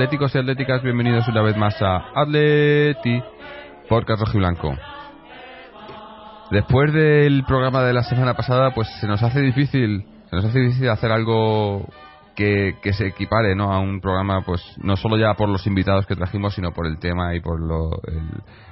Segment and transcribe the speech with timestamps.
[0.00, 3.22] atléticos y atléticas, bienvenidos una vez más a Atleti
[3.86, 4.74] Podcast Blanco.
[6.50, 10.58] Después del programa de la semana pasada, pues se nos hace difícil, se nos hace
[10.60, 11.86] difícil hacer algo
[12.34, 13.74] que, se equipare ¿no?
[13.74, 16.98] a un programa, pues no solo ya por los invitados que trajimos, sino por el
[16.98, 17.90] tema y por lo,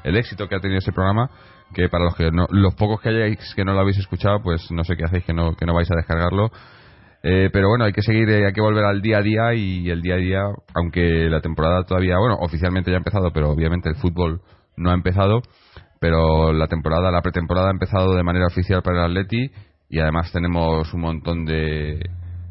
[0.05, 1.28] el, éxito que ha tenido ese programa.
[1.74, 4.83] Que para los que los pocos que hayáis que no lo habéis escuchado, pues no
[4.83, 6.50] sé qué hacéis que no, que no vais a descargarlo.
[7.22, 9.91] Eh, pero bueno, hay que seguir, eh, hay que volver al día a día y
[9.91, 10.42] el día a día,
[10.74, 14.41] aunque la temporada todavía, bueno, oficialmente ya ha empezado, pero obviamente el fútbol
[14.77, 15.42] no ha empezado,
[16.00, 19.50] pero la temporada, la pretemporada ha empezado de manera oficial para el Atleti
[19.89, 21.98] y además tenemos un montón de,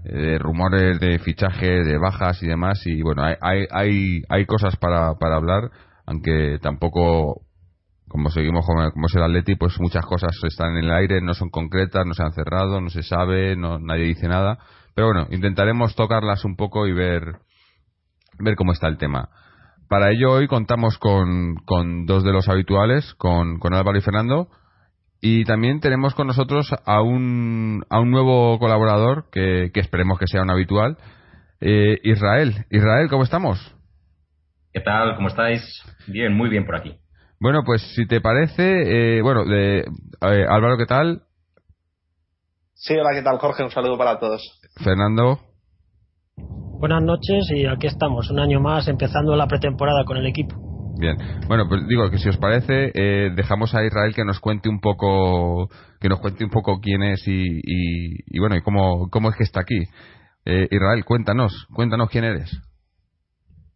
[0.04, 2.82] de rumores de fichaje, de bajas y demás.
[2.86, 5.70] Y bueno, hay, hay, hay cosas para, para hablar,
[6.06, 7.42] aunque tampoco,
[8.08, 12.06] como seguimos como, el Atleti, pues muchas cosas están en el aire, no son concretas,
[12.06, 14.60] no se han cerrado, no se sabe, no, nadie dice nada.
[14.96, 17.24] Pero bueno, intentaremos tocarlas un poco y ver,
[18.40, 19.30] ver cómo está el tema.
[19.90, 24.50] Para ello hoy contamos con, con dos de los habituales, con, con Álvaro y Fernando.
[25.22, 30.44] Y también tenemos con nosotros a un, a un nuevo colaborador que, esperemos que sea
[30.44, 30.98] un habitual,
[31.60, 32.66] eh, Israel.
[32.70, 33.76] Israel, ¿cómo estamos?
[34.74, 35.16] ¿Qué tal?
[35.16, 35.62] ¿Cómo estáis?
[36.08, 37.00] Bien, muy bien por aquí.
[37.39, 39.86] Bueno, pues si te parece, eh, bueno, de,
[40.21, 41.21] Álvaro, ¿qué tal?
[42.73, 43.64] Sí, hola, ¿qué tal, Jorge?
[43.64, 44.42] Un saludo para todos.
[44.83, 45.39] Fernando.
[46.80, 50.55] Buenas noches y aquí estamos, un año más empezando la pretemporada con el equipo.
[50.99, 51.15] Bien,
[51.48, 54.80] bueno, pues digo que si os parece, eh, dejamos a Israel que nos cuente un
[54.80, 55.69] poco,
[56.02, 59.43] que nos cuente un poco quién es y, y, bueno, y cómo, cómo es que
[59.43, 59.80] está aquí.
[60.45, 62.49] Eh, Israel, cuéntanos, cuéntanos quién eres.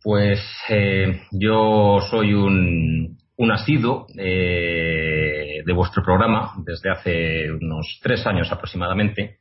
[0.04, 0.40] Pues
[0.70, 9.40] eh, yo soy un, un asido de vuestro programa desde hace unos tres años aproximadamente.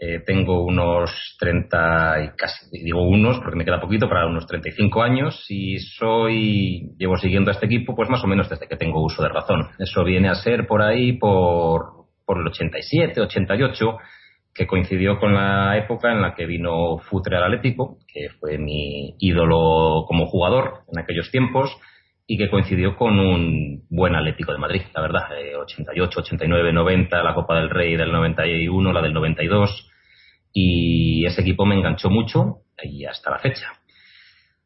[0.00, 5.02] Eh, tengo unos 30 y casi, digo unos porque me queda poquito, para unos 35
[5.02, 9.04] años y soy, llevo siguiendo a este equipo pues más o menos desde que tengo
[9.04, 9.68] uso de razón.
[9.78, 13.98] Eso viene a ser por ahí por, por el 87, 88,
[14.54, 19.14] que coincidió con la época en la que vino Futre al Atlético, que fue mi
[19.18, 21.76] ídolo como jugador en aquellos tiempos
[22.30, 25.22] y que coincidió con un buen Atlético de Madrid, la verdad,
[25.60, 29.90] 88, 89, 90, la Copa del Rey del 91, la del 92,
[30.52, 33.72] y ese equipo me enganchó mucho y hasta la fecha.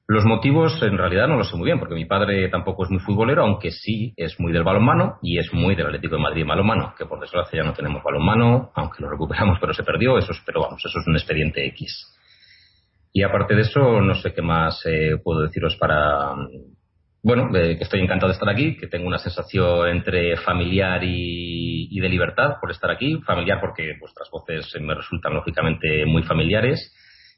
[0.08, 2.98] Los motivos en realidad no lo sé muy bien, porque mi padre tampoco es muy
[2.98, 6.94] futbolero, aunque sí es muy del balonmano y es muy del Atlético de Madrid balonmano,
[6.98, 10.42] que por desgracia ya no tenemos balonmano, aunque lo recuperamos pero se perdió, eso es,
[10.44, 12.18] pero vamos, eso es un expediente X.
[13.12, 16.34] Y aparte de eso, no sé qué más eh, puedo deciros para,
[17.22, 22.08] bueno, que estoy encantado de estar aquí, que tengo una sensación entre familiar y, de
[22.08, 23.20] libertad por estar aquí.
[23.24, 26.92] Familiar porque vuestras voces me resultan lógicamente muy familiares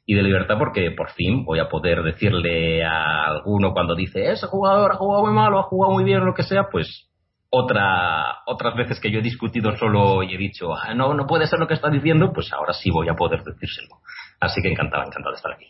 [0.07, 4.47] y de libertad porque por fin voy a poder decirle a alguno cuando dice ese
[4.47, 7.09] jugador ha jugado muy mal o ha jugado muy bien o lo que sea, pues
[7.51, 11.45] otra, otras veces que yo he discutido solo y he dicho ah, no, no puede
[11.45, 13.99] ser lo que está diciendo, pues ahora sí voy a poder decírselo.
[14.39, 15.67] Así que encantado, encantado de estar aquí.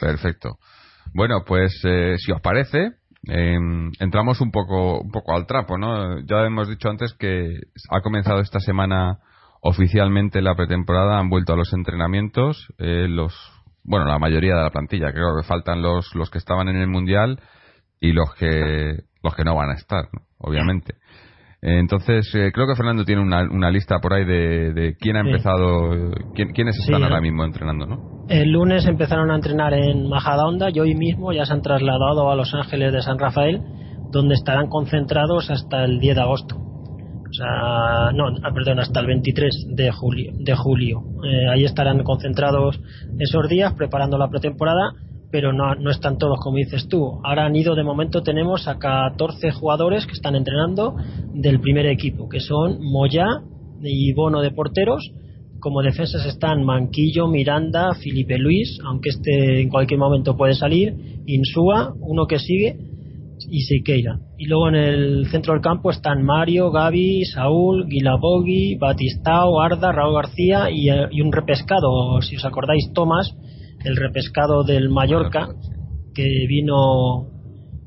[0.00, 0.58] Perfecto.
[1.14, 2.92] Bueno, pues eh, si os parece,
[3.28, 6.20] Em, entramos un poco, un poco al trapo, ¿no?
[6.20, 7.60] Ya hemos dicho antes que
[7.90, 9.20] ha comenzado esta semana
[9.60, 13.32] oficialmente la pretemporada, han vuelto a los entrenamientos, eh, los,
[13.84, 16.88] bueno, la mayoría de la plantilla, creo que faltan los, los que estaban en el
[16.88, 17.40] mundial
[18.00, 20.08] y los que, los que no van a estar,
[20.38, 20.96] obviamente.
[21.64, 26.10] Entonces, eh, creo que Fernando tiene una, una lista por ahí de, quién ha empezado,
[26.34, 28.26] quiénes están ahora mismo entrenando, ¿no?
[28.28, 32.34] El lunes empezaron a entrenar en Majadahonda y hoy mismo ya se han trasladado a
[32.34, 33.60] Los Ángeles de San Rafael,
[34.10, 36.56] donde estarán concentrados hasta el 10 de agosto.
[36.56, 40.32] O sea, no, ah, perdón, hasta el 23 de julio.
[40.40, 41.00] De julio.
[41.24, 42.80] Eh, ahí estarán concentrados
[43.20, 44.92] esos días preparando la pretemporada
[45.32, 47.18] pero no, no están todos como dices tú.
[47.24, 50.94] Ahora han ido, de momento tenemos a 14 jugadores que están entrenando
[51.32, 53.24] del primer equipo, que son Moya
[53.82, 55.10] y Bono de porteros.
[55.58, 60.94] Como defensas están Manquillo, Miranda, Felipe Luis, aunque este en cualquier momento puede salir,
[61.24, 62.76] Insúa, uno que sigue,
[63.48, 64.18] y Siqueira.
[64.36, 70.14] Y luego en el centro del campo están Mario, Gaby, Saúl, Guilabogui, Batistao, Arda, Raúl
[70.14, 73.34] García y, y un repescado, si os acordáis, Tomás,
[73.84, 75.48] el repescado del Mallorca
[76.14, 77.28] que vino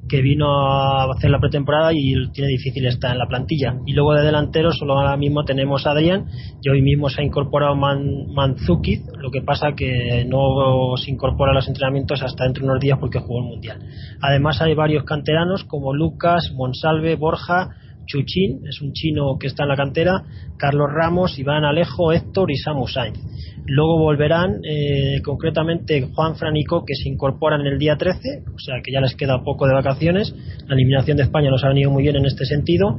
[0.08, 3.76] que vino a hacer la pretemporada y tiene difícil estar en la plantilla.
[3.86, 6.26] Y luego de delantero solo ahora mismo tenemos a Adrián
[6.62, 8.06] y hoy mismo se ha incorporado Man,
[9.18, 13.00] lo que pasa que no se incorpora a los entrenamientos hasta dentro de unos días
[13.00, 13.80] porque jugó el Mundial.
[14.22, 17.70] Además hay varios canteranos como Lucas, Monsalve, Borja,
[18.06, 20.24] Chuchín, es un chino que está en la cantera,
[20.58, 23.18] Carlos Ramos, Iván Alejo, Héctor y Samu Sainz.
[23.68, 28.92] Luego volverán eh, concretamente Juan Franico, que se incorporan el día 13, o sea que
[28.92, 30.36] ya les queda poco de vacaciones.
[30.68, 32.98] La eliminación de España nos ha venido muy bien en este sentido.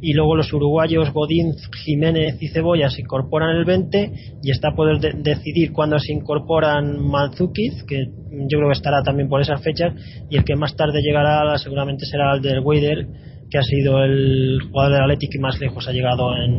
[0.00, 4.12] Y luego los uruguayos Godín, Jiménez y Cebolla se incorporan el 20
[4.42, 9.28] y está a poder decidir cuándo se incorporan Manzukiz, que yo creo que estará también
[9.28, 9.94] por esas fechas,
[10.28, 13.06] y el que más tarde llegará seguramente será el del Weider,
[13.50, 16.54] que ha sido el jugador del Atlético que más lejos ha llegado en,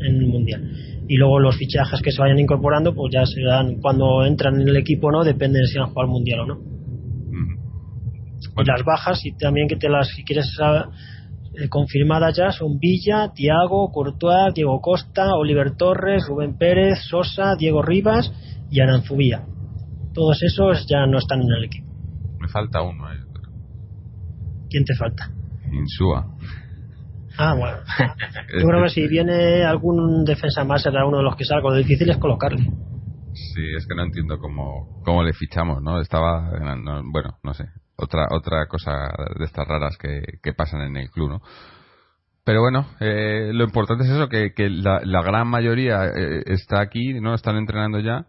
[0.00, 0.62] en el Mundial
[1.10, 4.76] y luego los fichajes que se vayan incorporando pues ya serán cuando entran en el
[4.76, 6.80] equipo no depende de si han jugado al mundial o no
[8.56, 10.56] y las bajas y también que te las si quieres
[11.54, 17.82] eh, confirmadas ya son Villa, Tiago, Courtois, Diego Costa, Oliver Torres, Rubén Pérez, Sosa, Diego
[17.82, 18.32] Rivas
[18.70, 19.44] y Aranzubía.
[20.14, 21.88] Todos esos ya no están en el equipo.
[22.38, 23.12] Me falta uno.
[23.12, 23.18] Eh.
[24.68, 25.30] ¿Quién te falta?
[25.72, 26.36] Insúa.
[27.42, 27.78] Ah, bueno.
[28.60, 31.70] Yo creo que si viene algún defensa más será uno de los que salga.
[31.70, 32.60] Lo difícil es colocarle.
[33.32, 36.00] Sí, es que no entiendo cómo, cómo le fichamos, ¿no?
[36.00, 37.64] Estaba, bueno, no sé,
[37.96, 38.92] otra otra cosa
[39.38, 41.40] de estas raras que, que pasan en el club, ¿no?
[42.44, 46.82] Pero bueno, eh, lo importante es eso, que, que la, la, gran mayoría eh, está
[46.82, 47.34] aquí, ¿no?
[47.34, 48.26] Están entrenando ya.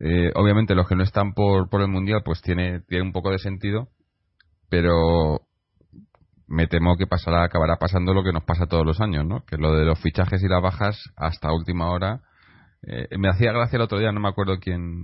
[0.00, 3.30] Eh, obviamente los que no están por, por el Mundial, pues tiene, tiene un poco
[3.30, 3.88] de sentido.
[4.68, 5.42] Pero
[6.52, 9.42] me temo que pasará, acabará pasando lo que nos pasa todos los años, ¿no?
[9.46, 12.20] Que lo de los fichajes y las bajas hasta última hora.
[12.82, 15.00] Eh, me hacía gracia el otro día, no me acuerdo quién.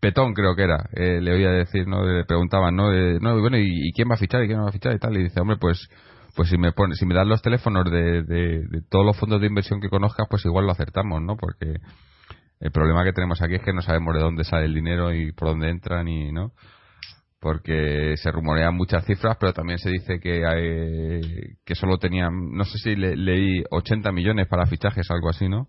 [0.00, 2.02] Petón creo que era, eh, le oía decir, ¿no?
[2.02, 2.90] Le preguntaban, ¿no?
[3.20, 5.16] no bueno, ¿y, quién va a fichar y quién no va a fichar y tal?
[5.18, 5.88] Y dice, hombre, pues
[6.34, 9.40] pues si me pone, si me dan los teléfonos de, de, de, todos los fondos
[9.40, 11.36] de inversión que conozcas, pues igual lo acertamos, ¿no?
[11.36, 11.76] Porque
[12.58, 15.32] el problema que tenemos aquí es que no sabemos de dónde sale el dinero y
[15.32, 16.52] por dónde entran y, ¿no?
[17.44, 22.96] Porque se rumorean muchas cifras, pero también se dice que solo tenían, no sé si
[22.96, 25.68] leí 80 millones para fichajes, algo así, ¿no?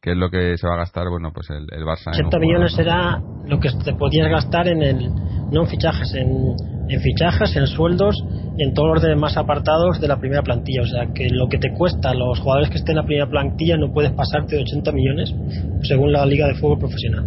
[0.00, 2.14] Que es lo que se va a gastar, bueno, pues el, el Barça.
[2.14, 5.10] 80 millones será lo que te podías gastar en el,
[5.52, 6.56] no en fichajes, en,
[6.88, 8.16] en fichajes, en sueldos
[8.56, 10.80] y en todos los demás apartados de la primera plantilla.
[10.80, 13.28] O sea, que lo que te cuesta a los jugadores que estén en la primera
[13.28, 15.34] plantilla no puedes pasarte de 80 millones
[15.82, 17.26] según la Liga de Fútbol Profesional.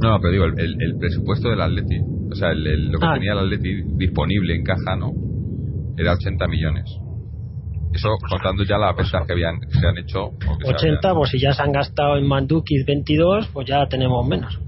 [0.00, 3.14] No, pero digo, el, el presupuesto del Atleti o sea, el, lo que ah.
[3.14, 5.12] tenía el Atleti disponible en caja, ¿no?
[5.96, 6.84] Era 80 millones.
[7.94, 10.30] Eso contando ya las ventas que habían se han hecho.
[10.64, 14.58] 80, pues si ya se han gastado en Mandukis 22, pues ya tenemos menos.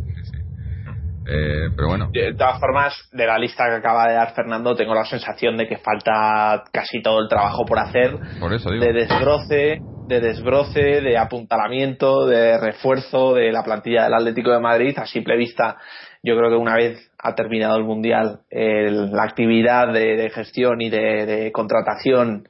[1.27, 2.11] Eh, pero bueno.
[2.13, 5.67] De todas formas, de la lista que acaba de dar Fernando, tengo la sensación de
[5.67, 8.19] que falta casi todo el trabajo por hacer.
[8.39, 14.51] Por eso De desbroce, de desbroce, de apuntalamiento, de refuerzo de la plantilla del Atlético
[14.51, 14.99] de Madrid.
[14.99, 15.79] A simple vista,
[16.25, 21.51] yo creo que una vez ha terminado el Mundial, la actividad de, gestión y de,
[21.53, 22.49] contratación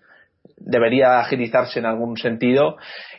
[0.56, 2.76] debería agilizarse en algún sentido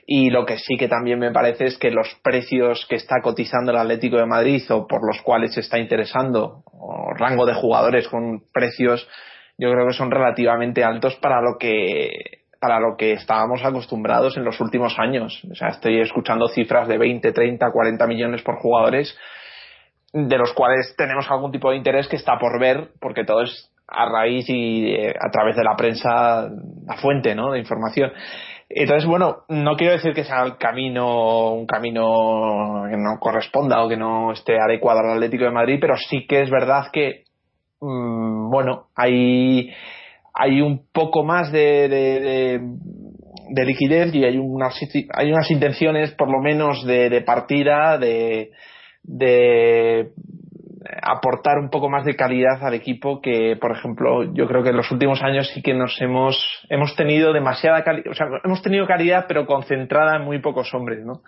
[0.08, 3.72] y lo que sí que también me parece es que los precios que está cotizando
[3.72, 8.08] el Atlético de Madrid o por los cuales se está interesando o rango de jugadores
[8.08, 9.06] con precios
[9.58, 14.44] yo creo que son relativamente altos para lo que para lo que estábamos acostumbrados en
[14.44, 15.44] los últimos años.
[15.52, 19.16] O sea, estoy escuchando cifras de 20, 30, 40 millones por jugadores
[20.16, 23.70] de los cuales tenemos algún tipo de interés que está por ver, porque todo es
[23.86, 26.50] a raíz y eh, a través de la prensa,
[26.88, 27.52] la fuente ¿no?
[27.52, 28.14] de información.
[28.70, 33.90] Entonces, bueno, no quiero decir que sea el camino, un camino que no corresponda o
[33.90, 37.26] que no esté adecuado al Atlético de Madrid, pero sí que es verdad que,
[37.82, 39.70] mm, bueno, hay,
[40.34, 42.62] hay un poco más de, de,
[43.50, 44.80] de, liquidez y hay unas,
[45.14, 48.52] hay unas intenciones, por lo menos, de, de partida, de,
[49.08, 50.12] de
[51.02, 54.78] aportar un poco más de calidad al equipo que por ejemplo yo creo que en
[54.78, 56.38] los últimos años sí que nos hemos
[56.70, 61.04] hemos tenido demasiada calidad o sea hemos tenido calidad pero concentrada en muy pocos hombres
[61.06, 61.22] no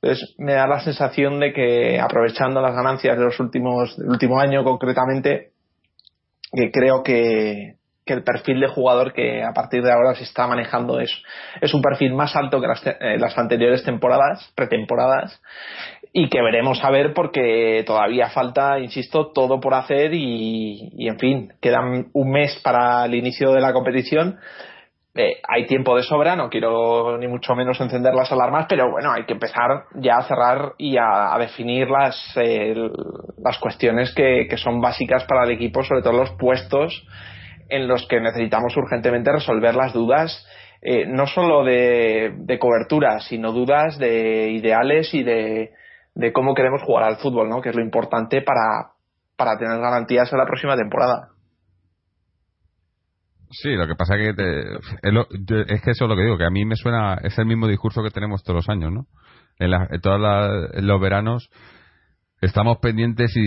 [0.00, 4.38] entonces me da la sensación de que aprovechando las ganancias de los últimos del último
[4.38, 5.50] año concretamente
[6.52, 10.46] que creo que que el perfil de jugador que a partir de ahora se está
[10.46, 11.10] manejando es,
[11.60, 15.40] es un perfil más alto que las, eh, las anteriores temporadas, pretemporadas,
[16.12, 21.18] y que veremos a ver porque todavía falta, insisto, todo por hacer y, y en
[21.18, 24.38] fin, quedan un mes para el inicio de la competición.
[25.14, 29.12] Eh, hay tiempo de sobra, no quiero ni mucho menos encender las alarmas, pero bueno,
[29.12, 34.80] hay que empezar ya a cerrar y a, definir las, las cuestiones que, que son
[34.80, 37.06] básicas para el equipo, sobre todo los puestos
[37.68, 40.46] en los que necesitamos urgentemente resolver las dudas,
[40.82, 45.72] eh, no solo de, cobertura, sino dudas de ideales y de,
[46.32, 47.60] cómo queremos jugar al fútbol, ¿no?
[47.60, 48.92] que es lo importante para,
[49.36, 51.28] para tener garantías en la próxima temporada.
[53.50, 56.64] Sí, lo que pasa que es, que eso es lo que digo, que a mí
[56.64, 59.06] me suena, es el mismo discurso que tenemos todos los años, ¿no?
[59.58, 61.50] En, la, en los veranos
[62.42, 63.46] estamos pendientes y,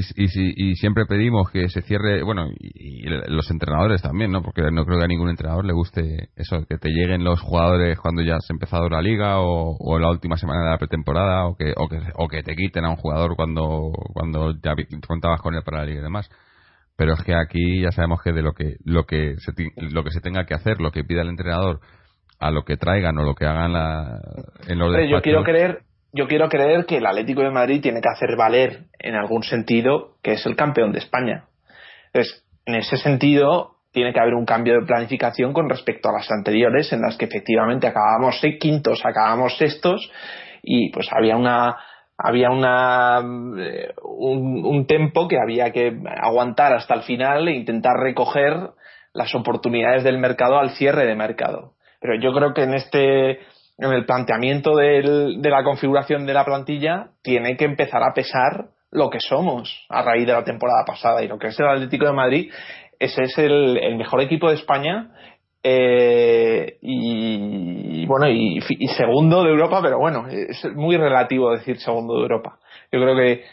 [0.70, 4.42] y, siempre pedimos que se cierre, bueno, y, los entrenadores también, ¿no?
[4.42, 8.00] Porque no creo que a ningún entrenador le guste eso, que te lleguen los jugadores
[8.00, 11.56] cuando ya has empezado la liga o, o la última semana de la pretemporada o
[11.58, 14.74] que, o que, o que te quiten a un jugador cuando, cuando ya
[15.06, 16.30] contabas con él para la liga y demás.
[16.96, 19.52] Pero es que aquí ya sabemos que de lo que, lo que se,
[19.92, 21.82] lo que se tenga que hacer, lo que pida el entrenador,
[22.40, 24.22] a lo que traigan o lo que hagan la,
[24.68, 25.82] en los Yo quiero creer
[26.16, 30.16] yo quiero creer que el Atlético de Madrid tiene que hacer valer en algún sentido
[30.24, 31.46] que es el campeón de España.
[32.14, 36.32] Entonces, en ese sentido, tiene que haber un cambio de planificación con respecto a las
[36.32, 40.10] anteriores, en las que efectivamente acabábamos quintos, acabábamos sextos,
[40.64, 41.78] y pues había una
[42.18, 43.20] había una
[43.60, 48.70] eh, un, un tempo que había que aguantar hasta el final e intentar recoger
[49.14, 51.74] las oportunidades del mercado al cierre de mercado.
[52.00, 53.40] Pero yo creo que en este
[53.78, 59.10] en el planteamiento de la configuración de la plantilla tiene que empezar a pesar lo
[59.10, 61.24] que somos a raíz de la temporada pasada.
[61.24, 62.52] Y lo que es el Atlético de Madrid
[63.00, 65.12] ese es el, mejor equipo de España
[65.64, 68.62] eh, y, bueno y,
[68.96, 72.60] segundo de Europa pero bueno es muy relativo decir segundo de Europa.
[72.92, 73.44] Yo creo que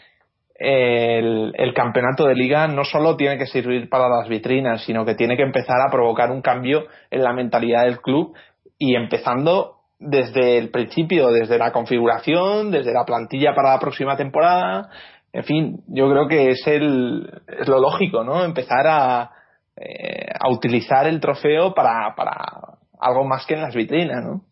[0.55, 5.15] el, el, campeonato de liga no solo tiene que servir para las vitrinas, sino que
[5.15, 8.33] tiene que empezar a provocar un cambio en la mentalidad del club
[8.77, 9.72] y empezando
[10.05, 14.89] desde el principio, desde la configuración, desde la plantilla para la próxima temporada.
[15.31, 18.43] En fin, yo creo que es, el, es lo lógico, ¿no?
[18.43, 19.31] Empezar a,
[19.75, 22.33] eh, a utilizar el trofeo para, para
[22.99, 24.45] algo más que en las vitrinas, ¿no?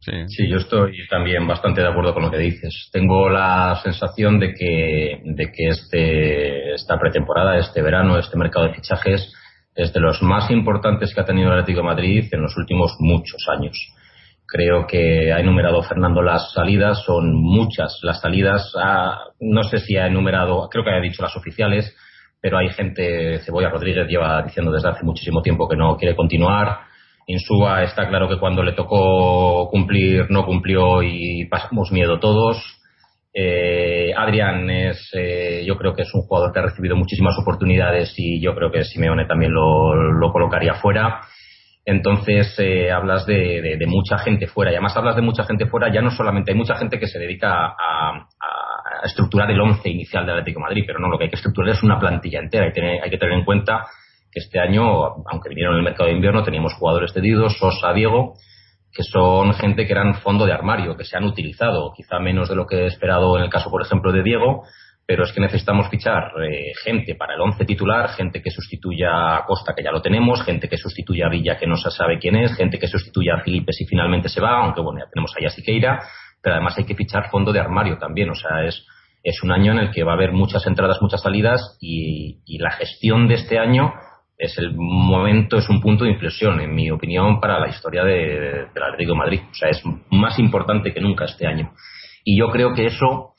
[0.00, 0.12] Sí.
[0.26, 2.90] sí, yo estoy también bastante de acuerdo con lo que dices.
[2.92, 8.74] Tengo la sensación de que, de que este, esta pretemporada, este verano, este mercado de
[8.74, 9.32] fichajes
[9.74, 12.96] es de los más importantes que ha tenido el Atlético de Madrid en los últimos
[12.98, 13.76] muchos años.
[14.46, 18.72] Creo que ha enumerado Fernando las salidas, son muchas las salidas.
[19.40, 21.96] no sé si ha enumerado, creo que ha dicho las oficiales,
[22.40, 26.80] pero hay gente, Cebolla Rodríguez lleva diciendo desde hace muchísimo tiempo que no quiere continuar.
[27.26, 32.62] Insúa está claro que cuando le tocó cumplir no cumplió y pasamos miedo todos.
[33.32, 38.12] Eh, Adrián es, eh, yo creo que es un jugador que ha recibido muchísimas oportunidades
[38.18, 41.22] y yo creo que Simeone también lo colocaría fuera.
[41.86, 46.00] Entonces eh, hablas de, mucha gente fuera y además hablas de mucha gente fuera, ya
[46.00, 48.28] no solamente hay mucha gente que se dedica a,
[49.04, 51.82] estructurar el once inicial del Atlético Madrid, pero no, lo que hay que estructurar es
[51.82, 52.64] una plantilla entera.
[52.64, 53.84] Hay, hay que tener en cuenta
[54.32, 54.82] que este año,
[55.30, 58.34] aunque vinieron en el mercado de invierno, teníamos jugadores cedidos, Sosa, Diego,
[58.94, 62.56] que son gente que eran fondo de armario, que se han utilizado, quizá menos de
[62.56, 64.64] lo que he esperado en el caso, por ejemplo, de Diego,
[65.06, 69.44] pero es que necesitamos fichar eh, gente para el once titular, gente que sustituya a
[69.44, 72.36] Costa, que ya lo tenemos, gente que sustituya a Villa, que no se sabe quién
[72.36, 75.44] es, gente que sustituya a Felipe si finalmente se va, aunque bueno, ya tenemos ahí
[75.44, 76.00] a Siqueira,
[76.42, 78.86] pero además hay que fichar fondo de armario también, o sea, es,
[79.22, 82.70] es un año en el que va a haber muchas entradas, muchas salidas y, la
[82.70, 83.92] gestión de este año
[84.38, 88.68] es el momento, es un punto de inflexión, en mi opinión, para la historia de,
[88.72, 89.40] del Atlético Madrid.
[89.50, 91.72] O sea, es más importante que nunca este año.
[92.24, 93.33] Y yo creo que eso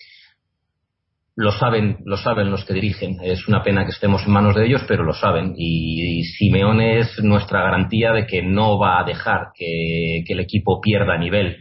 [1.35, 3.17] lo saben, lo saben los que dirigen.
[3.21, 5.53] Es una pena que estemos en manos de ellos, pero lo saben.
[5.57, 11.17] Y, Simeone es nuestra garantía de que no va a dejar que, el equipo pierda
[11.17, 11.57] nivel.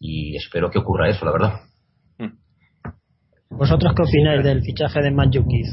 [0.00, 1.52] Y espero que ocurra eso, la verdad.
[3.50, 5.66] ¿Vosotros qué opináis del fichaje de Manjukic?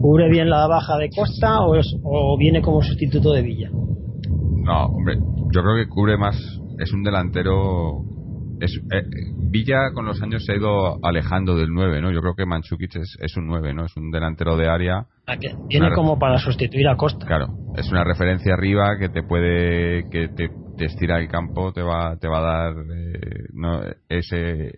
[0.00, 3.70] ¿Cubre bien la baja de Costa o, o viene como sustituto de Villa?
[3.70, 6.36] No, hombre, yo creo que cubre más.
[6.78, 8.11] Es un delantero
[8.62, 9.02] es, eh,
[9.50, 12.12] Villa con los años se ha ido alejando del 9, ¿no?
[12.12, 13.86] Yo creo que Manchukic es, un 9, ¿no?
[13.86, 15.06] Es un delantero de área.
[15.68, 17.26] Viene como para sustituir a Costa.
[17.26, 22.16] Claro, es una referencia arriba que te puede, que te, estira el campo, te va,
[22.16, 24.72] te va a dar eh, ese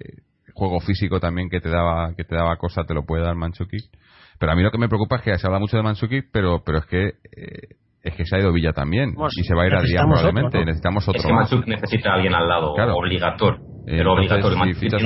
[0.54, 3.84] juego físico también que te daba, que te daba Costa, te lo puede dar Manchukic.
[4.38, 6.62] Pero a mí lo que me preocupa es que se habla mucho de Manchukic, pero,
[6.64, 9.66] pero es que eh, es que se ha ido Villa también y se va a
[9.66, 10.58] ir a día probablemente.
[10.58, 11.22] Necesitamos otro.
[11.42, 13.74] Es que necesita a alguien al lado, obligatorio.
[13.86, 14.58] Pero obligatorio.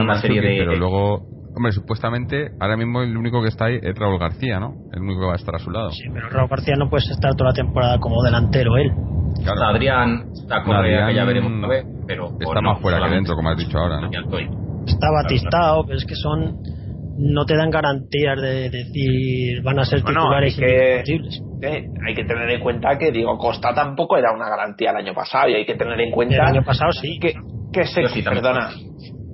[0.03, 0.59] una serie de.
[0.59, 4.75] Pero luego, hombre, supuestamente ahora mismo el único que está ahí es Raúl García, ¿no?
[4.93, 5.91] El único que va a estar a su lado.
[5.91, 8.93] Sí, pero Raúl García no puede estar toda la temporada como delantero él.
[9.43, 9.63] Claro.
[9.65, 11.53] Adrián está con Adrián, que ya veremos
[12.07, 14.01] pero está más fuera que dentro, como has dicho ahora.
[14.01, 14.09] ¿no?
[14.87, 16.57] Está batistado, pero es que son
[17.19, 21.03] no te dan garantías de decir van a ser titulares hay
[21.61, 25.15] que, hay que tener en cuenta que digo Costa tampoco era una garantía el año
[25.15, 27.35] pasado y hay que tener en cuenta el año pasado sí que,
[27.73, 28.71] que se perdona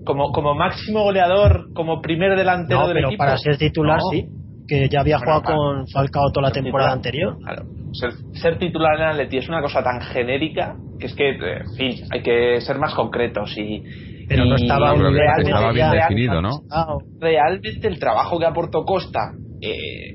[0.04, 3.24] como como máximo goleador como primer delantero del pero equipo.
[3.24, 4.26] para ser titular sí
[4.66, 7.36] que ya había jugado con Falcao toda la temporada anterior.
[7.38, 7.64] claro.
[8.32, 12.22] Ser titular en Atleti es una cosa tan genérica que es que, en fin, hay
[12.22, 13.82] que ser más concretos y.
[14.26, 16.62] Pero no estaba, realmente, estaba bien definido, ¿no?
[17.20, 20.14] Realmente el trabajo que aportó Costa eh,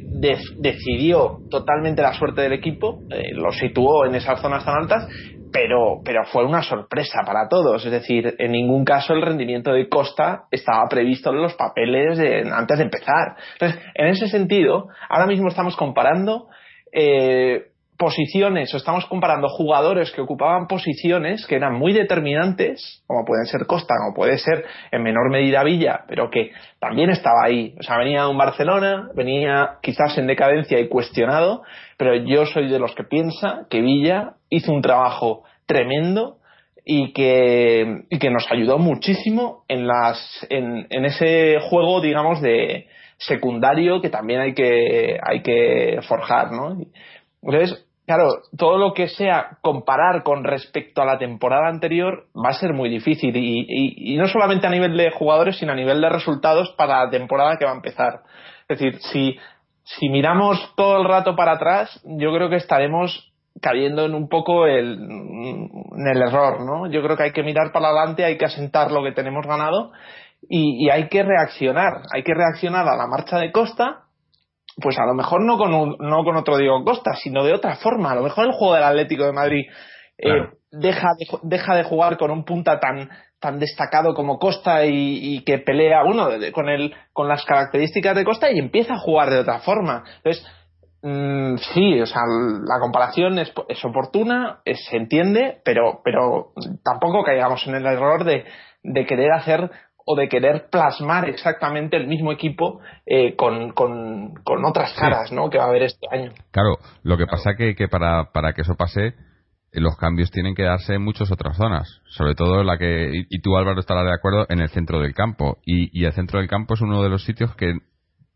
[0.57, 5.07] decidió totalmente la suerte del equipo, eh, lo situó en esas zonas tan altas,
[5.51, 7.85] pero, pero fue una sorpresa para todos.
[7.85, 12.19] Es decir, en ningún caso el rendimiento de Costa estaba previsto en los papeles
[12.51, 13.35] antes de empezar.
[13.53, 16.47] Entonces, en ese sentido, ahora mismo estamos comparando
[16.91, 23.45] eh, posiciones o estamos comparando jugadores que ocupaban posiciones que eran muy determinantes, como pueden
[23.45, 27.75] ser Costa, como puede ser en menor medida Villa, pero que también estaba ahí.
[27.77, 31.61] O sea, venía de un Barcelona, venía quizás en decadencia y cuestionado,
[31.97, 36.37] pero yo soy de los que piensa que Villa hizo un trabajo tremendo
[36.85, 42.87] y que, y que nos ayudó muchísimo en, las, en, en ese juego, digamos, de
[43.17, 46.77] secundario que también hay que, hay que forjar, ¿no?
[47.41, 52.53] Entonces, claro, todo lo que sea comparar con respecto a la temporada anterior va a
[52.53, 56.71] ser muy difícil y, no solamente a nivel de jugadores, sino a nivel de resultados
[56.75, 58.21] para la temporada que va a empezar.
[58.67, 58.99] Es decir,
[59.83, 64.65] si, miramos todo el rato para atrás, yo creo que estaremos cayendo en un poco
[64.65, 66.89] el, en el error, ¿no?
[66.89, 69.91] Yo creo que hay que mirar para adelante, hay que asentar lo que tenemos ganado
[70.49, 74.05] y, y hay que reaccionar, hay que reaccionar a la marcha de Costa
[74.81, 78.11] pues a lo mejor no con, no con otro Diego Costa, sino de otra forma.
[78.11, 79.65] A lo mejor el juego del Atlético de Madrid
[80.17, 85.43] eh, deja, de, deja de jugar con un punta tan, tan destacado como Costa y,
[85.43, 89.39] que pelea uno con, el, con las características de Costa y empieza a jugar de
[89.39, 90.03] otra forma.
[90.17, 90.45] Entonces,
[91.01, 92.21] mm, sí, o sea,
[92.65, 96.51] la comparación es, es oportuna, se entiende, pero, pero
[96.83, 98.45] tampoco caigamos en el error de,
[98.83, 99.71] de querer hacer
[100.11, 105.51] o de querer plasmar exactamente el mismo equipo eh, con, con, otras caras ¿no?
[105.51, 106.31] que va a haber este año.
[106.49, 109.13] Claro, lo que pasa que, que para, para que eso pase, eh,
[109.73, 113.55] los cambios tienen que darse en muchas otras zonas, sobre todo la que, y, tú
[113.55, 115.59] Álvaro estarás de acuerdo, en el centro del campo.
[115.63, 117.75] Y, y el centro del campo es uno de los sitios que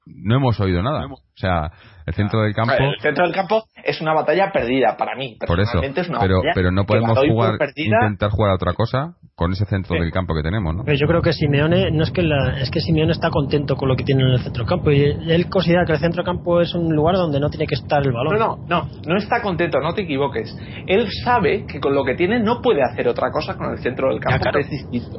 [0.05, 1.07] no hemos oído nada.
[1.35, 1.71] O sea,
[2.05, 2.73] el centro del campo.
[2.77, 5.37] El centro del campo es una batalla perdida para mí.
[5.45, 5.81] Por eso.
[6.19, 10.35] pero, pero no podemos jugar, intentar jugar a otra cosa con ese centro del campo
[10.35, 10.83] que tenemos, ¿no?
[10.83, 12.21] Pero yo creo que Simeone no es que
[12.61, 15.01] es que Simeone está contento con lo que tiene en el centro del campo y
[15.03, 18.05] él considera que el centro del campo es un lugar donde no tiene que estar
[18.05, 18.37] el balón.
[18.37, 20.55] No, no, no, no está contento, no te equivoques.
[20.85, 24.09] Él sabe que con lo que tiene no puede hacer otra cosa con el centro
[24.09, 24.39] del campo.
[24.39, 24.59] claro,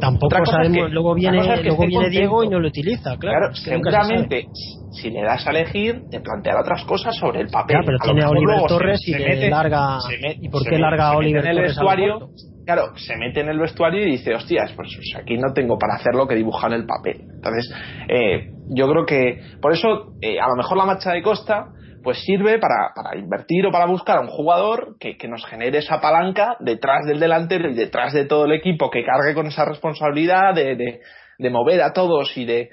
[0.01, 3.51] Tampoco sabemos, luego viene, luego viene Diego y no lo utiliza, claro.
[3.51, 4.47] Claro, seguramente
[4.93, 7.79] si le das a elegir te plantear otras cosas sobre el papel.
[7.85, 9.15] pero tiene a Oliver Torres y
[9.49, 9.99] larga
[10.41, 12.31] ¿y por qué larga a Oliver en el vestuario?
[12.65, 14.89] Claro, se mete en el vestuario y dice, hostias, pues
[15.21, 17.21] aquí no tengo para hacer lo que dibuja en el papel.
[17.21, 17.71] Entonces,
[18.09, 21.67] eh, yo creo que por eso eh, a lo mejor la marcha de Costa
[22.03, 25.79] pues sirve para, para invertir o para buscar a un jugador que, que, nos genere
[25.79, 29.65] esa palanca detrás del delantero y detrás de todo el equipo que cargue con esa
[29.65, 31.01] responsabilidad de, de,
[31.39, 32.69] de mover a todos y de,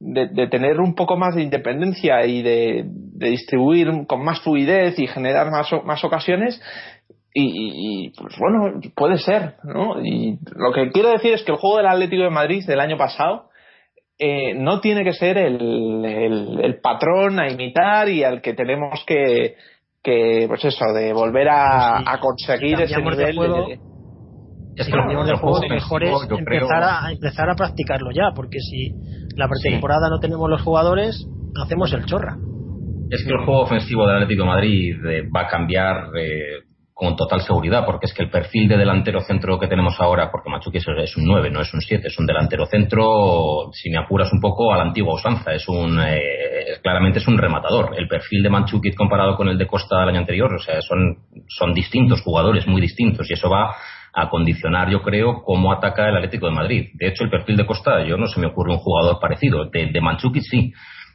[0.00, 5.50] de, tener un poco más de independencia y de, distribuir con más fluidez y generar
[5.50, 6.60] más, más ocasiones.
[7.40, 10.04] Y, pues bueno, puede ser, ¿no?
[10.04, 12.96] Y lo que quiero decir es que el juego del Atlético de Madrid del año
[12.96, 13.50] pasado
[14.18, 19.54] eh, no tiene que ser el, el, patrón a imitar y al que tenemos que,
[20.02, 23.78] que pues eso, de volver a, a conseguir ese nivel de,
[24.78, 28.94] es que de juego mejor es empezar, a, empezar a practicarlo ya, porque si
[29.38, 31.26] la pretemporada no tenemos los jugadores,
[31.64, 32.36] hacemos el chorra.
[33.08, 37.14] Es que el juego ofensivo del Atlético de Madrid eh, va a cambiar eh, con
[37.14, 40.78] total seguridad, porque es que el perfil de delantero centro que tenemos ahora, porque Machuki
[40.78, 44.40] es un 9, no es un 7, es un delantero centro, si me apuras un
[44.40, 47.94] poco, a la antigua usanza, es un, eh, claramente es un rematador.
[47.96, 51.18] El perfil de Manchukit comparado con el de Costa del año anterior, o sea, son,
[51.46, 53.76] son distintos jugadores, muy distintos, y eso va
[54.12, 56.90] a condicionar, yo creo, cómo ataca el Atlético de Madrid.
[56.94, 59.66] De hecho, el perfil de Costa, yo no se me ocurre un jugador parecido.
[59.66, 60.72] De, de sí.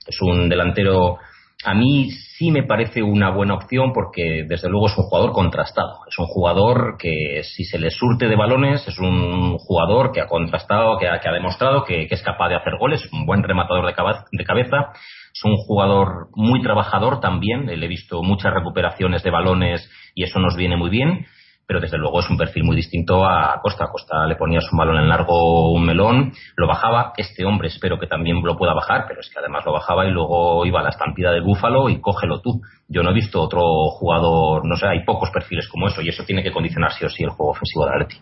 [0.07, 1.17] Es un delantero.
[1.65, 5.99] A mí sí me parece una buena opción porque, desde luego, es un jugador contrastado.
[6.09, 10.27] Es un jugador que, si se le surte de balones, es un jugador que ha
[10.27, 13.43] contrastado, que ha, que ha demostrado que, es capaz de hacer goles, es un buen
[13.43, 13.93] rematador de,
[14.31, 14.91] de cabeza.
[15.33, 17.65] Es un jugador muy trabajador también.
[17.65, 21.25] Le he visto muchas recuperaciones de balones y eso nos viene muy bien
[21.65, 23.87] pero desde luego es un perfil muy distinto a Costa.
[23.87, 28.07] Costa le ponía su balón en largo un melón, lo bajaba, este hombre espero que
[28.07, 30.89] también lo pueda bajar, pero es que además lo bajaba y luego iba a la
[30.89, 32.61] estampida del búfalo y cógelo tú.
[32.87, 36.23] Yo no he visto otro jugador, no sé, hay pocos perfiles como eso y eso
[36.25, 38.17] tiene que condicionar sí o sí el juego ofensivo de Atleti.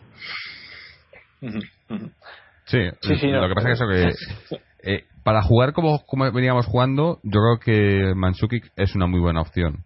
[2.66, 4.16] Sí, sí, lo que pasa es que, eso
[4.50, 9.20] que eh, para jugar como, como veníamos jugando, yo creo que Mansukic es una muy
[9.20, 9.84] buena opción.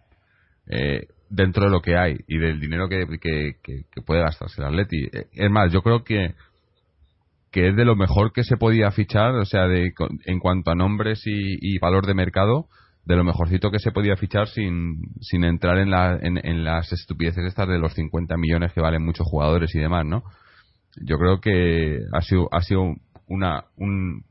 [0.68, 5.08] Eh, dentro de lo que hay y del dinero que, que, puede gastarse el Atleti.
[5.32, 6.34] Es más, yo creo que
[7.52, 9.94] que es de lo mejor que se podía fichar, o sea, de,
[10.26, 12.66] en cuanto a nombres y, valor de mercado,
[13.06, 17.46] de lo mejorcito que se podía fichar sin, sin entrar en, la, en, las estupideces
[17.46, 20.22] estas de los 50 millones que valen muchos jugadores y demás, ¿no?
[21.00, 22.94] Yo creo que ha sido, ha sido
[23.26, 24.24] una, un,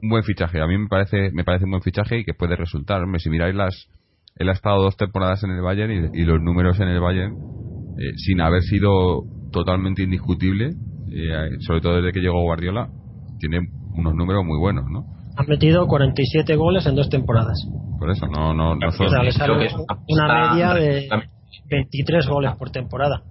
[0.00, 0.60] un buen fichaje.
[0.60, 3.02] A mí me parece, me parece un buen fichaje y que puede resultar.
[3.18, 3.88] si miráis las,
[4.36, 7.34] él ha estado dos temporadas en el Bayern y, los números en el Bayern,
[7.98, 10.70] eh, sin haber sido totalmente indiscutible,
[11.10, 12.88] eh, sobre todo desde que llegó Guardiola,
[13.38, 13.60] tiene
[13.94, 15.04] unos números muy buenos, ¿no?
[15.36, 17.58] Ha metido 47 goles en dos temporadas.
[17.98, 19.06] Por eso, no, no, no son...
[20.08, 21.08] una media de
[21.70, 23.22] 23 goles por temporada.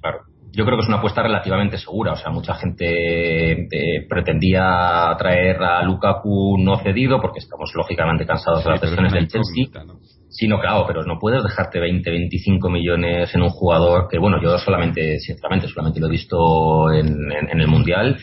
[0.00, 2.12] Claro yo creo que es una apuesta relativamente segura.
[2.12, 8.62] O sea, mucha gente eh, pretendía traer a Lukaku no cedido, porque estamos lógicamente cansados
[8.64, 9.66] de las decisiones del Chelsea.
[10.28, 14.40] Sí, no, claro, pero no puedes dejarte 20, 25 millones en un jugador que, bueno,
[14.42, 18.18] yo solamente, sinceramente, solamente lo he visto en, el Mundial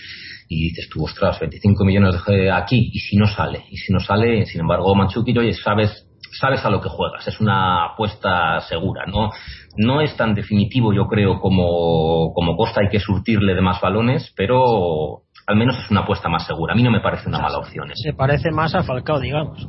[0.48, 4.00] y dices tú, ostras, 25 millones de aquí, y si no sale, y si no
[4.00, 9.06] sale, sin embargo, Machuki, oye, sabes sabes a lo que juegas, es una apuesta segura,
[9.06, 9.30] ¿no?
[9.78, 14.34] No es tan definitivo, yo creo, como, como Costa, hay que surtirle de más balones,
[14.36, 16.74] pero al menos es una apuesta más segura.
[16.74, 17.90] A mí no me parece una mala opción.
[17.96, 19.68] Se parece más a Falcao, digamos.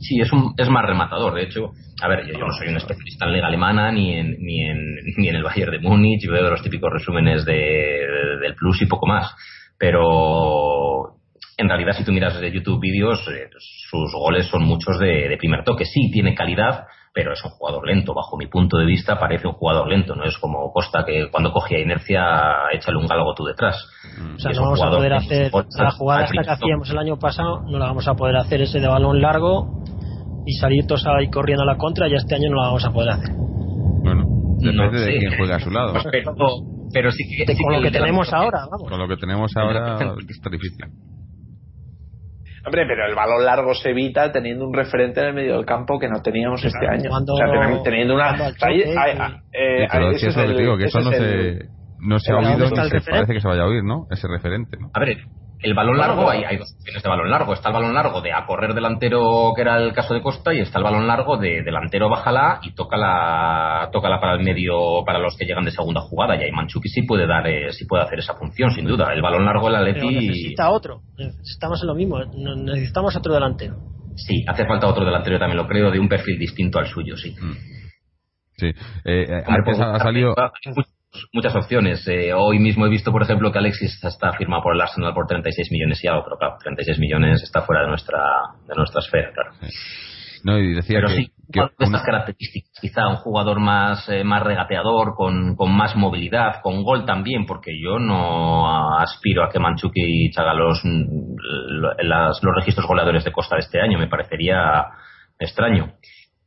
[0.00, 1.34] Sí, es, un, es más rematador.
[1.34, 4.62] De hecho, a ver, yo, no soy un especialista en liga alemana ni en, ni
[4.62, 8.06] en, ni en el Bayern de Múnich, yo veo los típicos resúmenes de,
[8.40, 9.34] del Plus y poco más.
[9.78, 11.18] Pero
[11.56, 13.50] en realidad, si tú miras de YouTube vídeos, eh,
[13.90, 15.84] sus goles son muchos de, primer toque.
[15.84, 16.84] Sí, tiene calidad,
[17.18, 18.14] pero es un jugador lento.
[18.14, 20.14] Bajo mi punto de vista, parece un jugador lento.
[20.14, 22.22] No es como Costa que cuando cogía inercia,
[22.72, 23.74] échale un galgo tú detrás.
[24.16, 24.36] Mm.
[24.36, 27.62] O sea, no vamos a poder hacer la jugada esta que hacíamos el año pasado,
[27.68, 29.82] no la vamos a poder hacer ese de balón largo
[30.46, 32.06] y salir todos ahí corriendo a la contra.
[32.06, 33.34] Y este año no la vamos a poder hacer.
[33.34, 34.24] Bueno,
[34.60, 35.94] depende de quién juega a su lado.
[36.92, 40.86] Pero, sí que, con lo que tenemos ahora, Con lo que tenemos ahora está difícil.
[42.68, 45.98] Hombre, pero el balón largo se evita teniendo un referente en el medio del campo
[45.98, 47.10] que no teníamos este año.
[47.10, 48.36] o sea, teniendo una.
[48.60, 53.32] Pero es eso digo, que eso no se, no se ha oído ni se parece
[53.32, 54.06] que se vaya a oír, ¿no?
[54.10, 54.76] Ese referente.
[54.78, 54.90] ¿no?
[54.92, 55.16] A ver,
[55.60, 57.52] el balón largo, hay, hay, dos opciones de balón largo.
[57.52, 60.60] Está el balón largo de a correr delantero, que era el caso de Costa, y
[60.60, 65.36] está el balón largo de delantero bájala y toca la para el medio para los
[65.36, 66.36] que llegan de segunda jugada.
[66.36, 69.12] Y ahí Manchuki sí puede dar, eh, sí puede hacer esa función, sin duda.
[69.12, 70.14] El balón largo, el Atleti.
[70.14, 71.00] necesita otro.
[71.16, 72.24] Necesitamos en lo mismo.
[72.24, 73.76] Necesitamos otro delantero.
[74.14, 77.34] Sí, hace falta otro delantero, también lo creo, de un perfil distinto al suyo, sí.
[77.40, 77.52] Mm.
[78.56, 78.66] Sí.
[79.04, 80.34] Eh, eh ha salido
[81.32, 82.06] muchas opciones.
[82.08, 85.26] Eh, hoy mismo he visto, por ejemplo, que Alexis está firmado por el Arsenal por
[85.26, 88.20] 36 millones y algo, pero claro, 36 millones está fuera de nuestra,
[88.66, 89.50] de nuestra esfera, claro.
[90.44, 91.32] No, y decía pero que, sí,
[91.78, 97.04] estas características, quizá un jugador más, eh, más regateador, con, con, más movilidad, con gol
[97.04, 103.56] también, porque yo no aspiro a que Manchuki haga los, los registros goleadores de Costa
[103.56, 104.86] de este año, me parecería
[105.38, 105.94] extraño.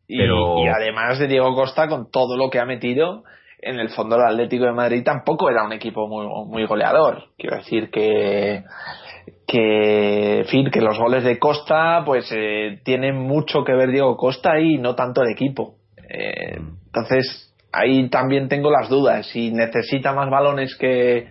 [0.07, 3.23] y además de Diego Costa, con todo lo que ha metido,
[3.61, 7.29] en el fondo el Atlético de Madrid tampoco era un equipo muy, muy goleador.
[7.37, 8.63] Quiero decir que
[9.47, 14.59] que, fin, que los goles de Costa pues eh, tienen mucho que ver Diego Costa
[14.59, 15.75] y no tanto el equipo.
[16.09, 19.27] Eh, entonces ahí también tengo las dudas.
[19.27, 21.27] Si necesita más balones que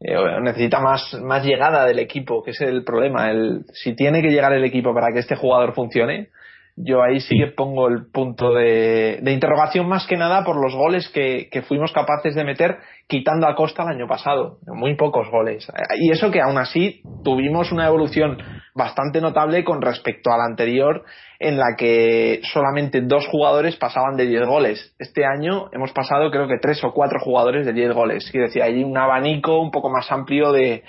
[0.00, 3.30] eh, necesita más, más llegada del equipo, que es el problema.
[3.30, 6.28] El, si tiene que llegar el equipo para que este jugador funcione,
[6.76, 11.08] yo ahí sí que pongo el punto de, interrogación más que nada por los goles
[11.08, 12.76] que, fuimos capaces de meter
[13.08, 14.58] quitando a Costa el año pasado.
[14.66, 15.66] Muy pocos goles.
[15.98, 18.36] Y eso que aún así tuvimos una evolución
[18.74, 21.04] bastante notable con respecto a la anterior
[21.38, 24.94] en la que solamente dos jugadores pasaban de 10 goles.
[24.98, 28.28] Este año hemos pasado creo que tres o cuatro jugadores de 10 goles.
[28.30, 30.84] Quiere decir, hay un abanico un poco más amplio de,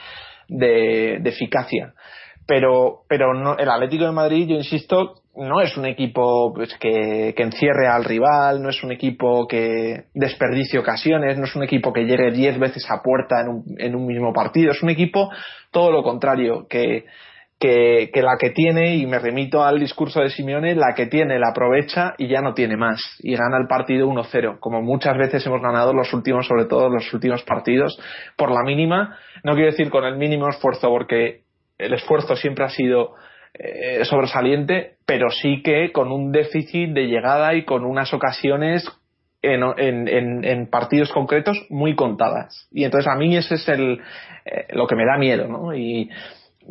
[0.50, 1.93] de, de eficacia
[2.47, 7.34] pero, pero no, el Atlético de Madrid, yo insisto, no es un equipo pues, que,
[7.38, 12.06] encierre al rival, no es un equipo que desperdicie ocasiones, no es un equipo que
[12.06, 15.30] llegue diez veces a puerta en un, en un mismo partido, es un equipo
[15.71, 17.06] todo lo contrario, que,
[17.60, 21.38] que, que, la que tiene, y me remito al discurso de Simeone, la que tiene
[21.38, 25.45] la aprovecha y ya no tiene más, y gana el partido 1-0, como muchas veces
[25.45, 28.00] hemos ganado los últimos, sobre todo los últimos partidos,
[28.36, 31.41] por la mínima, no quiero decir con el mínimo esfuerzo, porque
[31.78, 33.13] el esfuerzo siempre ha sido
[33.60, 38.88] eh, sobresaliente, pero sí que con un déficit de llegada y con unas ocasiones
[39.41, 42.67] en, en, en, partidos concretos muy contadas.
[42.72, 44.00] Y entonces a mí ese es el,
[44.46, 45.76] eh, lo que me da miedo, ¿no?
[45.76, 46.10] Y,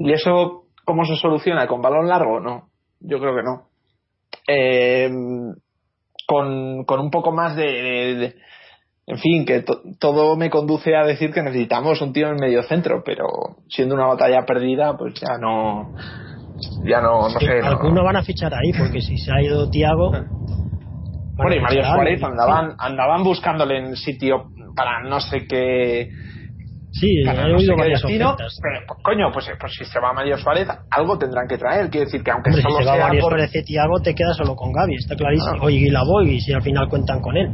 [0.08, 1.66] eso, ¿cómo se soluciona?
[1.66, 2.38] ¿Con balón largo?
[2.38, 2.68] No,
[3.00, 3.68] yo creo que no.
[4.46, 5.10] Eh,
[6.26, 8.34] con, con un poco más de,
[9.06, 9.64] en fin, que
[9.98, 13.26] todo me conduce a decir que necesitamos un tío en el medio centro, pero
[13.68, 15.94] siendo una batalla perdida, pues ya no,
[16.84, 17.60] ya no, no sé.
[17.62, 20.12] Algunos van a fichar ahí, porque si se ha ido Tiago.
[21.38, 26.08] Bueno, y Mario Suárez andaban, andaban buscándole en sitio para no sé qué
[26.98, 28.58] Sí, he oído varias ofertas.
[28.62, 31.90] Pero, coño, pues, pues, si se va Mario Suárez, algo tendrán que traer.
[31.90, 34.54] Quiere decir que aunque solo si se va Mario Suárez y Thiago, te quedas solo
[34.54, 35.56] con Gaby, está clarísimo.
[35.60, 37.52] Oye, y la voy, y si al final cuentan con él.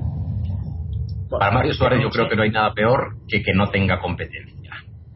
[1.28, 4.51] Para Mario Suárez yo creo que no hay nada peor que que no tenga competencia.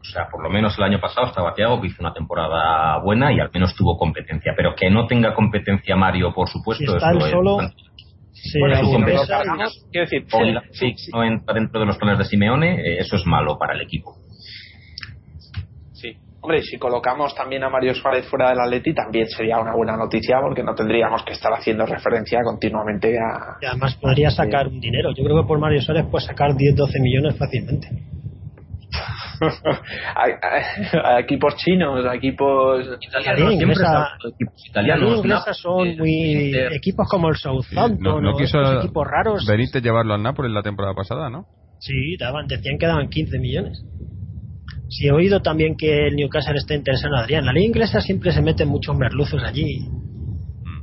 [0.07, 3.33] O sea, por lo menos el año pasado estaba Thiago, que hizo una temporada buena
[3.33, 4.53] y al menos tuvo competencia.
[4.55, 7.59] Pero que no tenga competencia Mario, por supuesto, si está él solo,
[8.31, 9.41] Sí, bueno, su competencia,
[9.91, 10.27] quiero decir,
[10.71, 13.73] sí, sí, no entra dentro de los planes de Simeone, eh, eso es malo para
[13.73, 14.15] el equipo.
[16.47, 20.37] Hombre, si colocamos también a Mario Suárez fuera del Atleti también sería una buena noticia
[20.41, 23.57] porque no tendríamos que estar haciendo referencia continuamente a...
[23.59, 25.09] Y además podría sacar un dinero.
[25.13, 27.89] Yo creo que por Mario Suárez puede sacar 10-12 millones fácilmente.
[31.03, 35.57] a, equipos chinos, a equipos italianos, equipos italianos.
[35.57, 39.45] son muy equipos como el Southampton, no, quiso equipos raros.
[39.45, 41.45] Benítez llevarlo al Napoli la temporada pasada, ¿no?
[41.79, 43.83] Sí, daban, decían que daban 15 millones.
[44.89, 47.45] Si he oído también que el Newcastle está interesado en Adrián.
[47.45, 49.81] La liga inglesa siempre se meten muchos merluzos allí.
[50.63, 50.81] Mm.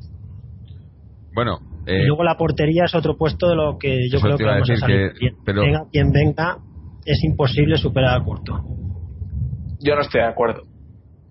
[1.34, 1.58] Bueno.
[1.86, 4.70] y eh, luego la portería es otro puesto de lo que yo creo que vamos
[4.70, 5.12] a salir
[5.44, 5.62] pero...
[5.62, 6.58] Venga quien venga,
[7.04, 8.60] es imposible superar a Curto.
[9.80, 10.62] Yo no estoy de acuerdo.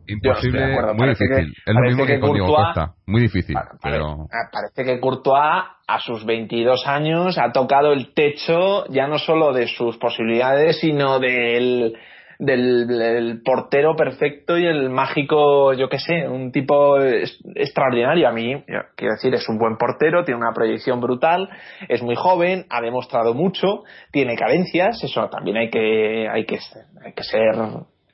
[0.05, 1.53] Imposible, muy difícil.
[1.65, 2.93] es lo mismo que, con Diego Costa.
[3.05, 3.55] Muy difícil.
[3.81, 4.27] pero...
[4.51, 9.67] Parece que Courtois, a sus 22 años, ha tocado el techo ya no solo de
[9.67, 11.95] sus posibilidades, sino del
[12.45, 18.27] del, portero perfecto y el mágico, yo qué sé, un tipo extraordinario.
[18.27, 18.63] A mí,
[18.95, 21.49] quiero decir, es un buen portero, tiene una proyección brutal,
[21.87, 26.59] es muy joven, ha demostrado mucho, tiene carencias, eso también hay que, hay que,
[27.03, 27.55] hay que ser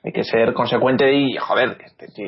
[0.01, 1.77] hay que ser consecuente y joder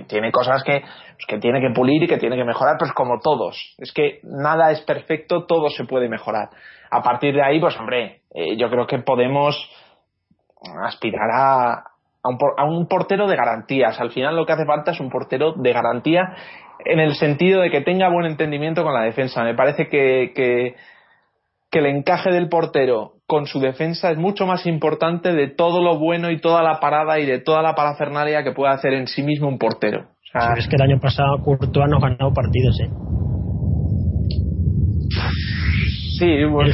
[0.06, 3.20] tiene cosas que, pues, que tiene que pulir y que tiene que mejorar pues como
[3.20, 6.50] todos es que nada es perfecto todo se puede mejorar
[6.90, 9.56] a partir de ahí pues hombre eh, yo creo que podemos
[10.84, 11.91] aspirar a,
[12.24, 14.00] a, un, portero de garantías.
[14.00, 16.36] Al final lo que hace falta es un portero de garantía
[16.86, 19.44] en el sentido de que tenga buen entendimiento con la defensa.
[19.44, 20.76] Me parece que, que,
[21.72, 26.30] el encaje del portero con su defensa es mucho más importante de todo lo bueno
[26.30, 29.48] y toda la parada y de toda la parafernalia que puede hacer en sí mismo
[29.48, 30.10] un portero.
[30.58, 32.90] es que el año pasado Courtois no ganado partidos, ¿eh?
[36.20, 36.72] Sí, bueno,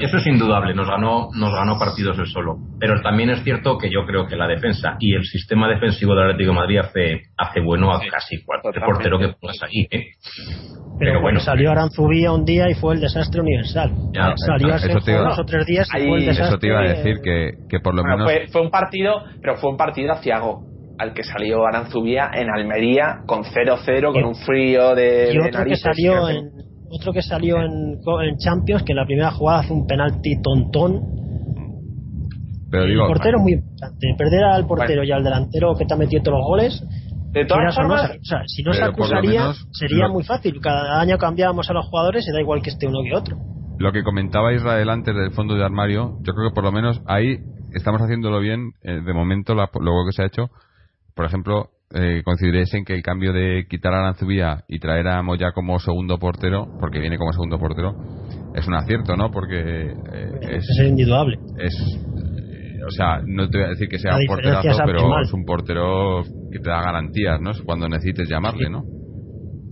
[0.00, 2.56] eso es indudable, nos ganó, nos ganó partidos él solo.
[2.78, 6.30] Pero también es cierto que yo creo que la defensa y el sistema defensivo del
[6.30, 9.86] Atlético de Madrid hace, hace bueno a casi cualquier portero que pongas ahí.
[9.90, 10.06] ¿eh?
[10.98, 13.90] Pero, bueno, salió Aranzubía un día y fue el desastre universal.
[14.36, 16.48] salió hace dos o tres días y fue el desastre.
[16.48, 18.24] Eso te iba a decir que, que por lo menos.
[18.24, 20.66] Fue, fue, un partido, pero fue un partido aciago
[20.98, 25.32] al que salió Aranzubía en Almería con 0-0, con un frío de.
[25.32, 29.30] Y otro que salió en otro que salió en, en, Champions, que en la primera
[29.32, 31.00] jugada hace un penalti tontón.
[32.70, 34.14] Pero digo, el portero es muy importante.
[34.16, 36.84] Perder al portero y al delantero que te ha metido todos los goles.
[37.32, 40.60] De todas formas, o sea, si no se acusaría, sería muy fácil.
[40.60, 43.38] Cada año cambiábamos a los jugadores y da igual que esté uno que otro.
[43.78, 47.00] Lo que comentaba Israel antes del fondo de armario, yo creo que por lo menos
[47.06, 47.38] ahí
[47.74, 48.72] estamos haciéndolo bien.
[48.82, 50.50] Eh, de momento, luego que se ha hecho,
[51.14, 55.22] por ejemplo, eh, coincidiréis en que el cambio de quitar a Aranzubía y traer a
[55.22, 57.94] Moya como segundo portero, porque viene como segundo portero,
[58.54, 59.30] es un acierto, ¿no?
[59.30, 61.38] Porque eh, es, es indudable.
[61.58, 65.32] Es, eh, o sea, no te voy a decir que sea un porterazo, pero es
[65.32, 67.52] un portero que te da garantías, ¿no?
[67.64, 68.82] Cuando necesites llamarle, ¿no?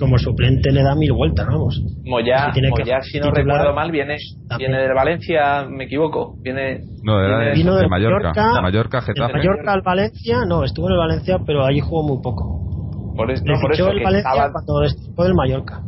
[0.01, 1.81] Como suplente le da mil vueltas, vamos.
[2.05, 4.17] Moya, si, Moya, si no recuerdo mal, viene,
[4.59, 6.37] viene de Valencia, me equivoco.
[6.43, 8.33] Viene, no, de, vino de, Mallorca.
[8.33, 9.29] De Mallorca, Getafe.
[9.29, 13.15] De Mallorca al Valencia, no, estuvo en el Valencia, pero allí jugó muy poco.
[13.15, 14.51] Por, es, no, por eso el Valencia estaba...
[14.51, 15.83] cuando estuvo del Mallorca.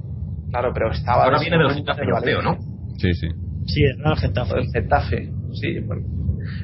[0.50, 1.24] Claro, pero estaba.
[1.24, 2.56] Ahora viene del Getafe europeo, ¿no?
[2.98, 3.28] Sí, sí.
[3.64, 4.58] Sí, era el Getafe.
[4.58, 5.80] El Getafe, sí.
[5.80, 6.02] Bueno.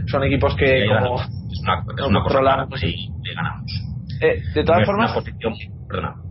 [0.06, 0.66] Son equipos que.
[0.66, 3.72] Sí, como, es una, es una cosa pues sí, le ganamos.
[4.20, 5.12] Eh, de todas formas.
[5.12, 5.54] Una posición,
[5.88, 6.28] perdona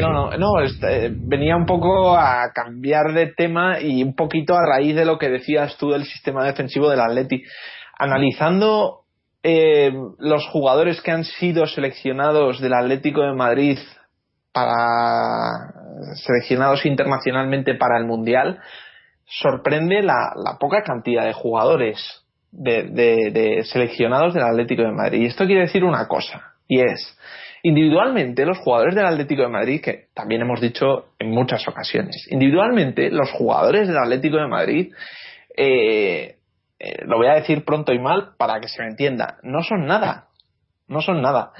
[0.00, 4.66] no, no, no eh, venía un poco a cambiar de tema y un poquito a
[4.66, 7.42] raíz de lo que decías tú del sistema defensivo del Atleti.
[7.98, 9.00] Analizando
[9.42, 13.78] eh, los jugadores que han sido seleccionados del Atlético de Madrid
[14.52, 15.72] para
[16.14, 18.60] seleccionados internacionalmente para el Mundial,
[19.26, 22.82] sorprende la, poca cantidad de jugadores de,
[23.30, 25.22] de seleccionados del Atlético de Madrid.
[25.22, 27.16] Y esto quiere decir una cosa, y es
[27.62, 33.10] Individualmente, los jugadores del Atlético de Madrid, que también hemos dicho en muchas ocasiones, individualmente,
[33.10, 34.92] los jugadores del Atlético de Madrid,
[35.56, 36.36] eh,
[36.78, 39.86] eh, lo voy a decir pronto y mal para que se me entienda, no son
[39.86, 40.28] nada.
[40.88, 41.52] No son nada.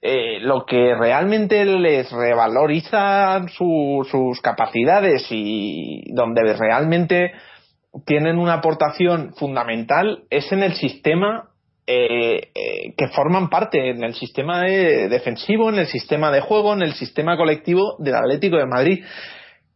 [0.00, 7.32] Eh, lo que realmente les revaloriza sus capacidades y donde realmente
[8.04, 11.48] tienen una aportación fundamental es en el sistema
[11.86, 16.82] eh, eh, que forman parte en el sistema defensivo, en el sistema de juego, en
[16.82, 19.04] el sistema colectivo del Atlético de Madrid.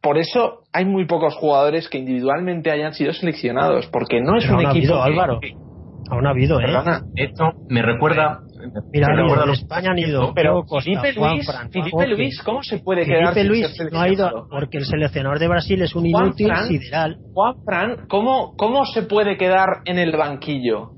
[0.01, 4.61] Por eso hay muy pocos jugadores que individualmente hayan sido seleccionados, porque no es un
[4.61, 4.71] equipo.
[4.71, 5.41] Habido, Álvaro.
[6.11, 6.67] Aún ha habido, ¿eh?
[7.15, 8.41] Esto me recuerda.
[8.93, 10.33] Mira, en España han ido.
[10.35, 14.79] Pero Felipe Luis, Felipe Luis, ¿cómo se puede quedar Felipe Luis no ha ido porque
[14.79, 17.17] el seleccionador de Brasil es un inútil Juan Fran, sideral.
[17.33, 20.91] Juan Fran, ¿cómo, ¿cómo se puede quedar en el banquillo?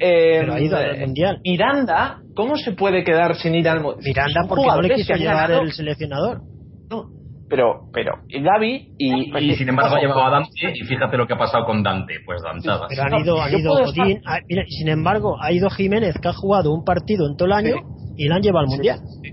[0.00, 1.40] Eh, pero ha ido al mundial.
[1.44, 4.04] Miranda, ¿cómo se puede quedar sin ir al mundial?
[4.04, 6.42] Miranda, porque no le quiso llevar el seleccionador.
[6.90, 7.10] No,
[7.48, 11.32] pero, pero Gaby y, y, sin embargo ha llevado a Dante y fíjate lo que
[11.32, 12.42] ha pasado con Dante, pues
[12.88, 14.42] pero han ido, han ido Godín, estar...
[14.46, 17.74] mira, sin embargo ha ido Jiménez que ha jugado un partido en todo el año
[17.76, 18.24] sí.
[18.24, 18.98] y la han llevado al mundial.
[19.22, 19.30] Sí,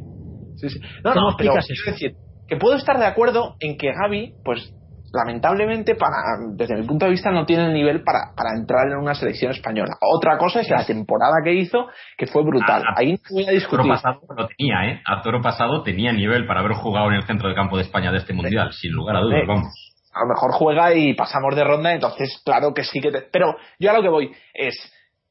[0.55, 0.69] sí.
[0.69, 1.89] sí no, ¿Cómo no, explicas pero, eso?
[1.89, 2.15] Es decir,
[2.47, 4.73] que puedo estar de acuerdo en que Gaby, pues
[5.15, 6.17] lamentablemente para
[6.55, 9.51] desde mi punto de vista no tiene el nivel para, para entrar en una selección
[9.51, 9.95] española.
[10.01, 12.83] Otra cosa es la temporada que hizo, que fue brutal.
[12.83, 13.79] A, Ahí no voy a discutir.
[13.79, 15.01] Toro pasado lo tenía, ¿eh?
[15.05, 18.11] A Toro pasado tenía nivel para haber jugado en el centro del campo de España
[18.11, 18.87] de este mundial, sí.
[18.87, 19.47] sin lugar a dudas, sí.
[19.47, 19.91] vamos.
[20.13, 23.21] A lo mejor juega y pasamos de ronda, entonces claro que sí que te...
[23.21, 24.75] Pero yo a lo que voy es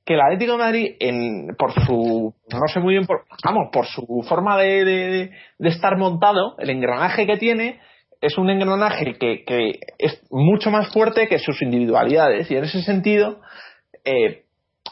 [0.04, 3.86] que el Atlético de Madrid, en, por su, no sé muy bien, por, vamos, por
[3.86, 7.80] su forma de, de, de estar montado, el engranaje que tiene,
[8.24, 12.82] es un engranaje que, que, es mucho más fuerte que sus individualidades y en ese
[12.82, 13.40] sentido
[14.04, 14.44] eh,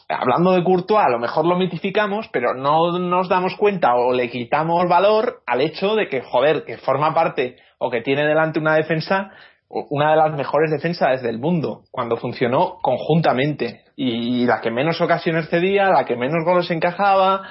[0.08, 4.30] hablando de Courtois a lo mejor lo mitificamos pero no nos damos cuenta o le
[4.30, 8.74] quitamos valor al hecho de que joder que forma parte o que tiene delante una
[8.74, 9.32] defensa
[9.72, 13.84] una de las mejores defensas del mundo cuando funcionó conjuntamente.
[13.96, 17.42] Y la que menos ocasiones cedía la que menos goles encajaba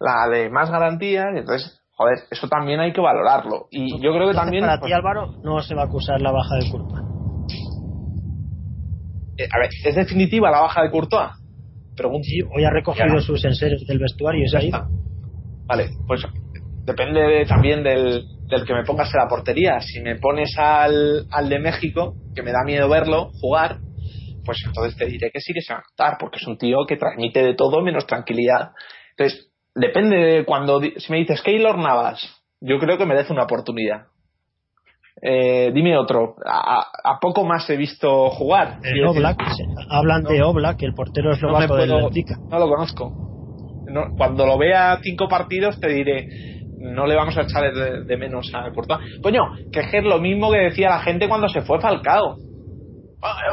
[0.00, 3.66] la de más garantías entonces joder, eso también hay que valorarlo.
[3.70, 4.64] Y yo creo que también.
[4.64, 7.02] Para ti, Álvaro, no se va a acusar la baja de Courtois.
[9.38, 11.30] Eh, a ver, ¿es definitiva la baja de Courtois?
[11.96, 12.24] Pregunto.
[12.24, 14.86] Sí, hoy ha recogido sus enseres del vestuario y se ha ido.
[15.66, 16.22] Vale, pues
[16.84, 19.80] depende de, también del, del, que me pongas en la portería.
[19.80, 23.78] Si me pones al, al de México, que me da miedo verlo jugar,
[24.44, 26.78] pues entonces te diré que sí que se va a notar, porque es un tío
[26.86, 28.70] que transmite de todo menos tranquilidad.
[29.16, 29.45] Entonces,
[29.76, 34.06] depende de cuando si me dices Keylor Navas yo creo que merece una oportunidad.
[35.20, 36.36] Eh, dime otro.
[36.44, 38.80] A, a, poco más he visto jugar.
[38.82, 39.38] El Oblak
[39.88, 42.36] hablan no, de Oblak el portero eslovaco no del Benfica.
[42.50, 43.12] no lo conozco.
[43.88, 46.28] No, cuando lo vea cinco partidos te diré
[46.78, 49.20] no le vamos a echar de, de menos a Courtois.
[49.22, 52.36] Coño que es lo mismo que decía la gente cuando se fue Falcao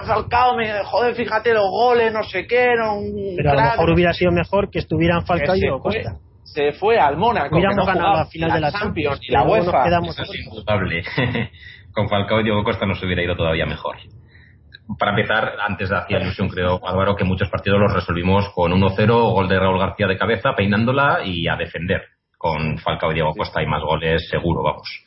[0.05, 3.89] Falcao me joder fíjate los goles no sé qué no un pero a lo mejor
[3.91, 7.93] hubiera sido mejor que estuvieran Falcao y Diego Costa se fue al Mónaco hubiéramos no
[7.93, 9.88] ganado la final de la Champions y la UEFA.
[9.88, 11.03] Eso es indudable
[11.93, 13.97] con Falcao y Diego Costa nos hubiera ido todavía mejor.
[14.99, 19.33] Para empezar, antes de hacía ilusión, creo, Álvaro, que muchos partidos los resolvimos con 1-0,
[19.33, 22.01] gol de Raúl García de cabeza, peinándola y a defender.
[22.38, 25.05] Con Falcao y Diego Costa y más goles, seguro, vamos.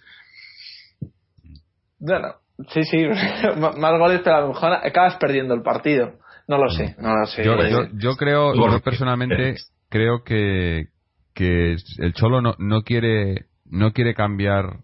[1.99, 2.29] Bueno,
[2.69, 3.07] Sí, sí,
[3.59, 6.19] más goles, pero a lo mejor acabas perdiendo el partido.
[6.49, 7.45] No lo sé, no lo sé.
[7.45, 9.57] Yo, yo, yo creo, yo personalmente
[9.89, 10.87] creo que,
[11.35, 14.81] que el Cholo no, no quiere no quiere cambiar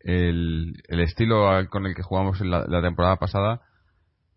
[0.00, 3.60] el, el estilo con el que jugamos en la, la, temporada pasada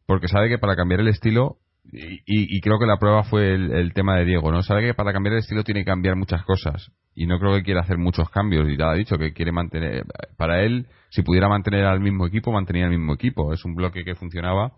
[0.06, 3.94] porque sabe que para cambiar el estilo y, y, creo que la prueba fue el,
[3.94, 6.92] tema de Diego no sabe que para cambiar el estilo tiene que cambiar muchas cosas.
[7.16, 8.70] Y no creo que quiera hacer muchos cambios.
[8.70, 10.06] Y ya ha dicho que quiere mantener
[10.38, 13.52] para él si pudiera mantener al mismo equipo mantenía el mismo equipo.
[13.52, 14.74] Es un bloque que funcionaba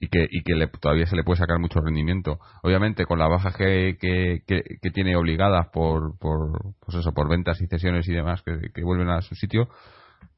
[0.00, 2.40] y que, y que le, todavía se le puede sacar mucho rendimiento.
[2.62, 7.60] Obviamente con las bajas que, que, que, tiene obligadas por, por pues eso por ventas
[7.60, 9.68] y cesiones y demás que vuelven a su sitio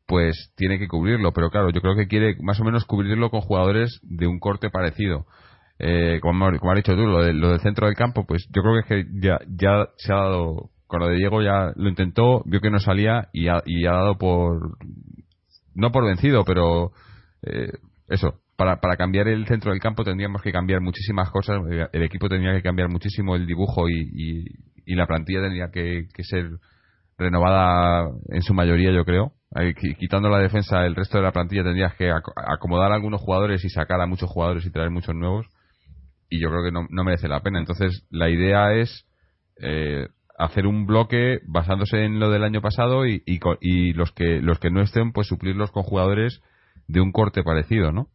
[0.06, 1.32] pues tiene que cubrirlo.
[1.32, 4.68] Pero claro yo creo que quiere más o menos cubrirlo con jugadores de un corte
[4.70, 5.26] parecido
[5.78, 8.62] eh, como, como has dicho tú, lo, de, lo, del centro del campo, pues yo
[8.62, 11.88] creo que, es que ya, ya se ha dado, con lo de Diego ya lo
[11.88, 14.76] intentó, vio que no salía y ha, y ha dado por,
[15.74, 16.92] no por vencido, pero
[17.42, 17.72] eh,
[18.08, 21.60] eso, para, para cambiar el centro del campo tendríamos que cambiar muchísimas cosas,
[21.92, 24.44] el equipo tendría que cambiar muchísimo el dibujo y,
[24.86, 26.50] la plantilla tendría que, que ser
[27.16, 29.32] renovada en su mayoría, yo creo.
[29.98, 33.70] Quitando la defensa, el resto de la plantilla tendrías que acomodar a algunos jugadores y
[33.70, 35.46] sacar a muchos jugadores y traer muchos nuevos
[36.28, 37.58] y yo creo que no, no merece la pena.
[37.58, 39.06] Entonces, la idea es
[39.60, 40.08] eh,
[40.38, 44.58] hacer un bloque basándose en lo del año pasado y, y, y los que los
[44.58, 46.40] que no estén pues suplirlos con jugadores
[46.88, 48.08] de un corte parecido no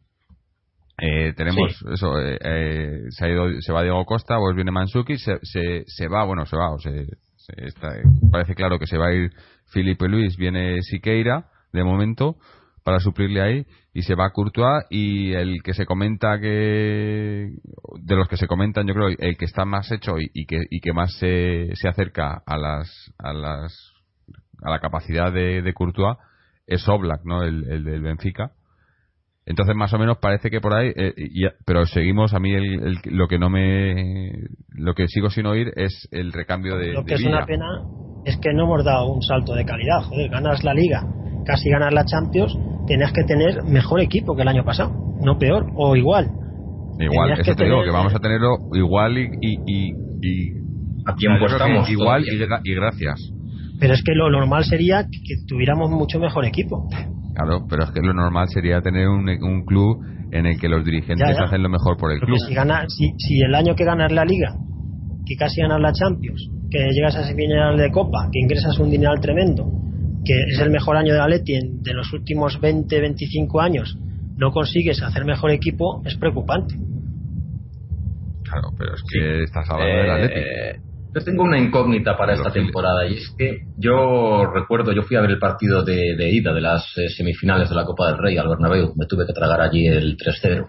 [1.01, 5.17] eh, tenemos eso eh, eh, se ha ido se va Diego Costa pues viene Mansuki
[5.17, 7.05] se, se, se va bueno se va o se,
[7.37, 7.95] se está-
[8.31, 9.31] parece claro que se va a ir
[9.67, 12.35] Felipe Luis viene Siqueira de momento
[12.89, 17.51] para suplirle ahí y se va Courtois y el que se comenta que
[18.01, 20.57] de los que se comentan yo creo el que está más hecho y, y que
[20.71, 23.93] y que más se, se acerca a las a las
[24.63, 26.17] a la capacidad de, de Courtois
[26.65, 28.53] es Oblak no el, el del Benfica
[29.45, 32.83] entonces más o menos parece que por ahí eh, y- pero seguimos a mí el-
[32.87, 34.33] el- lo que no me
[34.71, 37.37] lo que sigo sin oír es el recambio de, Lo de que es Villa.
[37.37, 37.67] una pena
[38.25, 40.01] es que no hemos dado un salto de calidad.
[40.09, 41.03] Joder, ganas la liga,
[41.49, 45.65] casi ganas la Champions, tenías que tener mejor equipo que el año pasado, no peor,
[45.75, 46.29] o igual.
[46.99, 49.93] igual tenías eso que te digo tener- que vamos a tenerlo igual y y, y,
[50.21, 50.51] y-
[51.05, 51.89] A tiempo estamos.
[51.89, 52.23] igual
[52.63, 53.17] y, gracias
[53.79, 56.85] Pero es que lo normal sería que, tuviéramos mucho mejor equipo.
[57.33, 59.97] Claro, pero es que lo normal sería tener un, un club
[60.31, 61.43] en el que los dirigentes Ya, ya.
[61.45, 62.47] hacen lo mejor por el Porque club.
[62.47, 64.55] si, gana, si, si el año que ganas la liga,
[65.25, 69.19] que casi ganas la Champions, que llegas a semifinal de Copa, que ingresas un dineral
[69.21, 69.69] tremendo,
[70.23, 73.97] que es el mejor año de Atleti en- de los últimos 20, 25 años,
[74.35, 76.75] no consigues hacer mejor equipo, es preocupante.
[78.43, 80.39] Claro, pero es que estás hablando del Atlético.
[80.39, 80.79] Eh,
[81.13, 85.21] yo tengo una incógnita para esta temporada y es que yo recuerdo, yo fui a
[85.21, 88.37] ver el partido de, de ida de las eh, semifinales de la Copa del Rey
[88.37, 90.67] al Bernabéu, me tuve que tragar allí el 3-0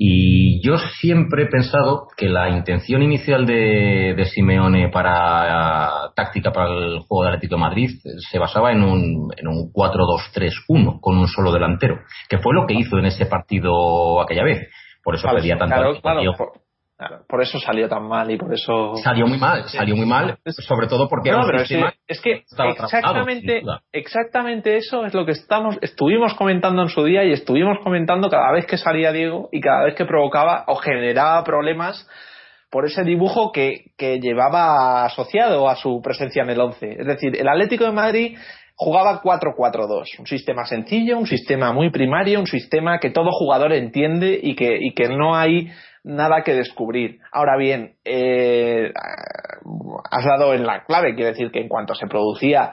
[0.00, 6.68] y yo siempre he pensado que la intención inicial de, de Simeone para táctica para
[6.68, 11.18] el juego de Atlético de Madrid eh, se basaba en un, en un 4-2-3-1 con
[11.18, 14.68] un solo delantero, que fue lo que hizo en ese partido aquella vez.
[15.02, 16.32] Por eso Claro, pedía tanto claro, al claro, tío.
[16.36, 16.67] por, claro,
[17.28, 18.96] por eso salió tan mal y por eso.
[18.96, 21.70] Salió muy mal, salió muy mal, sobre todo porque No, pero es
[22.08, 27.32] es que exactamente, exactamente eso es lo que estamos, estuvimos comentando en su día y
[27.32, 32.08] estuvimos comentando cada vez que salía Diego y cada vez que provocaba o generaba problemas
[32.70, 36.96] por ese dibujo que, que llevaba asociado a su presencia en el 11.
[37.00, 38.38] Es decir, el Atlético de Madrid
[38.74, 44.38] jugaba 4-4-2, un sistema sencillo, un sistema muy primario, un sistema que todo jugador entiende
[44.40, 45.68] y que, y que no hay
[46.04, 47.20] nada que descubrir.
[47.32, 48.92] Ahora bien, eh,
[50.10, 52.72] has dado en la clave, quiero decir que en cuanto se producía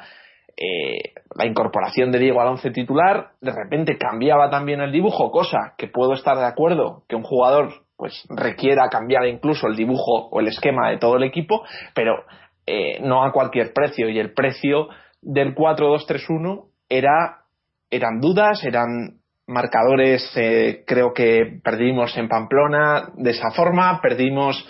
[0.57, 5.73] eh, la incorporación de Diego al once titular, de repente cambiaba también el dibujo, cosa
[5.77, 10.39] que puedo estar de acuerdo que un jugador pues requiera cambiar incluso el dibujo o
[10.39, 11.63] el esquema de todo el equipo,
[11.93, 12.23] pero
[12.65, 14.87] eh, no a cualquier precio y el precio
[15.21, 17.41] del 4-2-3-1 era
[17.89, 24.67] eran dudas, eran marcadores, eh, creo que perdimos en Pamplona de esa forma, perdimos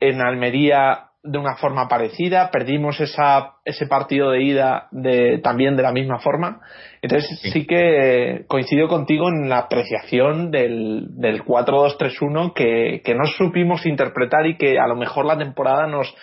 [0.00, 5.82] en Almería de una forma parecida, perdimos esa, ese partido de ida de, también de
[5.82, 6.60] la misma forma.
[7.00, 7.66] Entonces sí, Sí.
[7.66, 14.58] que coincido contigo en la apreciación del, del 4-2-3-1 que, que no supimos interpretar y
[14.58, 16.14] que a lo mejor la temporada nos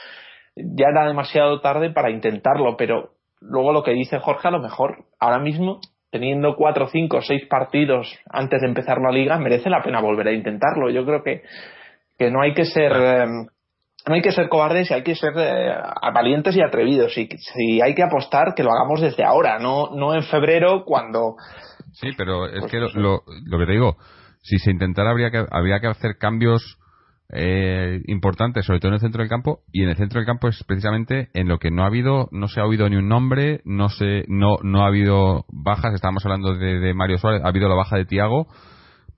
[0.56, 5.06] ya era demasiado tarde para intentarlo, pero luego lo que dice Jorge a lo mejor
[5.20, 5.80] ahora mismo
[6.12, 10.34] teniendo cuatro, cinco, seis partidos antes de empezar la liga, merece la pena volver a
[10.34, 10.90] intentarlo.
[10.90, 11.44] Yo creo que,
[12.18, 13.26] que no hay que ser eh,
[14.08, 15.76] no hay que ser cobardes y hay que ser eh,
[16.14, 17.18] valientes y atrevidos.
[17.18, 21.36] Y si hay que apostar, que lo hagamos desde ahora, no, no en febrero cuando.
[21.94, 23.98] Sí, pero es Pues que lo, lo que te digo,
[24.42, 26.78] si se intentara habría que, habría que hacer cambios
[27.34, 30.48] eh, importantes, sobre todo en el centro del campo, y en el centro del campo
[30.48, 33.62] es precisamente en lo que no ha habido, no se ha oído ni un nombre,
[33.66, 37.70] no se, no, no ha habido bajas, estábamos hablando de, de Mario Suárez, ha habido
[37.70, 38.48] la baja de Tiago,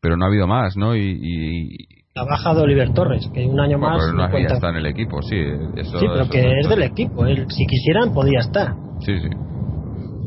[0.02, 0.96] pero no ha habido más, ¿no?
[0.96, 4.48] Y, y- La baja de Oliver Torres, que un año bueno, más pero no había
[4.48, 7.26] estado en el equipo, sí, eso, Sí, pero eso que es del equipo.
[7.26, 8.76] Él, si quisieran, podía estar.
[9.00, 9.30] Sí, sí.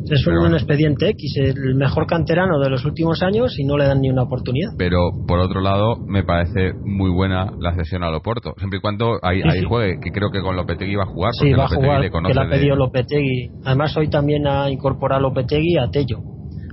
[0.08, 3.86] Es Pero un expediente X, el mejor canterano de los últimos años y no le
[3.86, 4.70] dan ni una oportunidad.
[4.78, 9.18] pero por otro lado me parece muy buena la cesión a Loporto siempre y cuando
[9.22, 9.66] ahí, Sí, ahí sí.
[9.66, 12.32] juegue que creo que con Lopetegui va a jugar Sí, va a jugar, le conoce
[12.32, 13.50] que le ha de- pedido Lopetegui.
[13.64, 16.18] Además, hoy también ha incorporado Lopetegui a Tello.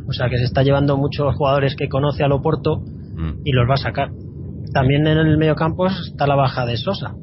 [0.07, 2.81] O sea, que se está llevando muchos jugadores que conoce a Loporto
[3.15, 3.41] Mm.
[3.45, 4.09] y los va a sacar.
[4.73, 7.15] También en el medio campo está la baja de Sosa.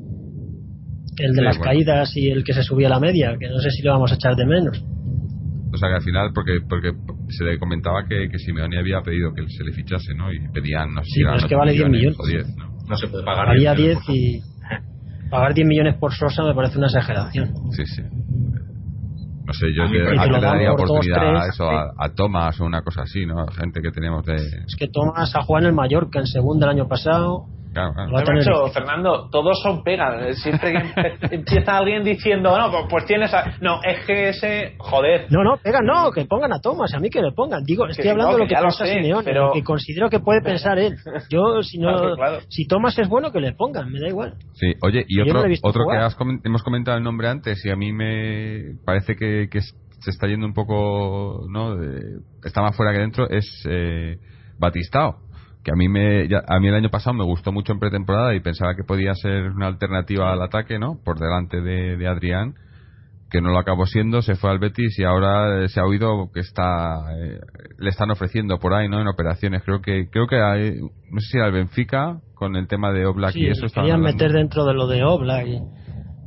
[1.19, 1.71] El de Sí, las bueno.
[1.73, 4.11] caídas y el que se subía a la media, que no sé si lo vamos
[4.11, 4.83] a echar de menos.
[5.73, 6.93] O sea que al final porque porque
[7.29, 10.93] se le comentaba que, que Simeone había pedido que se le fichase no y pedían
[10.95, 12.17] no sé Sí, pero es que ocho vale 10 millones.
[12.19, 12.71] o 10 ¿no?
[12.89, 13.57] no se puede pagar.
[13.57, 14.41] Bien, 10 y
[15.31, 17.53] pagar 10 millones por Sosa me parece una exageración.
[17.73, 18.03] sí sí
[19.47, 22.09] no sé yo te, a le daría por dos, oportunidad a tres, eso a, a
[22.15, 25.65] Thomas o una cosa así no gente que tenemos de Es que Tomás ha jugado
[25.67, 28.25] en el Mallorca en segunda el año pasado, Claro, claro.
[28.25, 28.67] Tener Macho.
[28.73, 30.37] Fernando, todos son pegas.
[30.41, 33.33] Siempre que empieza alguien diciendo, no, pues, pues tienes.
[33.33, 33.45] A...
[33.61, 34.75] No, es que ese.
[34.79, 35.27] Joder.
[35.31, 37.63] No, no, pega, no, que pongan a Thomas, a mí que me pongan.
[37.65, 39.63] Digo, estoy no, hablando de que lo que lo piensa sé, Simeone, pero- lo que
[39.63, 40.95] considero que puede pensar él.
[41.31, 42.39] Yo, si no, Claro, claro.
[42.49, 44.35] si Thomas es bueno, que le pongan, me da igual.
[44.55, 47.77] Sí, oye, y otro, otro que has comen- hemos comentado el nombre antes y a
[47.77, 51.77] mí me parece que, que se está yendo un poco, ¿no?
[51.77, 54.17] De- está más fuera que dentro, es eh,
[54.59, 55.17] Batistao.
[55.65, 58.35] Que a mí, me, ya- a mí el año pasado me gustó mucho en pretemporada
[58.35, 60.99] y pensaba que podía ser una alternativa al ataque, ¿no?
[61.05, 62.55] Por delante de, de Adrián,
[63.31, 66.31] que no lo acabó siendo, se fue al Betis y ahora eh, se ha oído
[66.33, 67.39] que está eh,
[67.79, 69.01] le están ofreciendo por ahí, ¿no?
[69.01, 69.63] En operaciones.
[69.63, 70.81] Creo que creo que hay,
[71.11, 74.05] no sé si el Benfica con el tema de Oblak Sí, y eso querían hablando.
[74.17, 75.47] meter dentro de lo de Oblak.
[75.47, 75.61] y-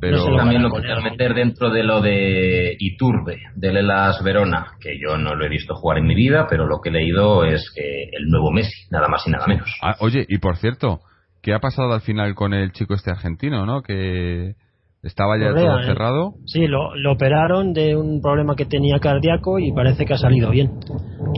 [0.04, 4.22] pero no se lo También lo poner, meter dentro de lo de Iturbe, del Elas
[4.22, 6.92] Verona, que yo no lo he visto jugar en mi vida, pero lo que he
[6.92, 9.70] leído es que el nuevo Messi, nada más y nada menos.
[9.82, 11.00] Ah, oye, y por cierto,
[11.42, 13.82] ¿qué ha pasado al final con el chico este argentino, no?
[13.82, 14.56] Que
[15.04, 15.86] estaba ya Correa, todo ¿eh?
[15.86, 16.34] cerrado.
[16.46, 20.50] Sí, lo, lo operaron de un problema que tenía cardíaco y parece que ha salido
[20.50, 20.72] bien.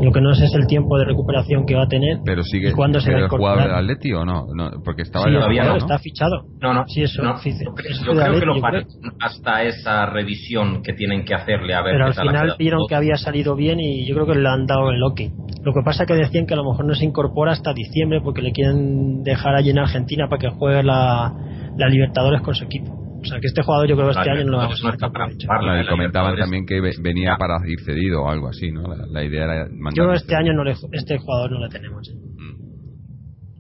[0.04, 2.20] Lo que no sé es el tiempo de recuperación que va a tener.
[2.26, 3.74] Pero sigue ¿Y cuándo se pero va a el jugador del?
[3.76, 4.46] Atleti o no?
[4.54, 6.46] no porque estaba Sí, ya todavía jugador no, está fichado.
[6.62, 7.36] No, no, Sí, eso, no.
[7.44, 8.84] yo creo, yo creo que lo creo.
[9.20, 12.80] hasta esa revisión que tienen que hacerle a ver Pero qué al tal final vieron
[12.80, 12.88] todo.
[12.88, 15.22] que había salido bien y yo creo que le han dado el ok.
[15.64, 18.42] Lo que pasa que decían que a lo mejor no se incorpora hasta diciembre porque
[18.42, 21.34] le quieren dejar allí en Argentina para que juegue la,
[21.78, 23.05] la Libertadores con su equipo.
[23.26, 24.90] O sea que este jugador yo creo que este año no lo vamos entonces no
[24.90, 28.48] a está para jugarla, y comentaban también que ve- venía para ir cedido o algo
[28.50, 28.84] así, ¿no?
[28.84, 32.08] La, la idea era mandar Yo este año no le, este jugador no le tenemos.
[32.10, 32.14] ¿eh?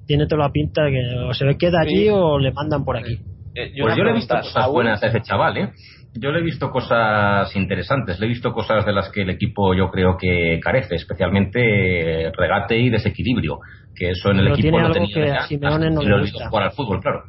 [0.08, 2.10] Tiene toda la pinta de que o se queda allí Sí.
[2.12, 3.14] o le mandan por aquí.
[3.56, 5.70] Eh, y Pues yo le he visto cosas buenas a ese chaval, ¿eh?
[6.18, 9.74] Yo le he visto cosas interesantes, le he visto cosas de las que el equipo
[9.74, 13.60] yo creo que carece, especialmente eh, regate y desequilibrio,
[13.94, 16.02] que eso en el Pero equipo tiene no algo tenía que ya, a Simeone no
[16.02, 16.34] y le lo he gusta.
[16.38, 17.24] visto jugar al fútbol, claro.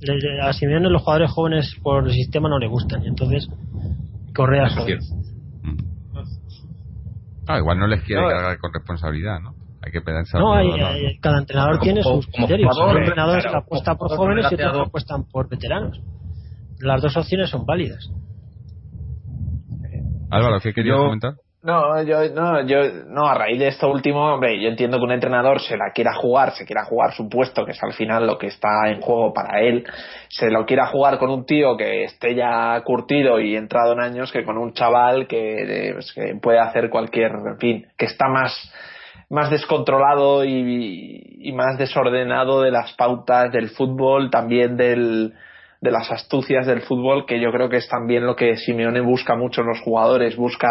[0.00, 3.48] Le- le- A Simeone los jugadores jóvenes por el sistema no le gustan y entonces
[4.34, 5.00] Correa es joven.
[5.02, 5.20] cierto.
[7.46, 9.54] Ah, igual no les quiere No, cargar con responsabilidad, ¿no?
[9.82, 10.40] Hay que pensar.
[10.40, 12.70] No, hay, hay- cada entrenador Como- tiene como- sus como criterios.
[12.72, 16.00] jugador, Hay entrenadores claro, apuestan por como jóvenes y otros apuestan por veteranos.
[16.80, 18.08] Las dos opciones son válidas.
[20.30, 21.34] Álvaro, ¿qué querías Yo- comentar?
[21.62, 25.12] No, yo, no, yo, no, a raíz de esto último, hombre, yo entiendo que un
[25.12, 28.38] entrenador se la quiera jugar, se quiera jugar su puesto, que es al final lo
[28.38, 29.86] que está en juego para él,
[30.28, 34.32] se lo quiera jugar con un tío que esté ya curtido y entrado en años
[34.32, 38.26] que con un chaval que, eh, pues, que puede hacer cualquier, en fin, que está
[38.28, 38.54] más,
[39.28, 45.34] más descontrolado y, y más desordenado de las pautas del fútbol, también del,
[45.82, 49.36] de las astucias del fútbol, que yo creo que es también lo que Simeone busca
[49.36, 50.68] mucho en los jugadores, busca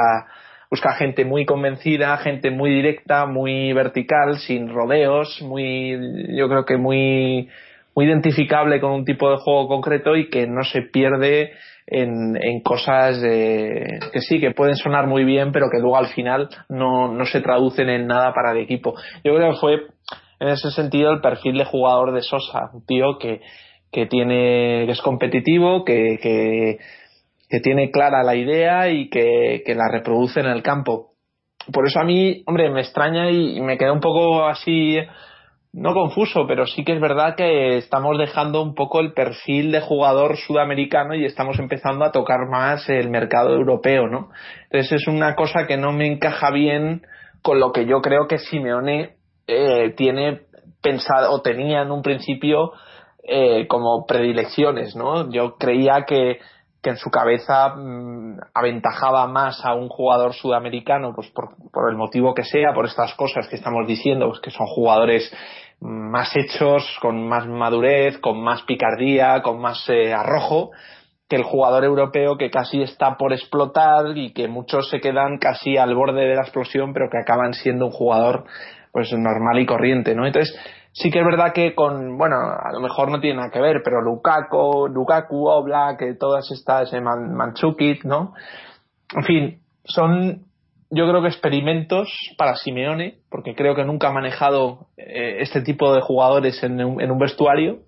[0.70, 5.98] busca gente muy convencida, gente muy directa, muy vertical, sin rodeos, muy,
[6.38, 7.50] yo creo que muy,
[7.96, 11.52] muy identificable con un tipo de juego concreto y que no se pierde
[11.88, 16.08] en, en cosas eh, que sí, que pueden sonar muy bien, pero que luego al
[16.08, 18.94] final no, no se traducen en nada para el equipo.
[19.24, 19.74] Yo creo que fue
[20.40, 23.42] en ese sentido el perfil de jugador de Sosa, un tío que,
[23.92, 26.78] que tiene, que es competitivo, que, que,
[27.50, 31.10] que tiene clara la idea y que, que la reproduce en el campo.
[31.74, 34.98] Por eso a mí, hombre, me extraña y, me queda un poco así,
[35.74, 39.82] no confuso, pero sí que es verdad que estamos dejando un poco el perfil de
[39.82, 44.30] jugador sudamericano y estamos empezando a tocar más el mercado europeo, ¿no?
[44.70, 47.02] Entonces es una cosa que no me encaja bien
[47.42, 49.16] con lo que yo creo que Simeone
[49.48, 50.42] eh, tiene
[50.82, 52.72] pensado o tenía en un principio
[53.24, 55.32] eh, como predilecciones, ¿no?
[55.32, 56.40] Yo creía que
[56.82, 61.98] que en su cabeza mmm, aventajaba más a un jugador sudamericano, pues por, por, el
[61.98, 65.32] motivo que sea, por estas cosas que estamos diciendo, pues que son jugadores
[65.82, 70.72] más hechos, con más madurez, con más picardía, con más eh, arrojo,
[71.30, 75.78] que el jugador europeo que casi está por explotar y que muchos se quedan casi
[75.78, 78.46] al borde de la explosión, pero que acaban siendo un jugador
[78.92, 80.26] pues normal y corriente, ¿no?
[80.26, 80.58] Entonces,
[80.92, 83.82] sí que es verdad que con, bueno, a lo mejor no tiene nada que ver,
[83.84, 88.34] pero Lukaku, Lukaku, Oblak, todas estas, eh, Man, Manchukit, ¿no?
[89.16, 90.46] En fin, son,
[90.90, 95.94] yo creo que experimentos para Simeone, porque creo que nunca ha manejado eh, este tipo
[95.94, 97.80] de jugadores en un, vestuario.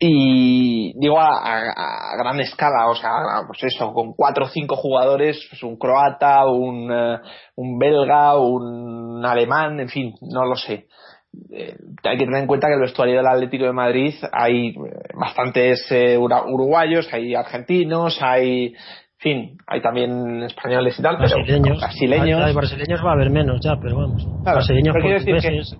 [0.00, 3.10] Y digo a, gran escala, o sea,
[3.48, 7.18] pues eso, con cuatro o cinco jugadores, pues un croata, un, uh,
[7.56, 10.86] un belga, un alemán, en fin, no lo sé
[11.50, 14.74] eh, hay que tener en cuenta que el vestuario del Atlético de Madrid hay
[15.14, 21.78] bastantes eh, uruguayos, hay argentinos, hay, en fin, hay también españoles y tal, brasileños.
[21.80, 23.00] pero brasileños.
[23.04, 24.24] Va a haber menos ya, pero vamos.
[24.42, 25.78] Claro, brasileños pero quiero decir portugueses.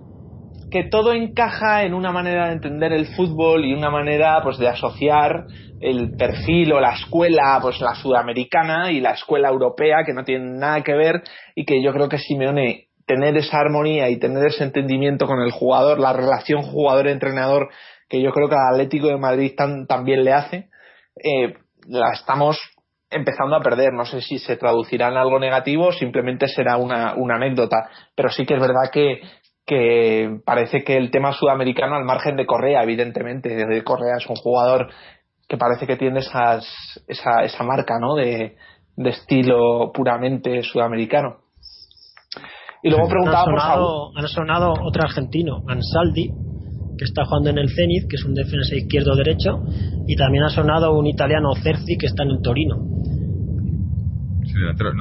[0.71, 4.67] que todo encaja en una manera de entender el fútbol y una manera pues de
[4.67, 5.45] asociar
[5.81, 10.57] el perfil o la escuela pues la sudamericana y la escuela europea que no tienen
[10.57, 11.23] nada que ver
[11.55, 15.49] y que yo creo que Simeone tener esa armonía y tener ese entendimiento con el
[15.49, 17.69] jugador la relación jugador-entrenador
[18.07, 19.55] que yo creo que al Atlético de Madrid
[19.87, 20.69] también le hace
[21.15, 21.55] eh,
[21.87, 22.59] la estamos
[23.09, 23.93] empezando a perder.
[23.93, 27.89] No sé si se traducirá en algo negativo o simplemente será una, anécdota.
[28.15, 32.83] Pero sí que es verdad que, parece que el tema sudamericano, al margen de Correa,
[32.83, 34.87] evidentemente, de Correa es un jugador
[35.47, 36.63] que parece que tiene esas,
[37.07, 38.13] esa, esa marca ¿no?
[38.13, 38.55] de
[38.97, 41.48] estilo puramente sudamericano.
[42.81, 46.29] Y luego preguntaba han sonado, han sonado otro argentino, Ansaldi,
[46.97, 49.63] que está jugando en el Zenit, que es un defensa izquierdo derecho,
[50.07, 52.75] y también ha sonado un italiano Cerci que está en el Torino.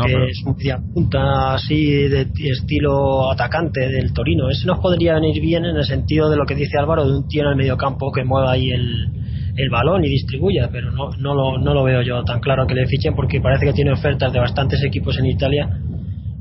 [0.06, 4.48] que es un punta así de estilo atacante del Torino.
[4.50, 7.28] Ese nos podría venir bien en el sentido de lo que dice Álvaro, de un
[7.28, 9.08] tío en el medio campo que mueva ahí el,
[9.56, 12.74] el balón y distribuya, pero no, no, lo, no lo veo yo tan claro que
[12.74, 15.68] le fichen porque parece que tiene ofertas de bastantes equipos en Italia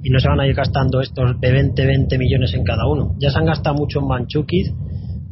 [0.08, 3.16] y no se van a ir gastando estos de 20, 20 millones en cada uno.
[3.20, 4.74] Ya se han gastado mucho en Manchukis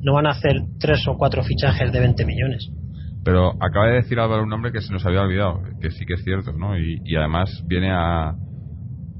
[0.03, 2.69] no van a hacer tres o cuatro fichajes de 20 millones.
[3.23, 6.15] Pero acaba de decir Álvaro un nombre que se nos había olvidado, que sí que
[6.15, 6.77] es cierto, ¿no?
[6.77, 8.35] Y, además viene a.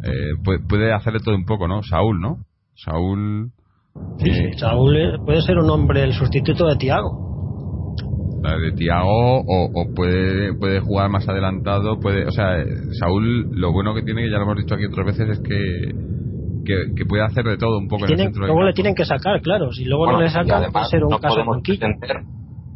[0.04, 1.82] Eh, puede, hacerle todo un poco, ¿no?
[1.84, 2.40] Saúl, ¿no?
[2.76, 3.52] Saúl.
[4.20, 7.25] Sí, Saúl puede ser un hombre, el sustituto de Tiago.
[8.62, 12.26] De Tiago, o, puede, puede jugar más adelantado, puede.
[12.26, 12.64] O sea,
[13.00, 15.94] Saúl, lo bueno que tiene, que ya lo hemos dicho aquí otras veces, es que
[16.66, 19.42] que, puede hacer de todo un poco en el centro Luego le tienen que sacar,
[19.42, 19.72] claro.
[19.72, 22.24] Si luego no le sacan, va a ser un no caso podemos pretender,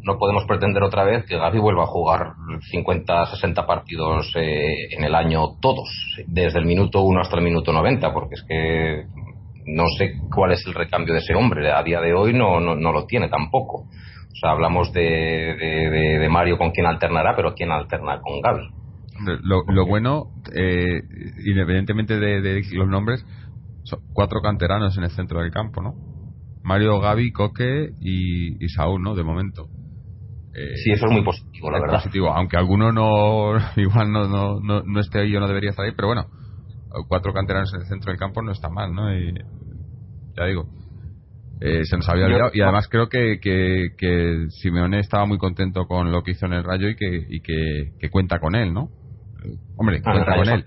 [0.03, 2.33] No podemos pretender otra vez que Gaby vuelva a jugar
[2.71, 5.89] 50, 60 partidos eh, en el año todos,
[6.27, 9.05] desde el minuto 1 hasta el minuto 90, porque es que
[9.65, 11.71] no sé cuál es el recambio de ese hombre.
[11.71, 13.85] A día de hoy no, no, lo tiene tampoco.
[14.31, 18.69] O sea, hablamos de, de, Mario con quien alternará, pero quién alterna con Gaby.
[19.43, 21.01] Lo, lo bueno, eh,
[21.45, 23.25] independientemente de, los nombres,
[24.13, 25.95] cuatro canteranos en el centro del campo, ¿no?
[26.63, 29.15] Mario, Gaby, Coque y, Saúl, ¿no?
[29.15, 29.67] De momento.
[30.53, 31.97] Eh, sí, eso es muy positivo, la verdad.
[31.97, 35.93] Positivo, aunque alguno no, igual no, no, no, esté ahí o no debería estar ahí,
[35.95, 36.27] pero bueno,
[37.07, 39.13] cuatro canteranos en el centro del campo no está mal, ¿no?
[39.13, 39.33] Y,
[40.37, 40.69] ya digo,
[41.61, 42.51] eh, se nos había olvidado.
[42.53, 46.63] Y además creo que, que, Simeone estaba muy contento con lo que hizo en el
[46.63, 48.89] Rayo y que, y que, cuenta con él, ¿no?
[49.77, 50.65] Hombre, cuenta con él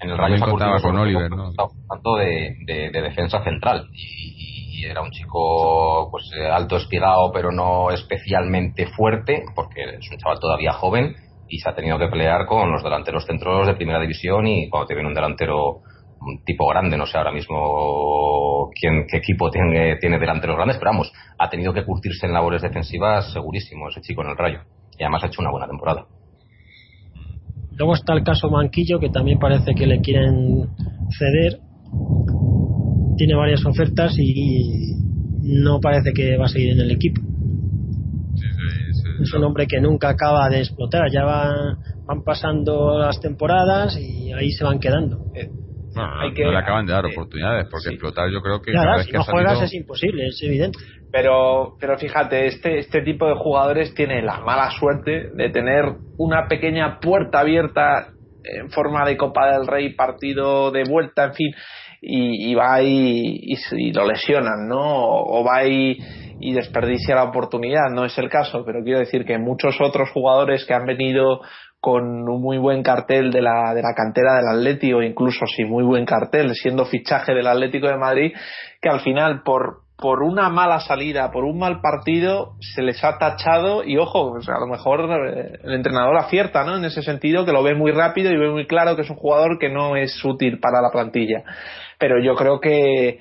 [0.00, 1.52] en el Rayo contaba con Oliver, ¿no?
[1.52, 7.90] Tanto de, de, defensa central y, era un chico pues eh, alto espigado pero no
[7.90, 11.16] especialmente fuerte porque es un chaval todavía joven
[11.48, 14.86] y se ha tenido que pelear con los delanteros centros de primera división y cuando
[14.86, 15.80] te viene un delantero
[16.20, 20.90] un tipo grande, no sé ahora mismo quién, qué equipo tiene, tiene delanteros grandes, pero
[20.92, 24.60] vamos, ha tenido que curtirse en labores defensivas segurísimo ese chico en el Rayo
[24.98, 26.06] y además ha hecho una buena temporada.
[27.76, 30.68] Luego está el caso Manquillo, que también parece que le quieren
[31.10, 31.60] ceder.
[33.18, 34.94] Tiene varias ofertas y
[35.42, 37.20] no parece que va a seguir en el equipo.
[39.20, 41.10] es un hombre que nunca acaba de explotar.
[41.12, 45.26] Ya van, van pasando las temporadas y ahí se van quedando.
[45.34, 45.50] Eh,
[45.96, 48.72] no, hay que, le acaban de dar oportunidades, porque explotar yo creo que.
[48.72, 50.78] Cada vez si no juegas es imposible, es evidente.
[51.10, 55.84] Pero, pero fíjate, este, este tipo de jugadores tiene la mala suerte de tener
[56.18, 58.08] una pequeña puerta abierta
[58.44, 61.54] en forma de Copa del Rey, partido de vuelta, en fin,
[62.00, 64.82] y, va y, y, lo lesionan, ¿no?
[64.82, 65.98] O, va y,
[66.40, 70.64] y desperdicia la oportunidad, no es el caso, pero quiero decir que muchos otros jugadores
[70.64, 71.40] que han venido
[71.80, 75.68] con un muy buen cartel de la, de la cantera del Atleti o incluso sin
[75.68, 78.32] muy buen cartel, siendo fichaje del Atlético de Madrid,
[78.80, 83.18] que al final por, por una mala salida, por un mal partido, se les ha
[83.18, 86.76] tachado y ojo, pues a lo mejor eh, el entrenador acierta, ¿no?
[86.76, 89.16] En ese sentido, que lo ve muy rápido y ve muy claro que es un
[89.16, 91.44] jugador que no es útil para la plantilla.
[91.98, 93.20] Pero yo creo que,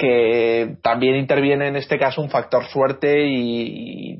[0.00, 4.18] que también interviene en este caso un factor suerte y,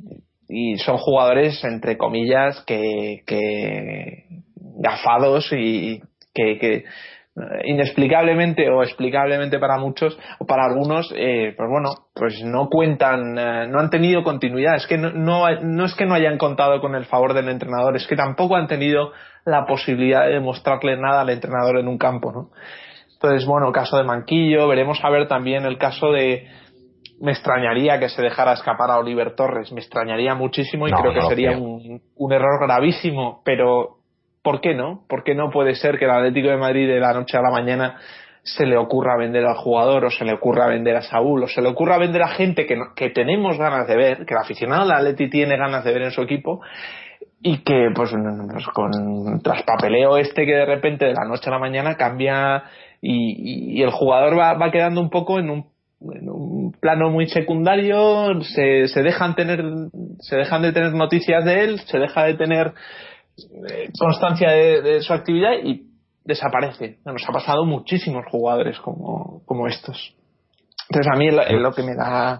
[0.84, 3.22] son jugadores entre comillas que,
[4.58, 6.02] gafados y
[6.34, 6.84] que,
[7.64, 13.68] inexplicablemente o explicablemente para muchos o para algunos eh, pues bueno pues no cuentan eh,
[13.68, 14.76] no han tenido continuidad.
[14.76, 18.06] Es que no, no, es que no hayan contado con el favor del entrenador es
[18.06, 19.12] que tampoco han tenido
[19.46, 22.50] la posibilidad de demostrarle nada al entrenador en un campo no
[23.22, 26.48] entonces bueno el caso de Manquillo veremos a ver también el caso de
[27.20, 31.20] me extrañaría que se dejara escapar a Oliver Torres, me extrañaría muchísimo y creo que
[31.22, 33.98] sería un, un, error gravísimo, pero
[34.42, 35.02] ¿por qué no?
[35.06, 37.50] ¿Por qué no puede ser que el Atlético de Madrid de la noche a la
[37.50, 37.98] mañana
[38.42, 41.60] se le ocurra vender al jugador o se le ocurra vender a Saúl o se
[41.60, 44.94] le ocurra vender a gente que, que tenemos ganas de ver, que el aficionado de
[44.94, 46.60] Atleti tiene ganas de ver en su equipo
[47.42, 48.12] y que pues,
[48.50, 52.64] pues con traspapeleo este que de repente de la noche a la mañana cambia
[53.02, 55.70] y, el jugador va, va, quedando un poco en un,
[56.80, 59.62] plano muy secundario se, se dejan tener
[60.20, 62.72] se dejan de tener noticias de él se deja de tener
[63.68, 65.86] eh, constancia de, su actividad y
[66.24, 66.98] desaparece.
[67.04, 70.14] Nos ha pasado muchísimos jugadores como, como estos.
[70.88, 72.38] Entonces a mí es lo que me da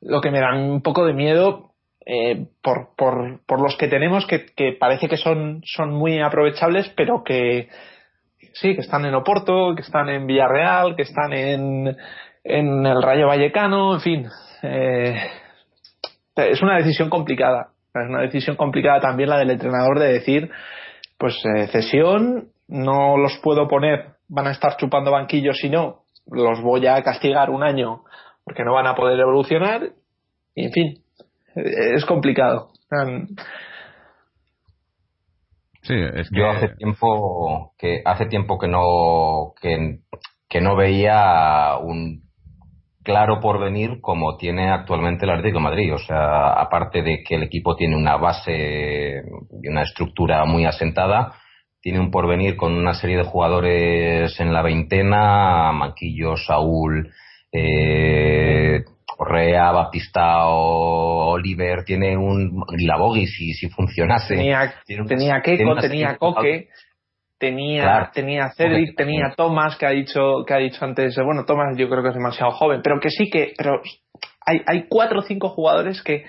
[0.00, 1.72] lo que me da un poco de miedo
[2.04, 7.24] eh, por, por, por, los que tenemos que, parece que son, son muy aprovechables, pero
[7.24, 7.68] que
[8.60, 11.96] sí, que están en Oporto, que están en Villarreal, que están en,
[12.44, 14.28] en el Rayo Vallecano, en fin.
[14.62, 15.14] Eh,
[16.36, 17.68] es una decisión complicada.
[17.94, 20.50] Es una decisión complicada también la del entrenador de decir,
[21.18, 26.60] pues eh, cesión, no los puedo poner, van a estar chupando banquillos si no, los
[26.60, 28.02] voy a castigar un año
[28.44, 29.90] porque no van a poder evolucionar.
[30.54, 30.98] Y en fin,
[31.54, 32.70] es complicado.
[35.86, 36.38] Sí, es que...
[36.38, 40.00] Yo hace tiempo que hace tiempo que no que,
[40.48, 42.26] que no veía un
[43.06, 45.94] claro porvenir como tiene actualmente el Atlético de Madrid.
[45.94, 49.22] O sea, aparte de que el equipo tiene una base
[49.62, 51.34] y una estructura muy asentada,
[51.80, 57.12] tiene un porvenir con una serie de jugadores en la veintena, Manquillo, Saúl,
[57.52, 58.82] eh,
[59.16, 64.34] Correa, Baptistao, Oliver, tiene un Labogui si, si funcionase.
[64.36, 64.74] Tenía,
[65.08, 66.68] tenía Keiko, tenía Coque,
[67.38, 71.88] tenía, tenía Cedric, tenía Thomas que ha dicho, que ha dicho antes, bueno, Thomas yo
[71.88, 73.80] creo que es demasiado joven, pero que sí que, pero
[74.44, 76.24] hay, hay cuatro o cinco jugadores que,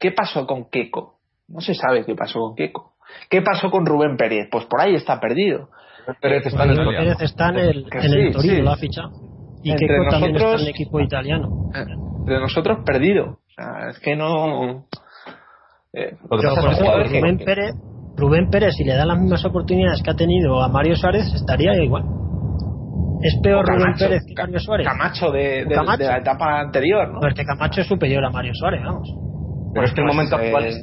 [0.00, 1.18] ¿qué pasó con Keiko?
[1.48, 2.92] No se sabe qué pasó con Keiko.
[3.28, 4.48] ¿Qué pasó con Rubén Pérez?
[4.50, 5.68] Pues por ahí está perdido.
[6.20, 9.10] Pérez está en el, Pérez está en el, en el Torino, lo ha fichado.
[9.62, 11.70] Y Keiko también está en el equipo italiano.
[12.24, 13.24] De nosotros perdido.
[13.24, 14.86] O sea, es que no.
[15.92, 17.74] Eh, Rubén, Pérez,
[18.16, 21.74] Rubén Pérez, si le da las mismas oportunidades que ha tenido a Mario Suárez, estaría
[21.82, 22.04] igual.
[23.22, 24.86] ¿Es peor Rubén Pérez que Mario Suárez?
[24.86, 27.20] Camacho de, de, la etapa anterior, ¿no?
[27.20, 29.08] Porque Camacho es superior a Mario Suárez, vamos.
[29.74, 30.82] Pero es que el pues, momento actual es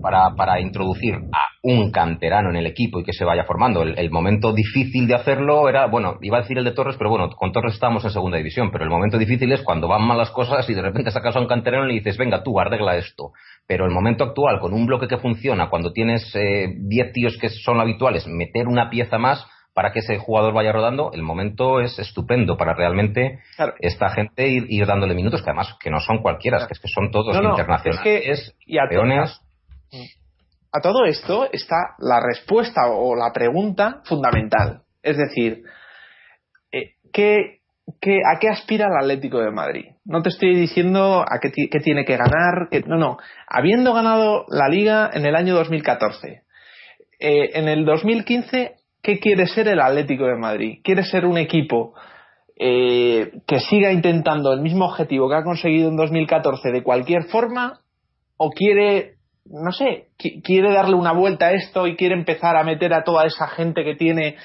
[0.00, 3.82] para, para introducir a un canterano en el equipo y que se vaya formando.
[3.82, 7.30] El, momento difícil de hacerlo era, bueno, iba a decir el de Torres, pero bueno,
[7.30, 10.30] con Torres estamos en segunda división, pero el momento difícil es cuando van mal las
[10.30, 13.32] cosas y de repente sacas a un canterano y dices, venga, tú arregla esto.
[13.66, 17.48] Pero el momento actual, con un bloque que funciona, cuando tienes 10 eh, tíos que
[17.48, 21.98] son habituales, meter una pieza más, para que ese jugador vaya rodando, el momento es
[21.98, 23.40] estupendo para realmente
[23.80, 27.10] esta gente ir, dándole minutos, que además que no son cualquiera, que es que son
[27.10, 28.82] todos internacionales, y a.
[30.74, 34.82] A todo esto está la respuesta o la pregunta fundamental.
[35.02, 35.62] Es decir,
[36.72, 39.84] eh, ¿qué, a qué aspira el Atlético de Madrid?
[40.04, 42.68] No te estoy diciendo a qué, tiene que ganar.
[42.88, 43.18] no, no.
[43.46, 46.42] Habiendo ganado la liga en el año 2014,
[47.20, 50.80] eh, en el 2015 ¿qué quiere ser el Atlético de Madrid?
[50.82, 51.94] ¿Quiere ser un equipo
[52.56, 57.80] eh, que siga intentando el mismo objetivo que ha conseguido en 2014 de cualquier forma?
[58.38, 60.08] ¿O quiere, no sé,
[60.42, 63.84] quiere darle una vuelta a esto y quiere empezar a meter a toda esa gente
[63.84, 64.36] que tiene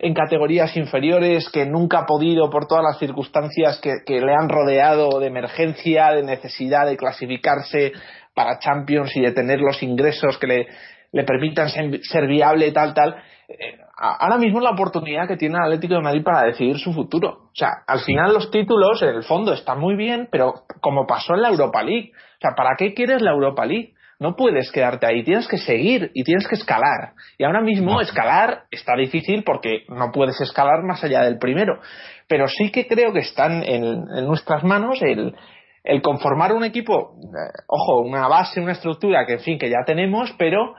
[0.00, 5.18] en categorías inferiores, que nunca ha podido por todas las circunstancias que, le han rodeado
[5.18, 7.92] de emergencia, de necesidad de clasificarse
[8.34, 10.66] para Champions y de tener los ingresos que le,
[11.12, 13.16] le permitan ser, viable, tal, tal.
[13.48, 16.92] Eh, ahora mismo es la oportunidad que tiene el Atlético de Madrid para decidir su
[16.92, 17.28] futuro.
[17.46, 21.34] O sea, al final los títulos, en el fondo, están muy bien, pero como pasó
[21.34, 22.12] en la Europa League.
[22.12, 23.94] O sea, ¿para qué quieres la Europa League?
[24.20, 27.12] No puedes quedarte ahí, tienes que seguir y tienes que escalar.
[27.38, 31.80] Y ahora mismo escalar está difícil porque no puedes escalar más allá del primero.
[32.26, 35.36] Pero sí que creo que están en, nuestras manos el,
[35.84, 39.84] el conformar un equipo, eh, ojo, una base, una estructura que en fin, que ya
[39.86, 40.74] tenemos, pero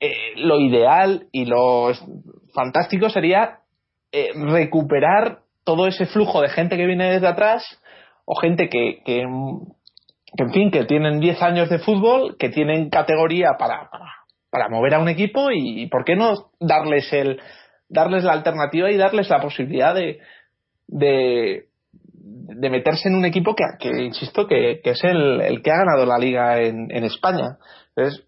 [0.00, 1.90] eh, lo ideal y lo
[2.54, 3.58] fantástico sería
[4.12, 7.64] eh, recuperar todo ese flujo de gente que viene desde atrás
[8.24, 9.24] o gente que, que,
[10.36, 13.88] en fin, que tienen 10 años de fútbol, que tienen categoría para,
[14.50, 17.40] para, mover a un equipo y, por qué no darles el
[17.88, 20.18] darles la alternativa y darles la posibilidad de,
[20.86, 25.70] de, de meterse en un equipo que, que insisto, que, que es el, el, que
[25.70, 27.56] ha ganado la liga en, en España.
[27.96, 28.26] Entonces,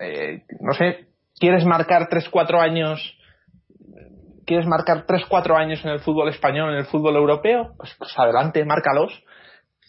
[0.00, 3.18] eh, no sé, quieres marcar 3-4 años
[4.46, 8.64] quieres marcar 3-4 años en el fútbol español, en el fútbol europeo, pues, pues, adelante,
[8.64, 9.12] márcalos.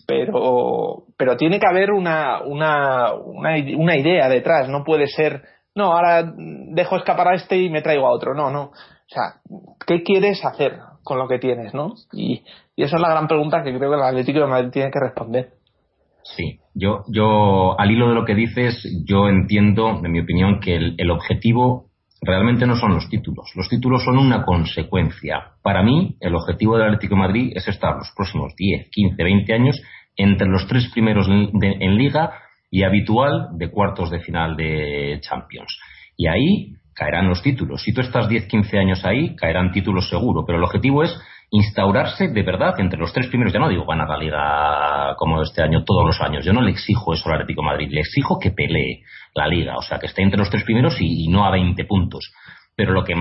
[0.06, 4.68] Pero, pero tiene que haber una, una, una, idea detrás.
[4.68, 5.44] No puede ser
[5.76, 8.34] no, ahora dejo escapar a este y me traigo a otro.
[8.34, 8.64] No, no.
[8.66, 9.42] O sea,
[9.88, 11.94] ¿qué quieres hacer con lo que tienes, no?
[12.12, 12.44] Y,
[12.76, 14.40] y esa es la gran pregunta que creo que el Atlético
[14.72, 15.54] tiene que responder.
[16.24, 20.76] Sí, yo, yo, al hilo de lo que dices, yo entiendo, en mi opinión, que
[20.76, 21.90] el, el objetivo
[22.26, 23.52] realmente no son los títulos.
[23.56, 25.54] Los títulos son una consecuencia.
[25.62, 29.82] Para mí, el objetivo del Atlético Madrid es estar los próximos 10, 15, 20 años
[30.16, 32.34] entre los tres primeros en liga
[32.70, 35.78] y habitual de cuartos de final de Champions.
[36.18, 37.82] Y ahí caerán los títulos.
[37.84, 40.46] Si tú estás 10, 15 años ahí, caerán títulos seguro.
[40.46, 41.16] Pero el objetivo es
[41.54, 43.54] instaurarse de verdad entre los tres primeros.
[43.54, 46.44] Ya no digo ganar la liga como este año todos los años.
[46.44, 47.90] Yo no le exijo eso al Atlético de Madrid.
[47.92, 49.04] Le exijo que pelee
[49.36, 49.78] la liga.
[49.78, 52.34] O sea, que esté entre los tres primeros y, y no a 20 puntos.
[52.76, 53.14] Pero lo que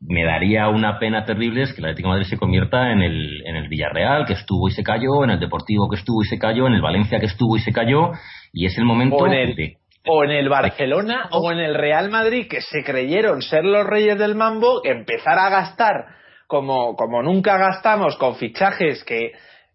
[0.00, 3.42] me daría una pena terrible es que el Atlético de Madrid se convierta en el,
[3.46, 6.38] en el Villarreal, que estuvo y se cayó, en el Deportivo, que estuvo y se
[6.38, 8.12] cayó, en el Valencia, que estuvo y se cayó,
[8.52, 9.78] y es el momento o en el, de...
[10.06, 14.18] O en el Barcelona o en el Real Madrid, que se creyeron ser los reyes
[14.18, 16.18] del mambo, empezar a gastar
[16.48, 19.32] como, como nunca gastamos con fichajes que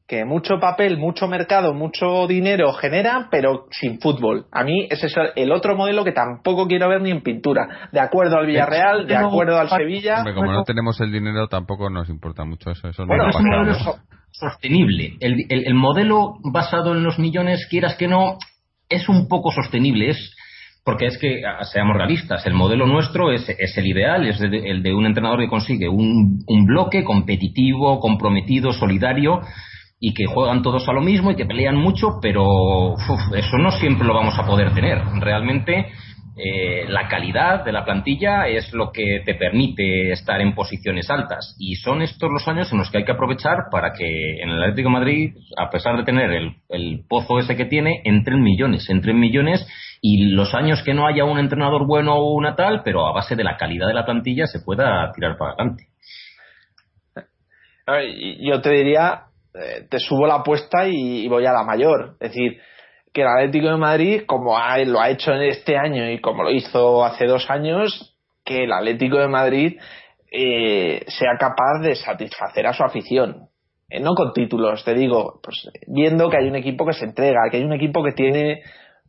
[0.08, 4.48] que mucho papel, mucho mercado, mucho dinero genera, pero sin fútbol.
[4.52, 7.90] A mí ese es el otro modelo que tampoco quiero ver ni en pintura.
[7.92, 10.18] De acuerdo al Villarreal, de acuerdo al Sevilla.
[10.20, 12.90] Hombre, como no tenemos el dinero, tampoco nos importa mucho eso.
[12.90, 13.96] eso bueno, no es un modelo so
[14.32, 15.16] sostenible.
[15.20, 18.38] El, el, el, modelo basado en los millones, quieras que no,
[18.90, 20.10] es un poco sostenible.
[20.10, 20.36] Es
[20.84, 24.84] porque es que, seamos realistas, el modelo nuestro es, es el ideal, es de, el
[24.84, 29.40] de un entrenador que consigue un, bloque competitivo, comprometido, solidario
[30.00, 33.72] y que juegan todos a lo mismo y que pelean mucho, pero uf, eso no
[33.72, 35.02] siempre lo vamos a poder tener.
[35.22, 35.88] Realmente
[36.36, 41.56] eh, la calidad de la plantilla es lo que te permite estar en posiciones altas
[41.60, 44.62] y son estos los años en los que hay que aprovechar para que en el
[44.62, 49.20] Atlético Madrid, a pesar de tener el, el pozo ese que tiene, entren millones, entren
[49.20, 49.68] millones
[50.02, 53.36] y los años que no haya un entrenador bueno o una tal, pero a base
[53.36, 55.88] de la calidad de la plantilla se pueda tirar para adelante.
[58.40, 62.16] Yo te diría, eh, te subo la apuesta y, voy a la mayor.
[62.20, 62.60] Es decir,
[63.14, 66.44] que el Atlético de Madrid, como ha, lo ha hecho en este año y como
[66.44, 69.80] lo hizo hace dos años, que el Atlético de Madrid
[70.32, 73.50] eh, sea capaz de satisfacer a su afición.
[73.88, 77.50] Eh, no con títulos, te digo, pues viendo que hay un equipo que se entrega,
[77.52, 78.64] que hay un equipo que tiene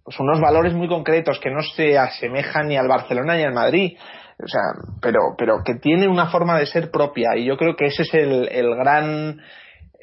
[0.04, 3.96] pues unos valores muy concretos que no se asemejan ni al Barcelona ni al Madrid.
[4.38, 4.60] O sea,
[5.00, 8.12] pero, pero que tiene una forma de ser propia y yo creo que ese es
[8.12, 9.40] el, el gran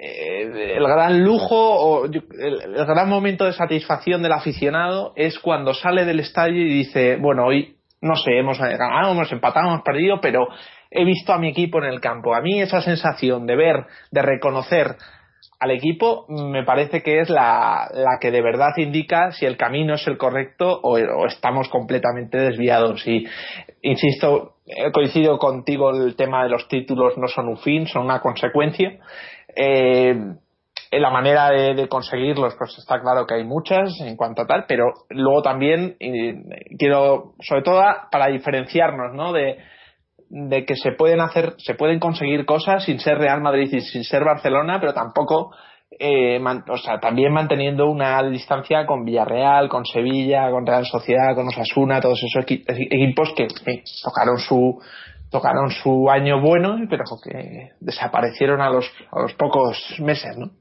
[0.03, 6.19] el gran lujo o el, gran momento de satisfacción del aficionado es cuando sale del
[6.19, 10.47] estadio y dice, bueno, hoy no sé, hemos ganado, hemos empatado, hemos perdido, pero
[10.89, 12.33] he visto a mi equipo en el campo.
[12.33, 14.95] A mí esa sensación de ver, de reconocer
[15.59, 19.93] al equipo, me parece que es la, la que de verdad indica si el camino
[19.93, 23.05] es el correcto o, o estamos completamente desviados.
[23.05, 23.27] Y,
[23.83, 24.55] insisto,
[24.91, 28.97] coincido contigo, el tema de los títulos no son un fin, son una consecuencia
[29.55, 30.15] eh,
[30.99, 34.91] la manera de, conseguirlos, pues está claro que hay muchas en cuanto a tal, pero
[35.09, 35.95] luego también
[36.77, 37.81] quiero, sobre todo
[38.11, 39.31] para diferenciarnos, ¿no?
[39.31, 39.57] De,
[40.65, 44.23] que se pueden hacer, se pueden conseguir cosas sin ser Real Madrid y sin ser
[44.23, 45.53] Barcelona, pero tampoco,
[45.99, 51.49] eh, o sea, también manteniendo una distancia con Villarreal, con Sevilla, con Real Sociedad, con
[51.49, 53.47] Osasuna, todos esos equi equipos que
[54.03, 54.79] tocaron su,
[55.31, 60.51] tocaron su año bueno, pero que desaparecieron a los, a los pocos meses, ¿no?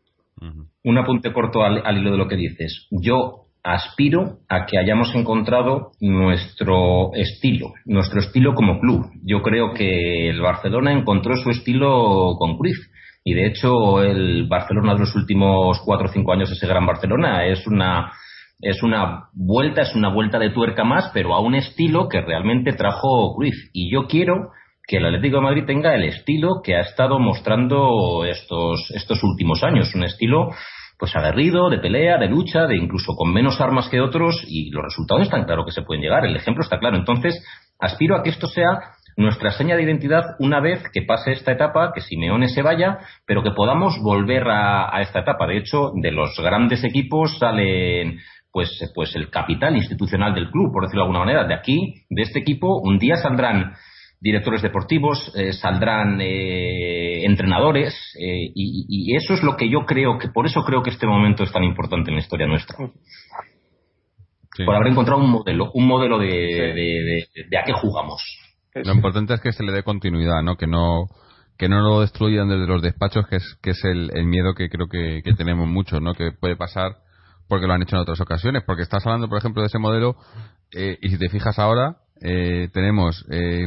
[0.84, 2.86] Un apunte corto al, al, hilo de lo que dices.
[2.90, 9.10] Yo aspiro a que hayamos encontrado nuestro estilo, nuestro estilo como club.
[9.22, 12.78] Yo creo que el Barcelona encontró su estilo con Cruyff.
[13.22, 17.44] Y de hecho, el Barcelona de los últimos cuatro o cinco años, ese gran Barcelona,
[17.44, 18.12] es una
[18.62, 22.72] es una vuelta, es una vuelta de tuerca más, pero a un estilo que realmente
[22.72, 23.70] trajo Cruyff.
[23.72, 24.50] Y yo quiero
[24.86, 29.62] que el Atlético de Madrid tenga el estilo que ha estado mostrando estos, estos últimos
[29.62, 30.50] años, un estilo
[30.98, 34.84] pues aguerrido, de pelea, de lucha, de incluso con menos armas que otros y los
[34.84, 36.98] resultados están claro que se pueden llegar, el ejemplo está claro.
[36.98, 37.42] Entonces,
[37.78, 38.80] aspiro a que esto sea
[39.16, 43.42] nuestra seña de identidad una vez que pase esta etapa, que Simeone se vaya, pero
[43.42, 45.46] que podamos volver a, a esta etapa.
[45.46, 48.18] De hecho, de los grandes equipos salen
[48.52, 51.46] pues, pues el capital institucional del club, por decirlo de alguna manera.
[51.46, 53.72] De aquí, de este equipo, un día saldrán
[54.20, 60.18] directores deportivos, eh, saldrán eh, entrenadores eh, y, y, eso es lo que yo creo
[60.18, 62.76] que por eso creo que este momento es tan importante en la historia nuestra.
[64.56, 64.64] Sí.
[64.64, 66.34] Por haber encontrado un modelo, un modelo de, sí.
[66.34, 68.22] de, de, de, a qué jugamos.
[68.74, 70.56] Lo importante es que se le dé continuidad, ¿no?
[70.56, 71.06] Que no
[71.56, 74.68] que no lo destruyan desde los despachos, que es que es el, el miedo que
[74.68, 76.14] creo que, que tenemos muchos, ¿no?
[76.14, 76.96] Que puede pasar
[77.48, 80.16] porque lo han hecho en otras ocasiones, porque estás hablando, por ejemplo, de ese modelo
[80.72, 83.66] eh, y si te fijas ahora, eh, tenemos eh,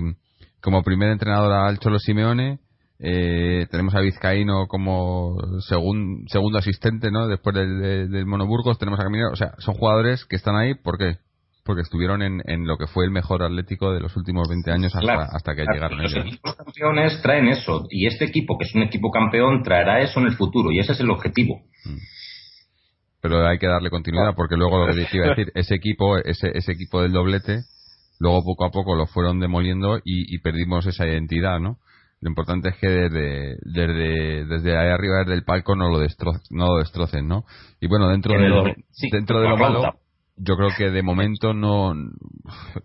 [0.64, 2.60] como primer entrenador al Cholo Simeone,
[2.98, 7.28] eh, tenemos a Vizcaíno como segundo asistente, ¿no?
[7.28, 9.32] Después del, del, Monoburgos tenemos a Caminero.
[9.32, 11.18] O sea, son jugadores que están ahí, ¿por qué?
[11.66, 14.96] Porque estuvieron en, en lo que fue el mejor Atlético de los últimos 20 años
[14.96, 17.86] hasta, hasta que llegaron Los equipos campeones traen eso.
[17.90, 20.72] Y este equipo, que es un equipo campeón, traerá eso en el futuro.
[20.72, 21.62] Y ese es el objetivo.
[21.84, 21.98] Mm.
[23.20, 26.18] Pero hay que darle continuidad, porque luego lo que te iba a decir, ese equipo,
[26.18, 27.64] ese, ese equipo del doblete,
[28.24, 31.78] luego poco a poco lo fueron demoliendo y, y perdimos esa identidad, ¿no?
[32.22, 36.00] Lo importante es que desde, desde, desde ahí arriba, desde el palco, no lo,
[36.52, 37.44] no lo destrocen, ¿no?
[37.82, 38.64] Y bueno, dentro de lo,
[39.12, 39.96] dentro de lo malo,
[40.38, 41.94] yo creo que de momento no,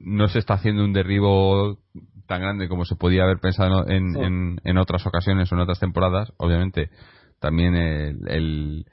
[0.01, 1.79] no se está haciendo un derribo
[2.27, 5.79] tan grande como se podía haber pensado en, en, en otras ocasiones o en otras
[5.79, 6.33] temporadas.
[6.39, 6.91] Obviamente,
[7.39, 8.87] también el, el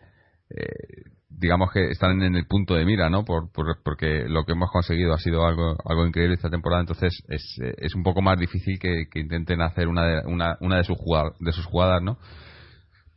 [0.51, 3.25] eh, digamos que están en el punto de mira, ¿no?
[3.25, 3.49] Por,
[3.83, 7.95] porque lo que hemos conseguido ha sido algo, algo increíble esta temporada, entonces es, es
[7.95, 11.51] un poco más difícil que, intenten hacer una de, una, una de, sus jugadas, de
[11.51, 12.17] sus jugadas, ¿no?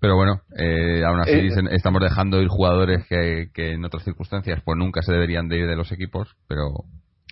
[0.01, 4.61] Pero bueno, eh, aún así eh, estamos dejando ir jugadores que, que, en otras circunstancias
[4.65, 6.85] pues nunca se deberían de ir de los equipos, pero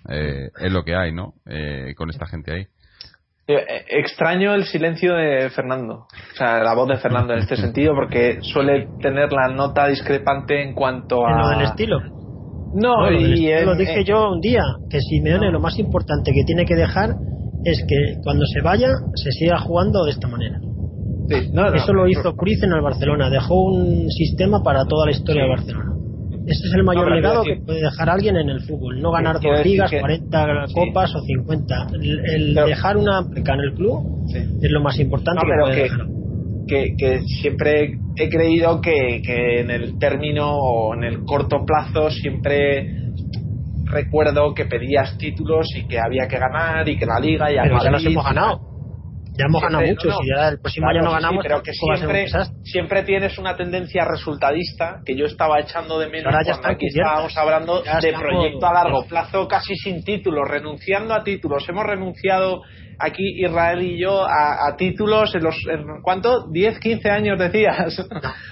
[0.09, 1.33] eh, es lo que hay, ¿no?
[1.45, 2.67] Eh, con esta gente ahí.
[3.49, 7.93] Eh, extraño el silencio de Fernando, o sea, la voz de Fernando en este sentido,
[7.95, 11.31] porque suele tener la nota discrepante en cuanto a.
[11.31, 11.99] ¿En lo del estilo?
[12.73, 16.75] No, y lo dije yo un día, que Simeone lo más importante que tiene que
[16.75, 17.11] dejar
[17.63, 20.59] es que cuando se vaya se siga jugando de esta manera.
[21.73, 25.49] Eso lo hizo Cruz en el Barcelona, dejó un sistema para toda la historia de
[25.49, 25.96] Barcelona.
[26.47, 29.01] Este es el mayor legado que puede dejar alguien en el fútbol.
[29.01, 31.87] No ganar dos ligas, 40 copas o 50.
[32.35, 36.07] El, dejar una pleca en el club es lo más importante que puede dejar.
[36.67, 42.09] Que, que, siempre he creído que, que en el término o en el corto plazo
[42.11, 42.93] siempre
[43.85, 47.81] recuerdo que pedías títulos y que había que ganar y que la liga y Pero
[47.81, 48.76] ya nos hemos ganado
[49.37, 52.27] ya hemos ganado mucho, si ya el próximo año no ganamos, pero que siempre,
[52.63, 57.37] siempre tienes una tendencia resultadista que yo estaba echando de menos ya cuando aquí estábamos
[57.37, 61.67] hablando de proyecto a largo plazo, casi sin títulos, renunciando a títulos.
[61.69, 62.61] Hemos renunciado
[62.99, 66.47] aquí Israel y yo a, títulos en los en, ¿cuánto?
[66.51, 67.97] 10, 15 años decías.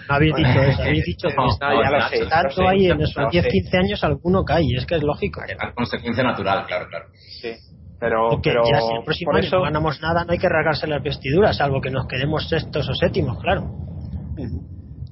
[0.07, 3.47] No, habéis dicho eso, habéis dicho no, ya lo sé, tanto ahí en esos 10,
[3.47, 5.41] 15 años alguno cae, es que es lógico.
[5.47, 7.05] Es consecuencia natural, claro, claro.
[7.41, 7.53] Sí.
[8.00, 11.02] Pero, Porque ya si el próximo año no ganamos nada, no hay que rasgarse las
[11.02, 13.64] vestiduras, salvo que nos quedemos sextos o séptimos, claro.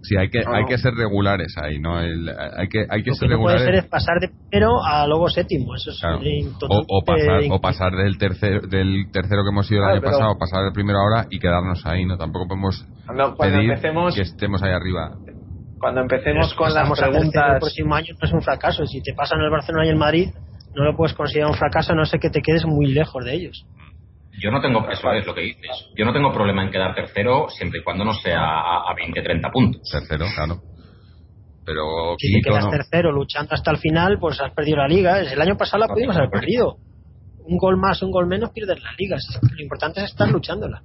[0.03, 1.97] Sí, hay que, hay que ser regulares ahí, ¿no?
[1.97, 3.61] hay que, hay que Lo ser que no regulares.
[3.61, 7.61] puede ser es pasar de primero a luego séptimo, eso es o, o, pasar, o
[7.61, 11.25] pasar del tercero, del tercero que hemos ido el año pasado, pasar del primero ahora
[11.29, 12.17] y quedarnos ahí, ¿no?
[12.17, 12.85] Tampoco podemos
[13.39, 13.79] pedir
[14.13, 15.15] que estemos ahí arriba.
[15.79, 17.53] Cuando empecemos con las preguntas...
[17.53, 20.29] El próximo año no es un fracaso, si te pasan el Barcelona y el Madrid
[20.75, 23.65] no lo puedes considerar un fracaso, no sé que te quedes muy lejos de ellos.
[24.41, 27.47] Yo no tengo, eso es lo que dices, yo no tengo problema en quedar tercero
[27.49, 29.81] siempre y cuando no sea a, 20, 30 puntos.
[29.91, 30.61] Tercero, claro.
[31.65, 35.19] Pero si te quedas tercero luchando hasta el final, pues has perdido la liga.
[35.21, 36.77] El año pasado la pudimos haber perdido.
[37.45, 39.17] Un gol más, un gol menos, pierdes la liga.
[39.41, 40.81] Lo importante es estar luchándola.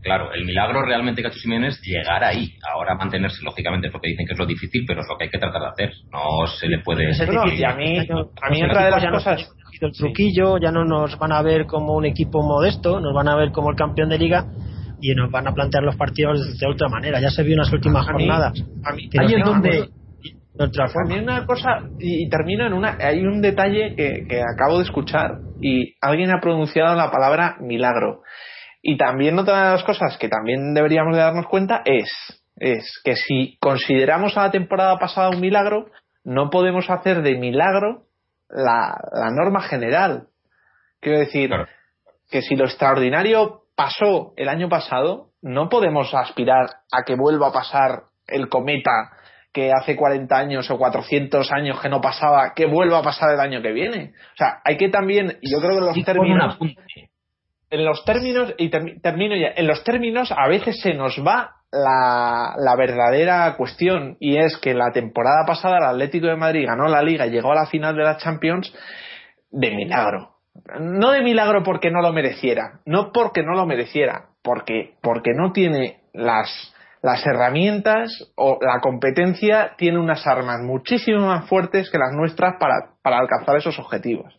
[0.00, 2.54] Claro, el milagro realmente que ha hecho Simeone es llegar ahí.
[2.72, 5.38] Ahora mantenerse, lógicamente, porque dicen que es lo difícil, pero es lo que hay que
[5.38, 5.92] tratar de hacer.
[6.12, 7.10] No se le puede...
[7.10, 7.64] Es difícil.
[7.64, 9.54] a mí, a mí otra de las cosas...
[9.80, 13.36] El truquillo, ya no nos van a ver como un equipo modesto, nos van a
[13.36, 14.46] ver como el campeón de liga
[15.00, 17.20] y nos van a plantear los partidos de otra manera.
[17.20, 18.60] Ya se vio en las últimas jornadas.
[18.84, 19.88] A mí, hay donde...
[21.22, 22.96] una cosa, y, termino en una.
[23.00, 28.22] Hay un detalle que, que acabo de escuchar y alguien ha pronunciado la palabra milagro.
[28.82, 32.10] Y también otra de las cosas que también deberíamos de darnos cuenta es,
[32.56, 35.86] es que si consideramos a la temporada pasada un milagro,
[36.24, 38.04] no podemos hacer de milagro
[38.48, 38.96] la,
[39.32, 40.28] norma general.
[41.00, 41.50] Quiero decir,
[42.30, 47.52] que si lo extraordinario pasó el año pasado, no podemos aspirar a que vuelva a
[47.52, 49.12] pasar el cometa
[49.52, 53.40] que hace 40 años o 400 años que no pasaba, que vuelva a pasar el
[53.40, 54.12] año que viene.
[54.34, 56.58] O sea, hay que también, y yo creo que los términos
[57.70, 62.54] en los términos, y termino ya, en los términos a veces se nos va la,
[62.56, 67.02] la, verdadera cuestión y es que la temporada pasada el Atlético de Madrid ganó la
[67.02, 68.74] liga y llegó a la final de la Champions
[69.50, 70.34] de milagro.
[70.80, 75.52] No de milagro porque no lo mereciera, no porque no lo mereciera, porque, porque no
[75.52, 82.12] tiene las, las herramientas o la competencia tiene unas armas muchísimo más fuertes que las
[82.12, 84.34] nuestras para, para alcanzar esos objetivos.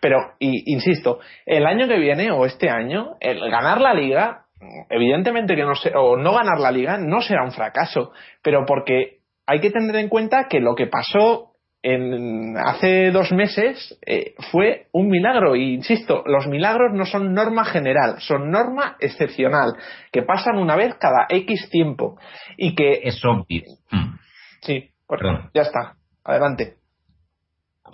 [0.00, 4.46] Pero, y, insisto, el año que viene o este año, el ganar la liga,
[4.90, 9.18] evidentemente que no se, o no ganar la liga no será un fracaso, pero porque
[9.46, 11.52] hay que tener en cuenta que lo que pasó
[11.82, 15.56] en, hace dos meses eh, fue un milagro.
[15.56, 19.74] Y insisto, los milagros no son norma general, son norma excepcional,
[20.12, 22.18] que pasan una vez cada X tiempo.
[22.56, 23.00] Y que.
[23.04, 23.62] Es obvio.
[23.90, 24.16] Hmm.
[24.62, 25.94] Sí, bueno, ya está.
[26.24, 26.78] Adelante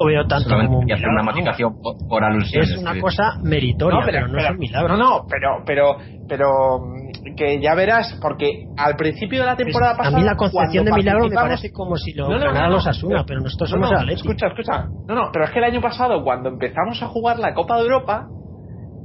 [0.01, 1.23] veo tanto como un hacer una
[2.09, 2.23] por.
[2.53, 4.97] Es una cosa meritoria, no, pero, no es un milagro.
[4.97, 5.97] No, no, pero, pero,
[6.29, 7.04] pero mm,
[7.37, 10.17] que ya verás, porque al principio de la temporada pasada.
[10.17, 13.41] A mí la concepción de milagro me parece como si lo no, los Asuna, pero
[13.41, 14.87] nosotros somos no, Escucha, escucha.
[15.09, 17.83] No, no, pero es que el año pasado, cuando empezamos a jugar la Copa de
[17.83, 18.27] Europa,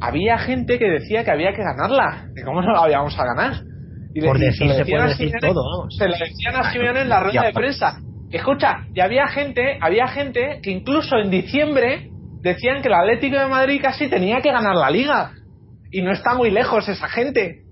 [0.01, 2.25] había gente que decía que había que ganarla.
[2.35, 3.53] ¿Y cómo no la habíamos a ganar?
[4.13, 5.95] Y por decir, se puede decir todo, vamos.
[5.97, 7.99] Se le decían a Simeone en la rueda de prensa
[8.31, 12.11] Escucha, y había gente, había gente que incluso en diciembre
[12.41, 15.31] decían que el Atlético de Madrid casi tenía que ganar la liga.
[15.91, 17.63] Y no está muy lejos esa gente.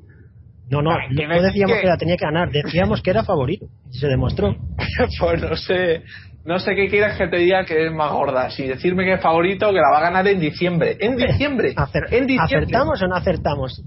[0.70, 1.88] No, no, no decíamos que...
[1.88, 3.68] la tenía que ganar, decíamos que era favorito.
[3.92, 4.56] Y se demostró.
[5.20, 6.04] pues no sé,
[6.44, 8.50] no sé qué quieres que te diga que es más gorda.
[8.50, 10.98] Si decirme que es favorito, que la va a ganar en diciembre.
[11.00, 11.74] En diciembre.
[12.12, 12.58] en diciembre.
[12.58, 13.84] ¿Acertamos o no acertamos?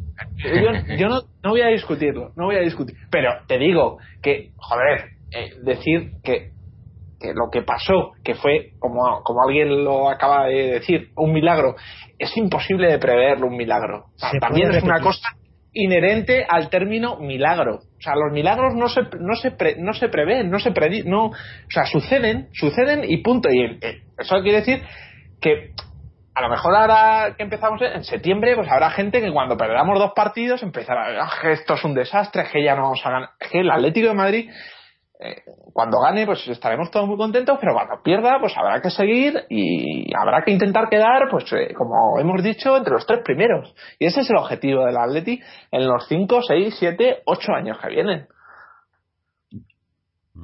[0.98, 2.96] Yo, no, no, voy a discutirlo, no voy a discutir.
[3.10, 6.52] Pero te digo que, joder, eh, decir que
[7.20, 11.76] que lo que pasó, que fue, como, como alguien lo acaba de decir, un milagro,
[12.18, 14.06] es imposible de preverlo un milagro.
[14.40, 15.28] también es una cosa
[15.72, 17.76] inherente al término milagro.
[17.76, 21.26] O sea, los milagros no se, no se, no se prevén, no se predi no,
[21.26, 23.48] o sea, suceden, suceden y punto.
[23.50, 24.82] Y eh, eso quiere decir
[25.40, 25.72] que
[26.34, 30.12] a lo mejor ahora que empezamos en septiembre, pues habrá gente que cuando perdamos dos
[30.14, 33.28] partidos empezará, ah, esto es un desastre, que ya no vamos a ganar.
[33.50, 34.50] que el Atlético de Madrid
[35.22, 35.42] eh,
[35.72, 40.10] cuando gane, pues estaremos todos muy contentos, pero cuando pierda, pues habrá que seguir y
[40.16, 43.74] habrá que intentar quedar, pues eh, como hemos dicho, entre los tres primeros.
[43.98, 45.40] Y ese es el objetivo del Atleti
[45.70, 48.26] en los 5, 6, 7, 8 años que vienen.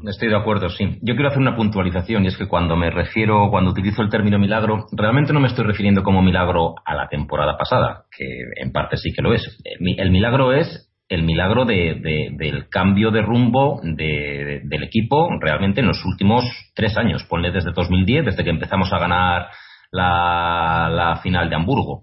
[0.05, 0.99] Estoy de acuerdo, sí.
[1.01, 4.39] Yo quiero hacer una puntualización y es que cuando me refiero, cuando utilizo el término
[4.39, 8.99] milagro, realmente no me estoy refiriendo como milagro a la temporada pasada, que en parte
[8.99, 9.59] sí que lo es.
[9.65, 16.05] El milagro es el milagro de, del cambio de rumbo del equipo realmente en los
[16.05, 16.45] últimos
[16.75, 17.25] tres años.
[17.29, 19.47] Ponle desde 2010, desde que empezamos a ganar
[19.93, 22.03] la, final de Hamburgo.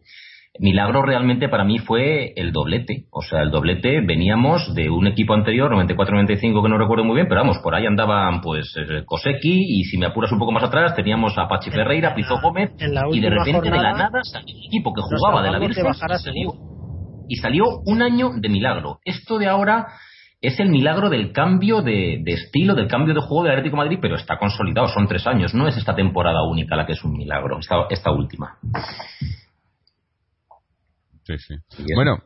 [0.59, 3.05] Milagro realmente para mí fue el doblete.
[3.11, 7.27] O sea, el doblete veníamos de un equipo anterior, 94-95, que no recuerdo muy bien,
[7.27, 8.71] pero vamos, por ahí andaban pues
[9.05, 12.71] Koseki y si me apuras un poco más atrás teníamos a Pachi Ferreira, Pizo Gómez
[13.11, 15.85] y de repente de la nada salió un equipo que jugaba de la Virgen
[17.27, 18.99] y salió un año de milagro.
[19.05, 19.87] Esto de ahora
[20.43, 23.99] es el milagro del cambio de, estilo, del cambio de juego del Atlético de Madrid,
[24.01, 27.13] pero está consolidado, son tres años, no es esta temporada única la que es un
[27.13, 28.57] milagro, esta, esta última.
[31.23, 31.55] Sí, sí.
[31.95, 32.17] Bueno.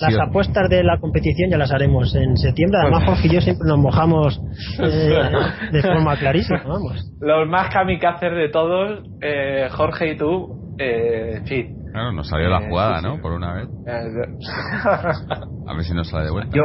[0.00, 2.78] Las apuestas de la competición ya las haremos en septiembre.
[2.80, 4.40] Además, Jorge y yo siempre nos mojamos
[4.78, 5.20] eh,
[5.72, 6.62] de forma clarísima.
[6.62, 7.04] Vamos.
[7.20, 11.66] Los más kamikazes de todos, eh, Jorge y tú, eh, sí,
[11.98, 13.20] Claro, nos salió la jugada, ¿no?
[13.20, 13.68] Por una vez.
[15.66, 16.56] A ver si nos sale de vuelta.
[16.56, 16.62] Yo,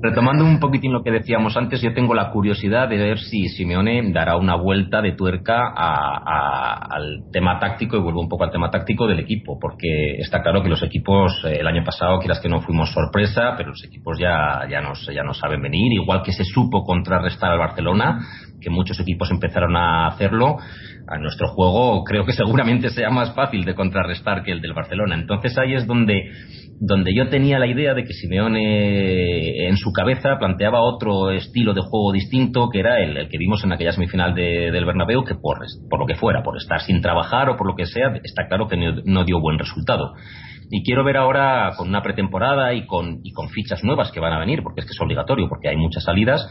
[0.00, 4.10] retomando un poquitín lo que decíamos antes, yo tengo la curiosidad de ver si Simeone
[4.10, 9.06] dará una vuelta de tuerca al tema táctico, y vuelvo un poco al tema táctico
[9.06, 12.62] del equipo, porque está claro que los equipos, eh, el año pasado, quieras que no
[12.62, 16.44] fuimos sorpresa, pero los equipos ya, ya, nos, ya no saben venir, igual que se
[16.44, 18.20] supo contrarrestar al Barcelona,
[18.62, 20.56] que muchos equipos empezaron a hacerlo,
[21.06, 25.14] a nuestro juego creo que seguramente sea más fácil de contrarrestar que el del Barcelona.
[25.14, 26.30] Entonces ahí es donde,
[26.80, 31.82] donde yo tenía la idea de que Simeone en su cabeza planteaba otro estilo de
[31.82, 35.58] juego distinto que era el, que vimos en aquella semifinal del Bernabéu, que por,
[35.88, 38.68] por lo que fuera, por estar sin trabajar o por lo que sea, está claro
[38.68, 40.12] que no dio buen resultado.
[40.72, 44.32] Y quiero ver ahora con una pretemporada y con, y con fichas nuevas que van
[44.32, 46.48] a venir, porque es que es obligatorio, porque hay muchas salidas,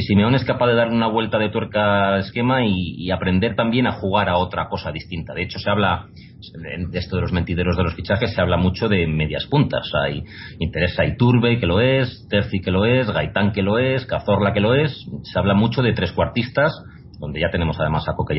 [0.00, 3.86] si Simeone es capaz de dar una vuelta de tuerca al esquema y, aprender también
[3.86, 5.32] a jugar a otra cosa distinta.
[5.32, 6.08] De hecho, se habla,
[6.52, 9.90] de esto de los mentideros de los fichajes, se habla mucho de medias puntas.
[10.04, 10.22] Hay
[10.58, 14.60] Interesa Iturbe, que lo es, Terzi, que lo es, Gaitán, que lo es, Cazorla, que
[14.60, 14.92] lo es.
[15.22, 16.74] Se habla mucho de tres cuartistas,
[17.18, 18.38] donde ya tenemos además a Coque.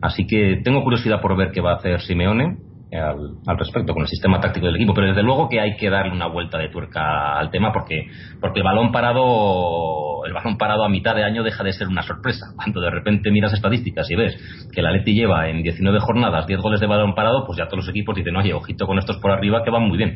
[0.00, 4.08] Así que tengo curiosidad por ver qué va a hacer Simeone al, respecto con el
[4.08, 7.38] sistema táctico del equipo, pero desde luego que hay que darle una vuelta de tuerca
[7.38, 8.06] al tema porque
[8.40, 12.02] porque el balón parado el balón parado a mitad de año deja de ser una
[12.02, 12.46] sorpresa.
[12.56, 16.60] Cuando de repente miras estadísticas y ves que la Leti lleva en 19 jornadas 10
[16.60, 19.30] goles de balón parado, pues ya todos los equipos dicen, "Oye, ojito con estos por
[19.30, 20.14] arriba que van muy bien."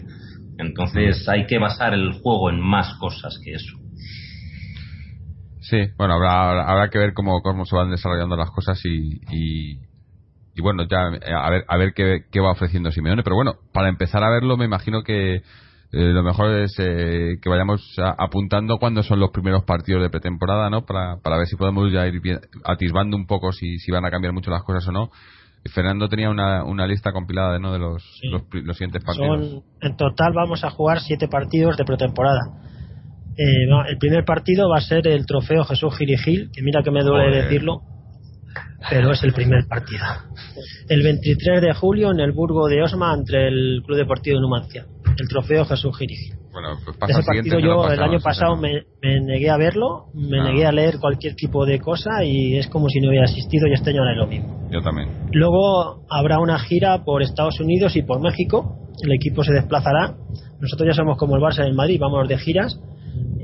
[0.59, 3.77] Entonces hay que basar el juego en más cosas que eso.
[5.61, 9.94] Sí, bueno, habrá, habrá que ver cómo, cómo se van desarrollando las cosas y y
[10.61, 13.23] bueno, ya eh, a ver, a ver qué, va ofreciendo Simeone.
[13.23, 15.43] Pero bueno, para empezar a verlo, me imagino que eh,
[15.93, 20.85] lo mejor es eh, que vayamos apuntando cuándo son los primeros partidos de pretemporada, ¿no?
[20.85, 22.21] Para, para ver si podemos ya ir
[22.65, 25.11] atisbando un poco si, si van a cambiar mucho las cosas o no.
[25.73, 27.73] Fernando tenía una, una lista compilada ¿no?
[27.73, 29.63] de los, los, siguientes partidos.
[29.81, 32.41] en total vamos a jugar siete partidos de pretemporada.
[33.37, 37.03] Eh, el primer partido va a ser el trofeo Jesús Girigil, que mira que me
[37.03, 37.81] duele decirlo,
[38.91, 40.05] pero es el primer partido.
[40.89, 44.87] El 23 de julio en el Burgo de Osma entre el Club Deportivo de Numancia,
[45.19, 46.35] el trofeo Jesús Girigil.
[46.53, 50.45] Bueno, pues pasa Ese partido yo el año pasado me, negué a verlo, me ah.
[50.45, 53.73] negué a leer cualquier tipo de cosa y es como si no hubiera asistido y
[53.73, 54.69] este año es lo mismo.
[54.71, 55.09] Yo también.
[55.33, 58.79] Luego habrá una gira por Estados Unidos y por México.
[59.03, 60.15] El equipo se desplazará.
[60.61, 62.79] Nosotros ya somos como el Barça en Madrid, vamos de giras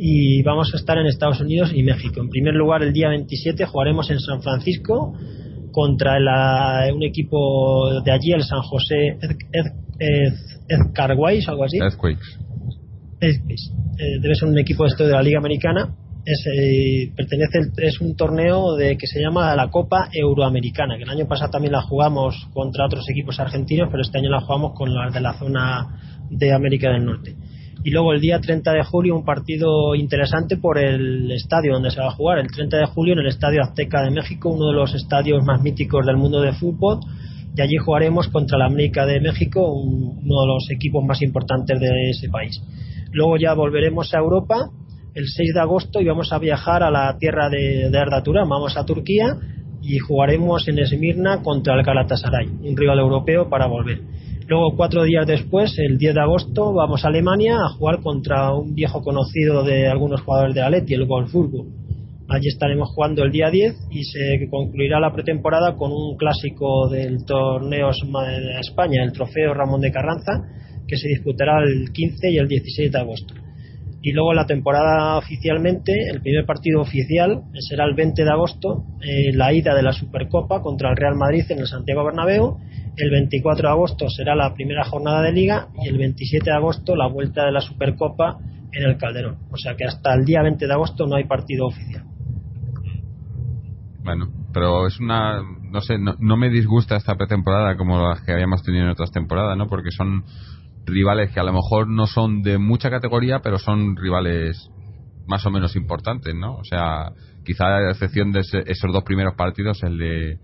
[0.03, 2.21] y vamos a estar en Estados Unidos y México.
[2.21, 5.15] En primer lugar, el día 27 jugaremos en San Francisco
[5.73, 6.17] contra
[6.93, 9.19] un equipo de allí, el San José
[10.69, 11.79] Edcarways, algo así.
[13.21, 15.95] Eh, debe ser un equipo de esto de la Liga Americana.
[16.25, 21.11] Es, eh, pertenece es un torneo de que se llama la Copa Euroamericana que el
[21.11, 24.95] año pasado también la jugamos contra otros equipos argentinos pero este año la jugamos con
[24.95, 25.99] las de la zona
[26.29, 27.37] de América del Norte
[27.83, 32.01] y luego el día 30 de julio un partido interesante por el estadio donde se
[32.01, 32.39] va a jugar.
[32.39, 35.63] El 30 de julio en el Estadio Azteca de México, uno de los estadios más
[35.63, 37.01] míticos del mundo de fútbol.
[37.57, 42.11] Y allí jugaremos contra la América de México, uno de los equipos más importantes de
[42.11, 42.63] ese país.
[43.13, 44.71] Luego ya volveremos a Europa
[45.15, 48.85] el 6 de agosto y vamos a viajar a la tierra de, de vamos a
[48.85, 49.37] Turquía
[49.83, 54.03] y jugaremos en Esmirna contra el Galatasaray, un rival europeo para volver.
[54.51, 58.75] Luego, cuatro días después, el 10 de agosto, vamos a Alemania a jugar contra un
[58.75, 61.67] viejo conocido de algunos jugadores de Aleti, el Wolfsburgo.
[62.29, 67.25] Allí estaremos jugando el día 10 y se concluirá la pretemporada con un clásico del
[67.25, 70.43] torneo de España, el Trofeo Ramón de Carranza,
[70.89, 73.35] que se disputará el 15 y el 16 de agosto.
[74.03, 79.33] Y luego la temporada oficialmente, el primer partido oficial será el 20 de agosto, eh,
[79.33, 82.59] la ida de la Supercopa contra el Real Madrid en el Santiago Bernabéu
[82.97, 86.97] el 24 de agosto será la primera jornada de liga y el 27 de agosto
[86.97, 88.39] la vuelta de la Supercopa
[88.73, 89.39] en el Calderón.
[89.51, 92.05] O sea que hasta el día 20 de agosto no hay partido oficial.
[94.03, 98.63] Bueno, pero es una, no sé, no, me disgusta esta pretemporada como las que habíamos
[98.63, 99.67] tenido en otras temporadas, ¿no?
[99.67, 100.25] Porque son
[100.87, 104.71] rivales que a lo mejor no son de mucha categoría, pero son rivales
[105.27, 106.57] más o menos importantes, ¿no?
[106.57, 107.13] O sea,
[107.45, 110.39] quizá a excepción de esos dos primeros partidos, el de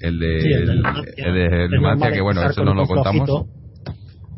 [0.00, 3.46] el de, el, de que bueno, eso no lo contamos.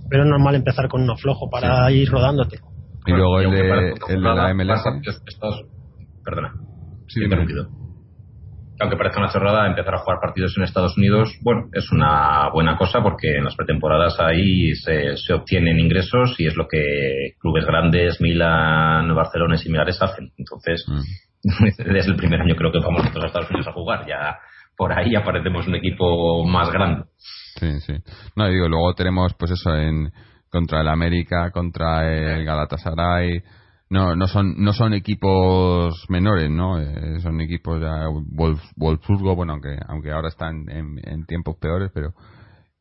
[0.08, 2.58] pero es normal empezar con uno flojo para ir rodándote.
[3.06, 4.82] Y luego el de, el de la MLS.
[6.24, 6.52] perdona,
[7.08, 7.68] sí, interrumpido.
[8.78, 12.76] Aunque parezca una chorrada, empezar a jugar partidos en Estados Unidos, bueno, es una buena
[12.76, 17.64] cosa porque en las pretemporadas ahí se, se obtienen ingresos y es lo que clubes
[17.64, 20.30] grandes, Milan, Barcelona y similares hacen.
[20.36, 21.00] Entonces, mm.
[21.94, 24.06] desde el primer año creo que vamos a Estados Unidos a jugar.
[24.06, 24.36] Ya
[24.77, 27.05] por ahí aparecemos un equipo más grande.
[27.59, 27.94] Sí, sí.
[28.36, 30.12] No, digo, luego tenemos pues eso en
[30.51, 33.43] contra el América, contra el Galatasaray.
[33.89, 36.81] No, no son no son equipos menores, ¿no?
[36.81, 42.12] Eh, son equipos ya Wolf, Wolfsburgo, bueno, aunque aunque ahora están en, tiempos peores, pero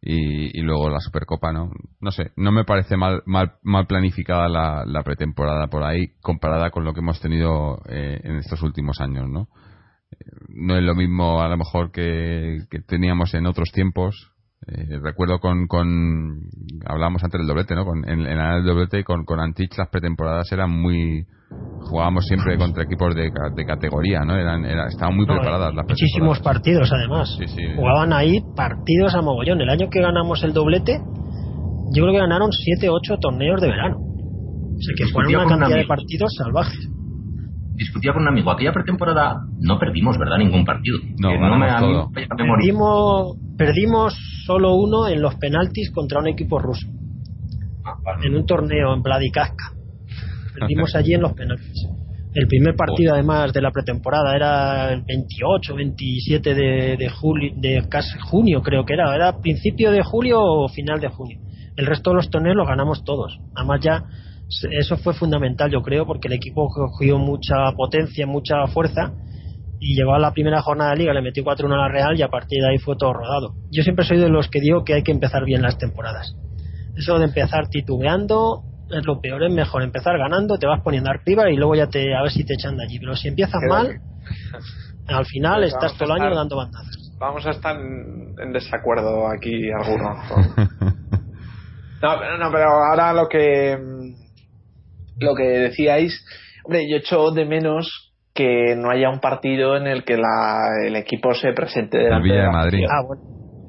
[0.02, 1.72] y, y, luego la Supercopa, ¿no?
[2.00, 6.72] No sé, no me parece mal mal, mal planificada la, la pretemporada por ahí comparada
[6.72, 9.48] con lo que hemos tenido eh, en estos últimos años, ¿no?
[10.50, 14.32] No es lo mismo a lo mejor que, teníamos en otros tiempos.
[14.68, 16.50] Eh, recuerdo con, con
[16.86, 17.86] hablábamos antes del doblete, ¿no?
[17.86, 21.28] Con, en, en el doblete con, con Antich las pretemporadas eran muy
[21.82, 24.36] jugábamos siempre contra equipos de, de categoría, ¿no?
[24.36, 27.38] Eran, estaban muy preparadas las Muchísimos partidos, además.
[27.76, 29.62] Jugaban ahí partidos a mogollón.
[29.62, 31.00] El año que ganamos el doblete,
[31.94, 33.98] yo creo que ganaron 7 8 torneos de verano.
[33.98, 36.90] O sea que fueron una cantidad de partidos salvajes
[37.76, 40.38] discutía con un amigo, aquella pretemporada no perdimos, ¿verdad?
[40.38, 40.98] Ningún partido.
[41.20, 46.88] No, no perdimos, perdimos solo uno en los penaltis contra un equipo ruso.
[47.84, 49.74] Ah, en un torneo en Vladikavkaz.
[50.58, 51.88] Perdimos allí en los penaltis.
[52.34, 57.86] El primer partido, además de la pretemporada, era el 28, 27 de, de, julio, de
[57.90, 59.16] casi junio, creo que era.
[59.16, 61.40] Era principio de julio o final de junio.
[61.78, 63.40] El resto de los torneos los ganamos todos.
[63.56, 64.04] Además, ya
[64.48, 69.14] eso fue fundamental, yo creo, porque el equipo cogió mucha potencia, mucha fuerza
[69.80, 72.22] y llegó a la primera jornada de liga, le metió 4-1 a la Real y
[72.22, 73.56] a partir de ahí fue todo rodado.
[73.72, 76.36] Yo siempre soy de los que digo que hay que empezar bien las temporadas.
[76.96, 81.50] Eso de empezar titubeando es lo peor, es mejor empezar ganando, te vas poniendo arriba
[81.50, 83.00] y luego ya te a ver si te echan de allí.
[83.00, 84.00] Pero si empiezas mal,
[85.08, 87.12] al final pues estás todo el año dando bandazas.
[87.18, 90.18] Vamos a estar en, desacuerdo aquí algunos.
[92.02, 93.78] no, no, pero ahora lo que
[95.20, 96.26] lo que decíais,
[96.64, 100.96] hombre, yo echo de menos que no haya un partido en el que la, el
[100.98, 102.80] equipo se presente delante Villa de de la Madrid.
[102.84, 102.92] afición.
[102.92, 103.22] Ah, bueno.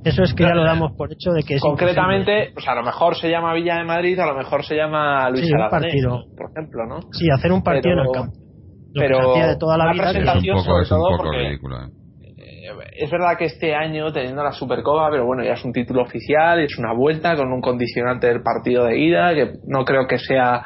[0.05, 2.82] Eso es que ya lo damos por hecho de que es Concretamente, pues a lo
[2.85, 5.93] mejor se llama Villa de Madrid, a lo mejor se llama Luis Sí, un Aragonés,
[5.93, 6.24] partido.
[6.36, 6.94] por ejemplo, ¿no?
[6.97, 7.18] imposible.
[7.18, 8.36] Sí, hacer un partido Pero- en el campo.
[8.94, 10.02] Lo pero que de toda la una vida.
[10.05, 11.77] que- Es un presentación poco, sobre es un todo poco porque- ridículo.
[11.77, 11.89] ¿eh?
[12.39, 16.02] Eh, Es verdad que este año, teniendo la Supercopa, pero bueno, ya es un título
[16.02, 20.18] oficial, es una vuelta con un condicionante del partido de ida, que no creo que
[20.18, 20.62] sea,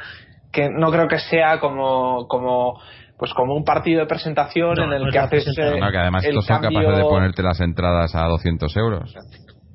[0.52, 2.80] que no creo que sea como, como,
[3.18, 5.90] pues como un partido de presentación No, en no el es que haces eh, No,
[5.90, 9.14] que además el estos son cambio- capaces de ponerte las entradas a 200 euros.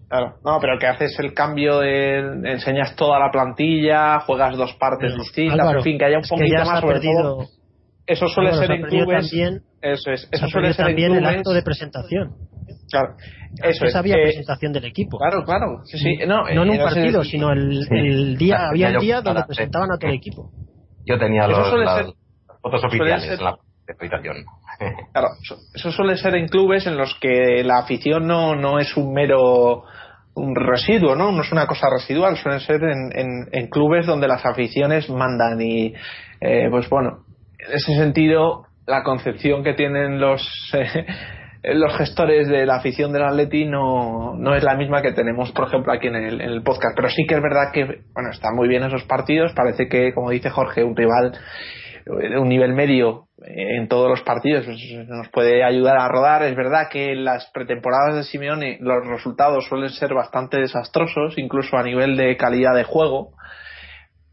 [0.08, 2.20] Claro, no, pero que haces el cambio de
[2.52, 6.24] enseñas toda la plantilla, juegas dos partes Pero, distintas, Álvaro, en fin, que haya un
[6.30, 7.46] poquito se más sobre perdido- todo.
[8.08, 9.30] Eso suele Álvaro, ser se en clubes.
[9.30, 11.38] también- eso es, se eso ha suele ser en también el clubes.
[11.38, 12.32] acto de presentación.
[12.92, 13.16] Claro,
[13.64, 13.96] eso es.
[13.96, 15.18] había eh, presentación del equipo.
[15.18, 15.66] claro, claro.
[15.86, 16.18] Sí, sí.
[16.28, 19.90] No, no en un eh, partido, sino el, el día, había el día donde presentaban
[19.92, 20.52] a todo el equipo.
[21.06, 22.14] Yo tenía los, las ser-
[22.62, 23.58] fotos oficiales ser- en la
[24.00, 24.38] habitación.
[25.14, 28.98] Claro, eso, eso suele ser en clubes en los que la afición no, no es
[28.98, 29.84] un mero
[30.34, 31.32] un residuo, ¿no?
[31.32, 35.62] No es una cosa residual, suelen ser en, en- en clubes donde las aficiones mandan
[35.62, 35.94] y,
[36.42, 37.20] eh, pues bueno,
[37.58, 40.42] en ese sentido, la concepción que tienen los
[40.74, 41.06] eh,
[41.74, 45.68] los gestores de la afición del Atleti no, no es la misma que tenemos, por
[45.68, 46.96] ejemplo, aquí en el, en el podcast.
[46.96, 49.54] Pero sí que es verdad que, bueno, están muy bien esos partidos.
[49.54, 51.34] Parece que, como dice Jorge, un rival
[52.06, 56.44] de un nivel medio en todos los partidos pues, nos puede ayudar a rodar.
[56.44, 61.78] Es verdad que en las pretemporadas de Simeone los resultados suelen ser bastante desastrosos, incluso
[61.78, 63.34] a nivel de calidad de juego.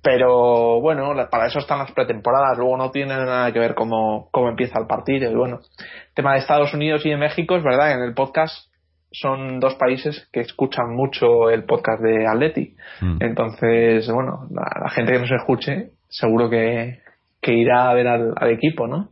[0.02, 2.58] Pero bueno, la- para eso están las pretemporadas.
[2.58, 5.30] Luego no tiene nada que ver cómo, cómo empieza el partido.
[5.30, 5.60] Y bueno,
[6.14, 8.52] tema de Estados Unidos y de México, es verdad, en el podcast
[9.12, 12.74] son dos países que escuchan mucho el podcast de Atleti.
[13.00, 13.18] Mm.
[13.20, 16.98] Entonces, bueno, la, la gente que nos escuche seguro que,
[17.40, 19.10] que irá a ver al, al equipo, ¿no?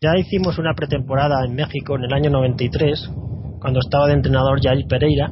[0.00, 3.10] Ya hicimos una pretemporada en México en el año 93,
[3.60, 5.30] cuando estaba de entrenador Jair Pereira,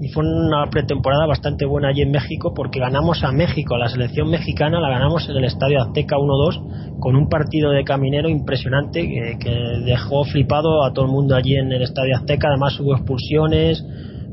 [0.00, 3.88] y fue una pretemporada bastante buena allí en México porque ganamos a México, a la
[3.88, 9.02] selección mexicana, la ganamos en el Estadio Azteca 1-2 con un partido de caminero impresionante
[9.02, 9.50] que, que
[9.84, 12.48] dejó flipado a todo el mundo allí en el Estadio Azteca.
[12.48, 13.84] Además hubo expulsiones,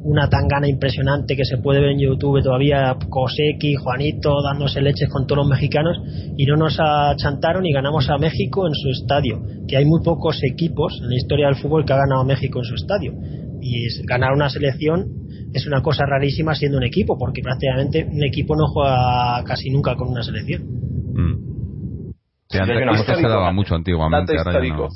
[0.03, 5.27] una tangana impresionante que se puede ver en YouTube todavía, Koseki, Juanito dándose leches con
[5.27, 5.97] todos los mexicanos
[6.37, 10.39] y no nos achantaron y ganamos a México en su estadio, que hay muy pocos
[10.49, 13.13] equipos en la historia del fútbol que ha ganado a México en su estadio.
[13.59, 15.16] Y ganar una selección
[15.57, 19.95] es una cosa rarísima siendo un equipo, porque prácticamente un equipo no juega casi nunca
[19.95, 20.63] con una selección.
[20.63, 22.11] Mm.
[22.49, 23.29] Sí, antes se histórico.
[23.29, 24.65] daba mucho antiguamente, ahora ya no.
[24.65, 24.89] histórico.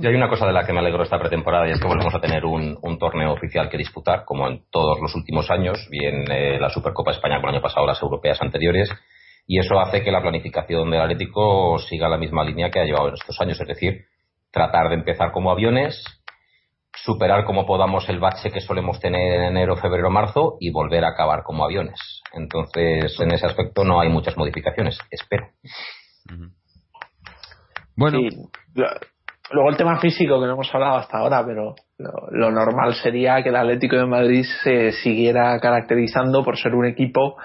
[0.00, 2.12] Y hay una cosa de la que me alegro esta pretemporada y es que volvemos
[2.14, 6.24] a tener un, un torneo oficial que disputar, como en todos los últimos años, bien
[6.30, 8.90] eh, la Supercopa España como el año pasado, las europeas anteriores,
[9.46, 13.08] y eso hace que la planificación del Atlético siga la misma línea que ha llevado
[13.08, 14.06] en estos años, es decir,
[14.50, 16.02] tratar de empezar como aviones,
[17.04, 21.10] superar como podamos el bache que solemos tener en enero, febrero, marzo y volver a
[21.10, 22.22] acabar como aviones.
[22.32, 25.48] Entonces, en ese aspecto no hay muchas modificaciones, espero.
[27.96, 28.28] Bueno, Sí.
[29.52, 33.44] Luego el tema físico que no hemos hablado hasta ahora, pero lo, lo normal sería
[33.44, 37.36] que el Atlético de Madrid se siguiera caracterizando por ser un equipo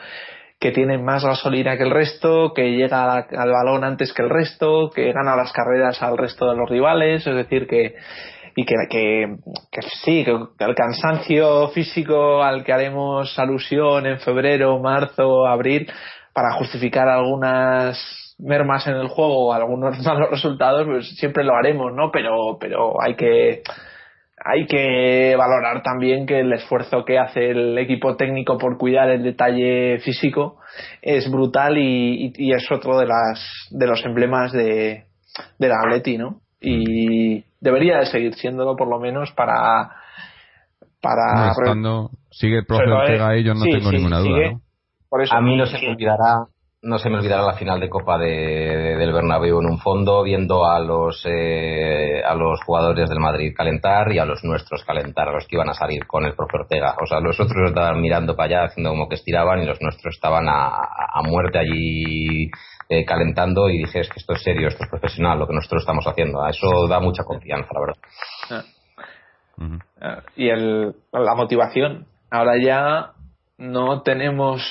[0.59, 4.89] que tiene más gasolina que el resto, que llega al balón antes que el resto,
[4.89, 7.95] que gana las carreras al resto de los rivales, es decir, que
[8.55, 9.35] y que, que,
[9.71, 15.91] que sí, que el cansancio físico al que haremos alusión en febrero, marzo, abril,
[16.33, 22.11] para justificar algunas mermas en el juego algunos malos resultados, pues siempre lo haremos, ¿no?
[22.11, 23.61] Pero, pero hay que
[24.43, 29.21] hay que valorar también que el esfuerzo que hace el equipo técnico por cuidar el
[29.21, 30.57] detalle físico
[31.01, 35.03] es brutal y, es otro de las de los emblemas de
[35.59, 36.41] del Atleti, ¿no?
[36.59, 39.91] Y debería de seguir siéndolo por lo menos para
[41.01, 43.95] para no estando, sigue el profe Pero, eh, Ortega ahí, yo no sí, tengo sí,
[43.95, 44.51] ninguna duda.
[44.51, 44.61] ¿no?
[45.09, 46.45] por eso A mí no se me olvidará,
[46.83, 50.21] no se me olvidará la final de Copa de, de- del Bernabéu en un fondo,
[50.23, 55.27] viendo a los eh, a los jugadores del Madrid calentar y a los nuestros calentar,
[55.29, 56.95] a los que iban a salir con el profe Ortega.
[57.01, 60.15] O sea, los otros estaban mirando para allá, haciendo como que estiraban, y los nuestros
[60.15, 62.49] estaban a, a muerte allí
[62.91, 63.69] eh, calentando.
[63.69, 66.45] Y dije, es que esto es serio, esto es profesional, lo que nosotros estamos haciendo.
[66.45, 68.65] Eso da mucha confianza, la verdad.
[69.57, 69.79] Ujú.
[70.01, 72.05] Ah, y el, la motivación.
[72.29, 73.11] Ahora ya
[73.57, 74.61] no tenemos,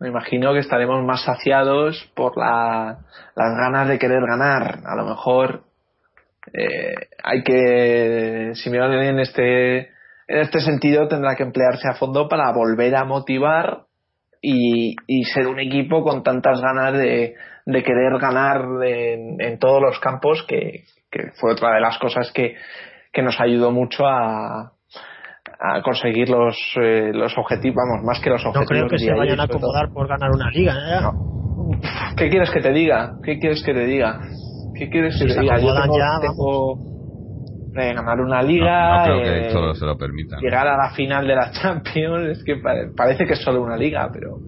[0.00, 2.98] me imagino que estaremos más saciados por la,
[3.34, 4.80] las ganas de querer ganar.
[4.86, 5.64] A lo mejor
[6.54, 9.78] eh, hay que, Simeone en este,
[10.28, 13.82] en este sentido tendrá que emplearse a fondo para volver a motivar
[14.40, 17.34] y, y ser un equipo con tantas ganas de,
[17.66, 22.30] de querer ganar en, en todos los campos que, que fue otra de las cosas
[22.32, 22.56] que,
[23.12, 24.72] que nos ayudó mucho a,
[25.58, 28.68] a conseguir los, eh, los objetivos, vamos, más que los No objetivos.
[28.68, 29.58] creo que se vayan a todo.
[29.58, 30.74] acomodar por ganar una liga.
[30.74, 31.02] ¿eh?
[32.16, 33.18] ¿Qué quieres que te diga?
[33.22, 34.20] ¿Qué quieres que te diga?
[34.74, 35.58] ¿Qué quieres que te se diga?
[35.58, 36.78] Yo acomodan tengo, ya, tengo,
[37.74, 39.96] eh, ganar una No, liga, no creo que eh, se lo
[40.40, 43.76] llegar a la final de la Champions, es que pare- parece que es solo una
[43.76, 44.40] liga, pero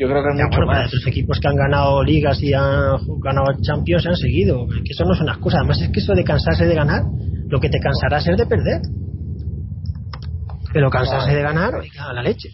[0.00, 0.88] yo creo que es Ya, mucho bueno, para más.
[0.88, 4.66] otros equipos que han ganado ligas y han ganado Champions han seguido.
[4.72, 5.58] Es que eso no es una excusa.
[5.58, 7.02] Además, es que eso de cansarse de ganar,
[7.48, 8.80] lo que te cansará es de perder.
[10.72, 12.48] Pero cansarse de ganar, oiga, la leche.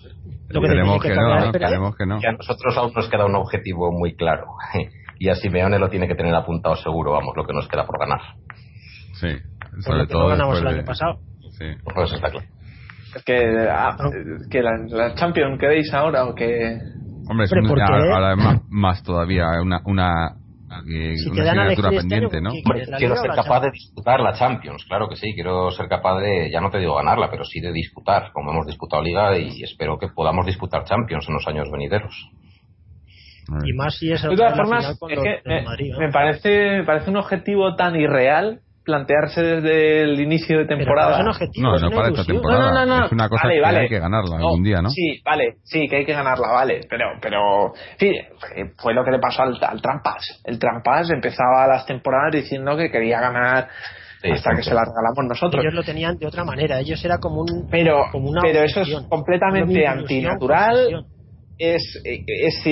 [0.49, 1.47] Lo que tiene que que no, cambiar ¿no?
[1.47, 1.69] es perder.
[1.69, 2.19] Queremos que no.
[2.23, 4.47] Y a nosotros aún nos queda un objetivo muy claro.
[5.19, 7.99] Y a Simeone lo tiene que tener apuntado seguro, vamos, lo que nos queda por
[7.99, 8.21] ganar.
[9.15, 9.29] Sí,
[9.59, 10.83] Por sobre lo que no todo ganamos el año de...
[10.83, 11.21] pasado.
[11.59, 11.65] Sí.
[11.95, 12.47] Pues está claro.
[13.17, 13.97] Es que, ah,
[14.51, 16.79] que la, la Champions queréis ahora o que
[17.29, 20.37] Hombre, es Hombre, un- porque- ahora ahora es más, más todavía una, una,
[20.85, 21.99] Si asignatura este año,
[22.29, 22.51] pendiente, ¿no?
[22.51, 25.33] ¿qué Hombre, quieres, la quiero ser capaz de disputar la Champions, claro que sí.
[25.35, 28.67] Quiero ser capaz de, ya no te digo ganarla, pero sí de disputar, como hemos
[28.67, 32.15] disputado Liga y espero que podamos disputar Champions en los años venideros.
[33.65, 35.99] Y más si es De todas la formas, es que de me, Madrid, ¿no?
[36.01, 41.15] me parece, me parece un objetivo tan irreal plantearse desde el inicio de Pero temporada.
[41.17, 42.37] es un objetivo, No, es no una para esta ilusión.
[42.37, 42.71] temporada.
[42.71, 43.07] No, no, no, no.
[43.07, 43.79] Es una cosa Vale, que vale.
[43.81, 44.89] hay que ganarla No, algún día, ¿no?
[44.91, 46.81] Sí, vale, sí, que hay que ganarla, vale.
[46.89, 48.15] Pero, pero, en fin,
[48.79, 50.41] fue- lo que le pasó al, al Trampas.
[50.45, 53.69] El Trampas empezaba las temporadas diciendo que quería ganar
[54.23, 55.63] Sí, hasta que se la regalamos nosotros.
[55.63, 56.81] Ellos lo tenían de otra manera.
[56.81, 57.69] Ellos era como un.
[57.71, 60.75] Pero, como una pero eso es completamente antinatural.
[60.77, 61.05] obsesión.
[61.59, 62.63] es, es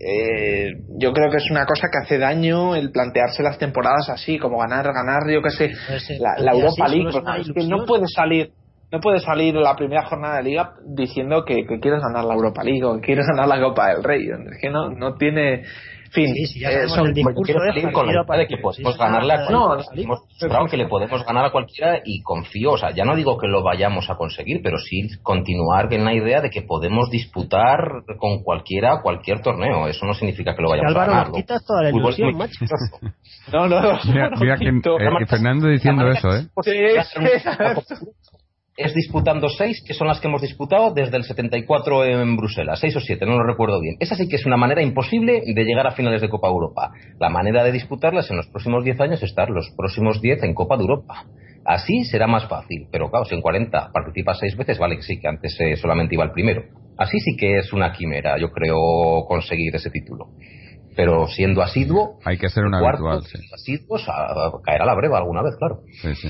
[0.00, 4.08] eh, eh, yo creo que es una cosa que hace daño el plantearse las temporadas
[4.08, 7.08] así, como ganar, ganar, yo qué sé, Ese- la, ese la así Europa League.
[7.08, 8.50] es pues, que no puede salir,
[8.92, 12.64] no puede salir la primera jornada de liga diciendo que, que quieres ganar la Europa
[12.64, 14.26] League o que quieres ganar la Copa del Rey.
[14.28, 15.64] Es que no, no tiene, en
[16.10, 18.56] fin, Sí, sí, ya eh, son- el discurso quiero de salir con la de que
[18.58, 19.58] podemos Sí, ganarle a cualquiera.
[19.58, 23.46] no, que le podemos ganar a cualquiera y confío, o sea, ya no digo que
[23.46, 28.42] lo vayamos a conseguir, pero sí continuar en la idea de que podemos disputar con
[28.42, 29.86] cualquiera cualquier torneo.
[29.88, 31.32] Eso no significa que lo vayamos Álvaro, a ganar.
[31.32, 32.64] quitas toda la ilusión, muy macho.
[33.52, 36.48] no, no, no, Mira, no, mira que, eh, Fernando diciendo eso, ¿eh?
[38.82, 42.96] Es disputando seis, que son las que hemos disputado desde el 74 en Bruselas, seis
[42.96, 43.96] o siete, no lo recuerdo bien.
[44.00, 46.90] Esa sí que es una manera imposible de llegar a finales de Copa Europa.
[47.18, 50.54] La manera de disputarlas en los próximos 10 años es estar los próximos 10 en
[50.54, 51.26] Copa de Europa.
[51.64, 55.20] Así será más fácil, pero claro, si en 40 participas seis veces, vale que sí,
[55.20, 56.62] que antes eh, solamente iba el primero.
[56.96, 58.76] Así sí que es una quimera, yo creo,
[59.28, 60.28] conseguir ese título.
[60.96, 63.38] Pero siendo asiduo, Hay que ser un cuarto, habitual, sí.
[63.54, 64.12] asiduos, a-
[64.46, 65.80] a- caerá la breva alguna vez, claro.
[66.00, 66.28] Sí, sí.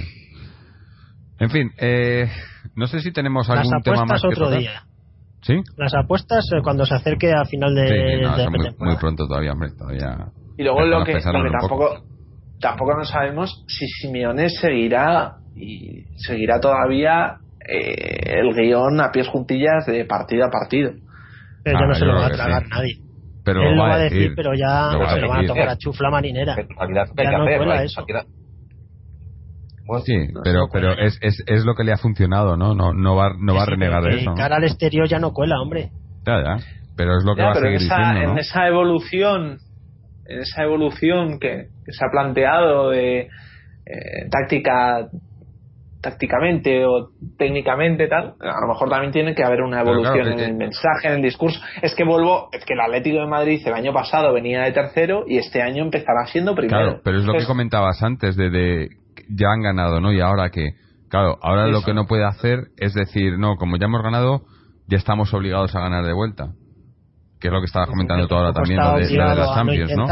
[1.41, 2.29] En fin, eh,
[2.77, 4.59] no sé si tenemos Las algún tema más apuestas que otro tocar.
[4.61, 4.83] día.
[5.43, 5.61] ¿Sí?
[5.79, 8.75] Las apuestas eh, cuando se acerque a final de, Sí, sí, no, de muy, temporada.
[8.79, 10.17] muy pronto todavía, hombre, todavía.
[10.59, 12.05] Y luego lo que, lo que tampoco,
[12.61, 19.87] tampoco no sabemos si Simeone seguirá y seguirá todavía eh, el guion a pies juntillas
[19.87, 20.93] de partido a partido.
[21.65, 22.69] Pero ya Ah, no se lo va a que tragar sí.
[22.71, 22.95] nadie.
[23.43, 25.77] Pero Él lo va a decir, pero ya a se lo van a tomar a
[25.79, 26.55] chufla marinera.
[26.59, 27.57] En realidad, ¿qué hay Ya que no hacer?
[27.57, 28.05] cuela Hay- eso.
[29.91, 31.07] Bueno, Sí, No, pero, pero cuela.
[31.07, 32.75] es, es, es lo que le ha funcionado, ¿no?
[32.75, 34.35] No, no va, no va a renegar de eso.
[34.35, 35.91] cara al exterior ya no cuela, hombre.
[36.27, 36.57] Ya, ya.
[36.97, 39.59] Pero es lo que Ya, va a pero en seguir esa, diciendo, en esa evolución,
[40.27, 43.29] en esa evolución que, que se ha planteado de eh,
[44.31, 45.09] táctica
[46.03, 50.41] tácticamente o técnicamente tal, a lo mejor también tiene que haber una evolución claro, en
[50.41, 51.61] el mensaje, en el discurso.
[51.83, 55.25] Es que vuelvo, es que el Atlético de Madrid el año pasado venía de tercero
[55.27, 56.79] y este año empezará siendo primero.
[56.85, 58.89] Claro, pero es lo que comentabas antes de, de
[59.31, 60.13] ya han ganado, ¿no?
[60.13, 60.75] Y ahora que,
[61.09, 64.43] claro, ahora lo que no puede hacer es decir, no, como ya hemos ganado,
[64.87, 66.53] ya estamos obligados a ganar de vuelta.
[67.41, 69.93] Que es lo que estabas comentando tú ahora también, lo de, lo de las Champions,
[69.97, 70.07] ¿no?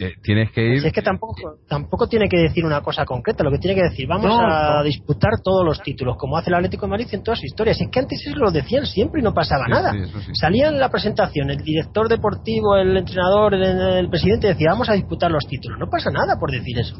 [0.00, 0.80] Eh, tienes que ir.
[0.80, 1.34] Si es que tampoco,
[1.68, 4.76] tampoco tiene que decir una cosa concreta, lo que tiene que decir, vamos No, a
[4.78, 4.82] no.
[4.84, 7.80] disputar todos los títulos, como hace el Atlético de Madrid en todas sus historias.
[7.80, 9.92] Es que antes eso lo decían siempre y no pasaba Sí, nada.
[9.92, 10.30] sí.
[10.34, 14.92] Salía en la presentación el director deportivo, el entrenador, el, el presidente decía, vamos a
[14.92, 15.78] disputar los títulos.
[15.80, 16.94] No pasa nada por decir eso.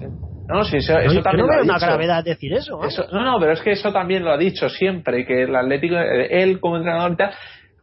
[0.49, 1.87] no, sí, eso, eso yo también no veo una dicho.
[1.87, 2.79] gravedad decir eso.
[2.79, 2.93] vamos.
[2.95, 5.95] Eso- no, no, pero es que eso también lo ha dicho siempre, que el Atlético,
[5.95, 7.31] eh, él como entrenador y tal,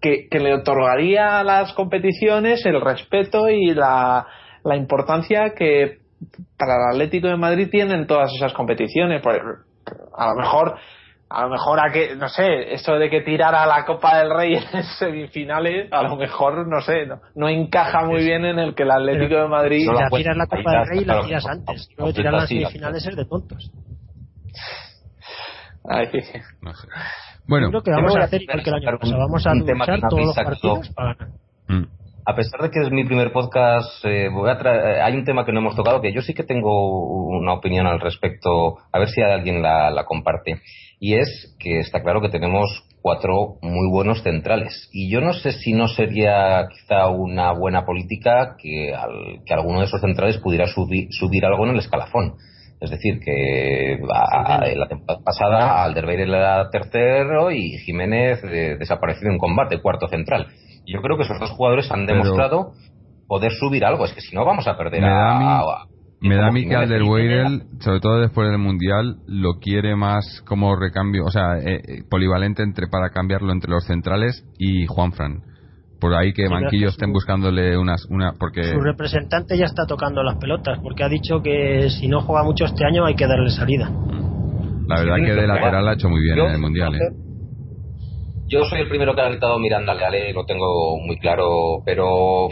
[0.02, 4.26] que, que le otorgaría a las competiciones el respeto y la,
[4.66, 6.00] la importancia que
[6.58, 9.22] para el Atlético de Madrid tienen todas esas competiciones.
[9.22, 9.66] Por-
[10.18, 10.76] a lo mejor,
[11.30, 14.56] a lo mejor a que, no sé, eso de que tirara la Copa del Rey
[14.74, 18.84] en semifinales, a lo mejor, no sé, no, no encaja muy bien en el que
[18.84, 21.90] el Atlético de Madrid la la tiras la Copa del Rey la claro, tiras antes.
[21.92, 23.72] no, Luego no, tirar las sí, semifinales es de tontos.
[25.88, 26.10] Ay,
[26.62, 26.88] No sé.
[27.48, 29.20] Bueno, creo que vamos a hacer igual que el año pasado.
[29.20, 31.36] Vamos a luchar todos los partidos para ganar.
[31.68, 31.84] Mm.
[32.27, 35.45] A pesar de que es mi primer podcast, eh, voy a eh, hay un tema
[35.45, 39.10] que no hemos tocado que yo sí que tengo una opinión al respecto, a ver
[39.10, 40.60] si alguien la, la comparte.
[40.99, 44.89] Y es que está claro que tenemos cuatro muy buenos centrales.
[44.91, 49.81] Y yo no sé si no sería quizá una buena política que, al, que alguno
[49.81, 52.38] de esos centrales pudiera subir, subir algo en el escalafón.
[52.81, 59.80] Es decir, que la temporada pasada Alderweireld era tercero y Jiménez eh, desaparecido en combate,
[59.80, 60.47] cuarto central.
[60.86, 62.74] Yo creo que esos dos jugadores han demostrado
[63.28, 64.06] poder subir algo.
[64.06, 65.62] Es que si no vamos a perder a,
[66.22, 70.76] me da a mí que Alderweireld, sobre todo después del Mundial, lo quiere más como
[70.76, 75.44] recambio, o sea, eh, eh, polivalente entre para cambiarlo entre los centrales y Juanfran.
[75.99, 78.34] Por ahí que Manquillo estén buscándole unas, una...
[78.40, 82.44] porque Su representante ya está tocando las pelotas, porque ha dicho que si no juega
[82.44, 83.90] mucho este año hay que darle salida.
[84.88, 86.99] La verdad que de lateral ha hecho muy bien en el Mundial, ¿eh?
[88.47, 92.49] Yo soy el primero que ha gritado Miranda Leale, lo tengo muy claro, pero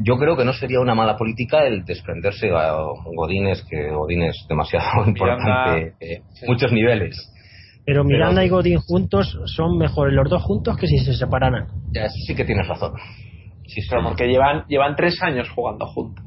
[0.00, 2.76] yo creo que no sería una mala política el desprenderse a
[3.14, 7.16] Godínez, que Godínez es demasiado importante, eh, muchos niveles.
[7.86, 11.68] Pero Miranda y Godín juntos son mejores los dos juntos que si se separaran.
[11.92, 12.92] Ya, sí que tienes razón.
[13.66, 16.24] Sí, pero porque llevan, llevan tres años jugando juntos.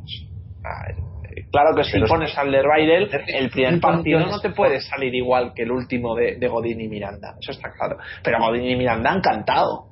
[1.52, 5.64] Claro que si pones al Lerbairel, el primer partido no te puede salir igual que
[5.64, 7.36] el último de, Godín y Miranda.
[7.40, 7.98] Eso está claro.
[8.24, 9.88] Pero Godín y Miranda han cantado.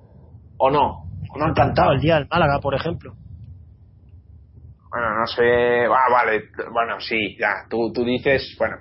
[0.57, 1.05] ¿O no?
[1.33, 1.93] ¿O no han cantado?
[1.93, 3.13] El día del Málaga, por ejemplo.
[4.89, 5.85] Bueno, no sé.
[5.85, 6.43] Ah, vale.
[6.71, 7.65] Bueno, sí, ya.
[7.69, 8.77] Tú, tú dices, bueno,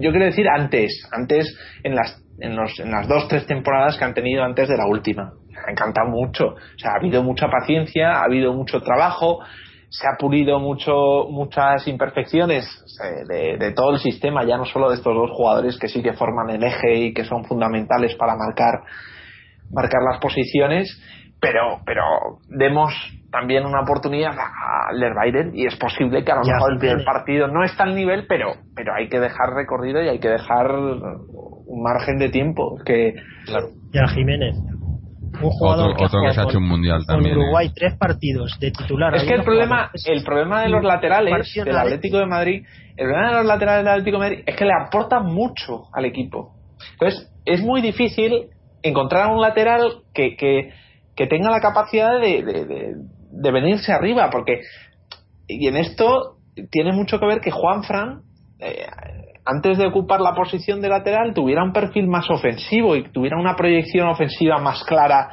[0.00, 1.08] yo quiero decir antes.
[1.10, 4.76] Antes, en las, en, los, en las dos, tres temporadas que han tenido antes de
[4.76, 5.32] la última.
[5.66, 6.48] Ha encantado mucho.
[6.48, 9.40] O sea, ha habido mucha paciencia, ha habido mucho trabajo
[9.92, 12.64] se ha pulido mucho muchas imperfecciones
[13.28, 16.14] de, de, todo el sistema, ya no solo de estos dos jugadores que sí que
[16.14, 18.84] forman el eje y que son fundamentales para marcar
[19.70, 20.98] marcar las posiciones,
[21.38, 22.02] pero pero
[22.48, 22.94] demos
[23.30, 27.48] también una oportunidad a Lerbaiden y es posible que a lo mejor el primer partido
[27.48, 31.82] no está al nivel, pero pero hay que dejar recorrido y hay que dejar un
[31.82, 33.12] margen de tiempo que
[33.44, 33.68] claro.
[33.92, 34.56] Ya Jiménez
[35.42, 37.36] un jugador otro, que, se ha hecho un mundial también.
[37.36, 37.72] Uruguay ¿eh?
[37.74, 39.14] tres partidos de titular.
[39.14, 42.66] Es que el problema, el problema de los laterales del Atlético de Madrid,
[42.96, 46.04] el problema de los laterales del Atlético de Madrid es que le aportan mucho al
[46.04, 46.54] equipo.
[46.92, 48.48] Entonces es muy difícil
[48.82, 50.72] encontrar un lateral que, que,
[51.28, 52.96] tenga la capacidad de, de,
[53.30, 54.62] de, venirse arriba, porque
[55.46, 56.38] y en esto
[56.70, 58.22] tiene mucho que ver que Juan Fran
[58.58, 58.86] eh,
[59.44, 63.56] antes de ocupar la posición de lateral tuviera un perfil más ofensivo y tuviera una
[63.56, 65.30] proyección ofensiva más clara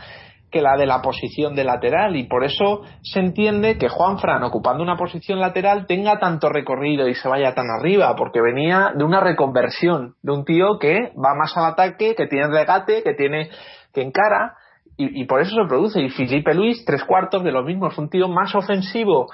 [0.51, 2.15] que la de la posición de lateral.
[2.15, 7.07] Y por eso se entiende que Juan Fran ocupando una posición lateral tenga tanto recorrido
[7.07, 11.35] y se vaya tan arriba porque venía de una reconversión de un tío que va
[11.35, 13.49] más al ataque, que tiene regate, que tiene
[13.93, 14.55] que encara
[14.97, 16.01] y, y por eso se produce.
[16.01, 19.27] Y Felipe Luis tres cuartos de lo mismo es un tío más ofensivo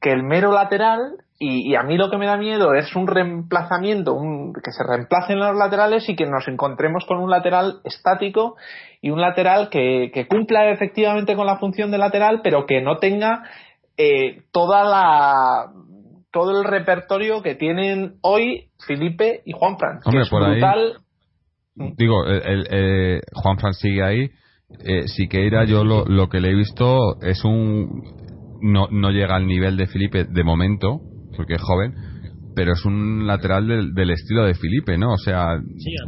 [0.00, 4.12] que el mero lateral y, a mí lo que me da miedo es un reemplazamiento,
[4.12, 8.56] un, que se reemplacen los laterales y que nos encontremos con un lateral estático
[9.00, 12.96] y un lateral que, que cumpla efectivamente con la función de lateral, pero que no
[12.96, 13.44] tenga
[13.96, 15.72] eh, toda la
[16.32, 20.00] todo el repertorio que tienen hoy Felipe y Juan Fran.
[20.04, 20.60] Hombre, por ahí,
[21.96, 24.30] digo, el, eh, Juan Fran sigue ahí.
[24.84, 28.02] Eh, Siqueira, yo lo, lo que le he visto es un
[28.60, 31.00] no, no llega al nivel de Felipe de momento,
[31.38, 31.94] porque es joven,
[32.56, 35.12] pero es un lateral del, estilo de Felipe, ¿no?
[35.12, 35.60] O sea,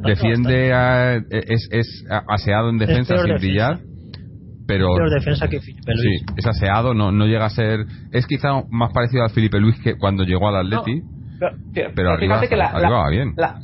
[0.05, 0.73] defiende,
[1.31, 3.79] es, es aseado en defensa sin brillar,
[4.67, 6.21] pero defensa que Felipe Luis.
[6.21, 9.81] Sí, es aseado, no, no llega a ser, es quizá más parecido al Felipe Luis
[9.81, 11.01] que cuando llegó al Atleti,
[11.95, 13.33] pero, arriba, que la, va bien.
[13.37, 13.61] La,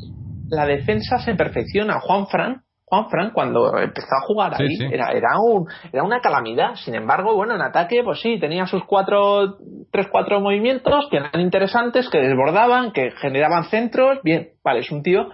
[0.49, 1.99] la defensa se perfecciona.
[2.01, 6.77] Juan Fran Juan Fran cuando empezó a jugar ahí Era, era, un, era una calamidad.
[6.77, 9.57] Sin embargo, bueno, en ataque, pues sí, tenía sus cuatro,
[9.91, 14.21] tres, cuatro movimientos que eran interesantes, que desbordaban, que generaban centros.
[14.23, 15.29] Bien, vale, es un tío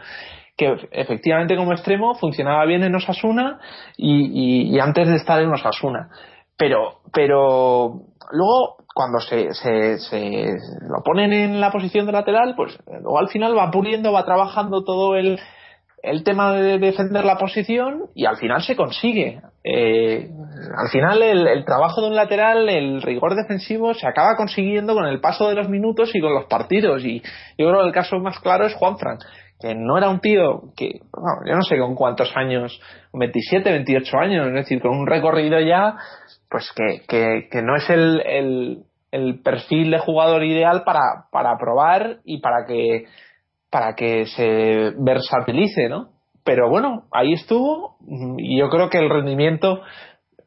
[0.57, 3.59] que efectivamente como extremo funcionaba bien en Osasuna
[3.97, 6.09] y, y, antes de estar en Osasuna.
[6.57, 12.79] Pero, pero luego cuando se, se, se, lo ponen en la posición de lateral, pues
[12.87, 15.39] luego al final va puliendo, va trabajando todo el,
[16.03, 19.41] el tema de defender la posición y al final se consigue.
[19.63, 20.29] Eh,
[20.77, 25.21] al final el, trabajo de un lateral, el rigor defensivo se acaba consiguiendo con el
[25.21, 27.05] paso de los minutos y con los partidos.
[27.05, 27.21] Y
[27.57, 29.21] yo creo que el caso más claro es Juan Frank,
[29.61, 30.99] que no era un tío que,
[31.47, 32.81] yo no sé con cuántos años,
[33.13, 35.95] 27, 28 años, es decir, con un recorrido ya,
[36.51, 38.79] pues que, que, que no es el, el,
[39.13, 43.05] el perfil de jugador ideal para, para probar y para que
[43.73, 46.13] para que se versatilice, ¿no?
[46.45, 47.97] pero bueno, ahí estuvo
[48.39, 49.83] y yo creo que el rendimiento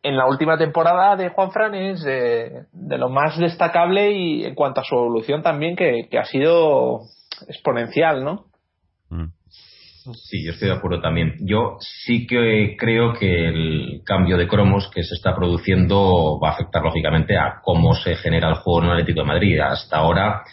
[0.04, 4.82] en la última temporada de Juan Fran es de, lo más destacable y en cuanto
[4.82, 7.02] a su evolución también que, ha sido
[7.48, 8.46] exponencial, ¿no?
[9.10, 9.30] Mm.
[10.14, 11.34] Sí, yo estoy de acuerdo también.
[11.40, 16.54] Yo sí que creo que el cambio de cromos que se está produciendo va a
[16.54, 19.60] afectar lógicamente a cómo se genera el juego en el Atlético de Madrid.
[19.60, 20.44] Hasta ahora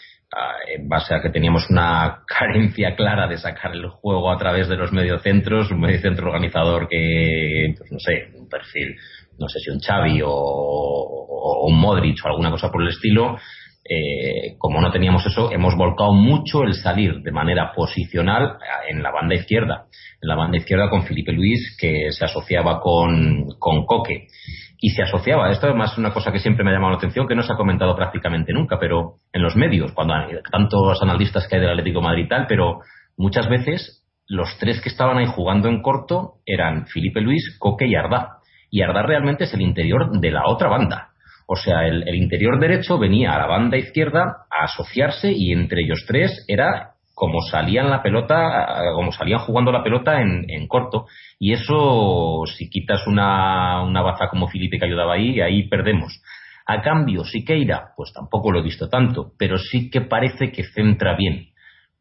[0.67, 4.77] en base a que teníamos una carencia clara de sacar el juego a través de
[4.77, 8.97] los mediocentros, un mediocentro organizador que, pues no sé, un perfil,
[9.39, 13.37] no sé si un Xavi o, un Modric o alguna cosa por el estilo,
[13.85, 18.57] eh, como no teníamos eso, hemos volcado mucho el salir de manera posicional
[18.89, 19.87] en la banda izquierda.
[20.21, 24.29] En la banda izquierda con Felipe Luis, que se asociaba con, con Coque
[24.85, 25.49] y se asociaba.
[25.51, 27.53] Esto además es una cosa que siempre me ha llamado la atención, que no se
[27.53, 31.71] ha comentado prácticamente nunca, pero en los medios, cuando hay tantos analistas que hay del
[31.71, 32.81] Atlético Madrid y tal, pero
[33.17, 37.95] muchas veces los tres que estaban ahí jugando en corto eran Felipe Luis, Coque y
[37.95, 38.39] Arda.
[38.71, 41.11] Y Arda realmente es el interior de la otra banda.
[41.47, 46.05] O sea, el interior derecho venía a la banda izquierda a asociarse y entre ellos
[46.09, 51.07] tres era como salían la pelota, como salían jugando la pelota en, en corto.
[51.39, 56.23] Y eso, si quitas una, una baza como Felipe que ayudaba ahí, ahí perdemos.
[56.67, 61.17] A cambio, Siqueira, pues tampoco lo he visto tanto, pero sí que parece que centra
[61.17, 61.49] bien.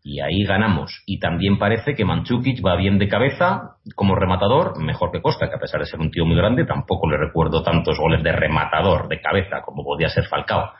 [0.04, 1.04] Y ahí ganamos.
[1.06, 5.56] Y también parece que Manchukic va bien de cabeza como rematador, mejor que Costa, que
[5.56, 9.08] a pesar de ser un tío muy grande, tampoco le recuerdo tantos goles de rematador
[9.08, 10.72] de cabeza como podía ser Falcao.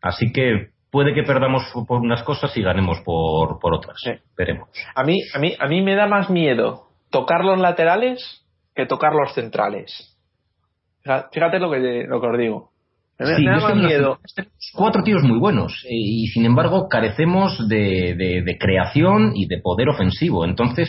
[0.00, 3.98] Así que puede que perdamos por unas cosas y ganemos por, por otras.
[4.36, 4.68] Veremos.
[4.94, 8.44] A mí, a, mí, a mí me da más miedo tocar los laterales
[8.74, 10.16] que tocar los centrales.
[11.32, 12.72] Fíjate lo que, lo que os digo.
[13.18, 14.18] Me, da más miedo.
[14.74, 18.14] Cuatro tíos muy buenos y, sin embargo carecemos de,
[18.44, 20.44] de, creación y de poder ofensivo.
[20.44, 20.88] Entonces,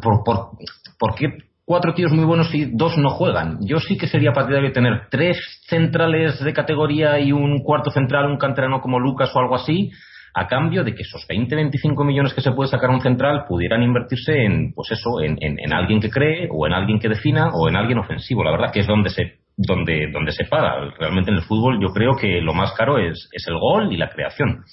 [0.00, 0.50] ¿por, por,
[0.98, 1.28] por qué
[1.70, 3.58] cuatro tíos muy buenos y dos no juegan.
[3.60, 5.38] Yo sí que sería partidario tener tres
[5.68, 9.92] centrales de categoría y un cuarto central, un canterano como Lucas o algo así,
[10.34, 13.84] a cambio de que esos 20, 25 millones que se puede sacar un central pudieran
[13.84, 17.68] invertirse en, pues eso, en, en, alguien que cree o en alguien que defina o
[17.68, 18.42] en alguien ofensivo.
[18.42, 20.92] La verdad que es donde se donde, donde se paga.
[20.98, 23.96] Realmente en el fútbol yo creo que lo más caro es, es el gol y
[23.96, 24.64] la creación.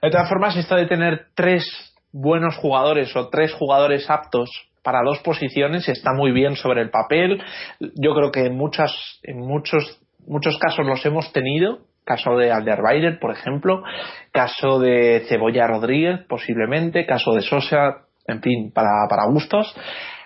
[0.00, 5.20] De todas formas, esto de tener tres buenos jugadores o tres jugadores aptos para dos
[5.20, 7.42] posiciones está muy bien sobre el papel.
[7.80, 8.92] Yo creo que en muchas,
[9.22, 11.80] en muchos, muchos casos los hemos tenido.
[12.04, 13.84] Caso de Alderweiler, por ejemplo,
[14.32, 19.72] caso de Cebolla Rodríguez, posiblemente, caso de Sosa, en fin, para, para gustos.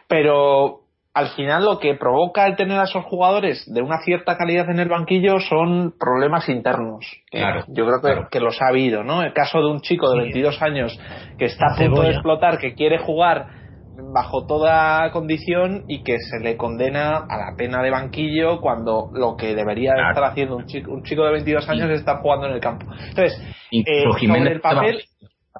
[0.08, 4.70] Pero al final lo que provoca el tener a esos jugadores de una cierta calidad
[4.70, 7.06] en el banquillo son problemas internos.
[7.30, 9.22] Claro, Yo creo que, que, los ha habido, ¿no?
[9.22, 10.98] El caso de un chico de 22 años
[11.38, 13.65] que está a punto de explotar, que quiere jugar
[14.12, 19.36] bajo toda condición y que se le condena a la pena de banquillo cuando lo
[19.36, 22.55] que debería estar haciendo un chico, un chico de 22 años es estar jugando en
[22.55, 22.86] el campo.
[23.09, 23.40] Entonces,
[23.70, 25.02] eh, Jiménez el papel,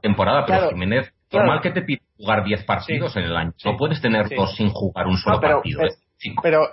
[0.01, 3.53] temporada, pero Jiménez, normal que te pide jugar 10 partidos en el año.
[3.65, 5.85] no puedes tener dos sin jugar un solo partido.
[5.85, 5.91] Eh,
[6.43, 6.71] pero,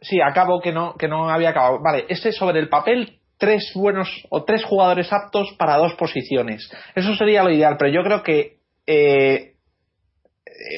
[0.00, 1.80] sí, acabo que no, que no había acabado.
[1.82, 6.70] Vale, ese sobre el papel tres buenos o tres jugadores aptos para dos posiciones.
[6.94, 9.53] Eso sería lo ideal, pero yo creo que eh,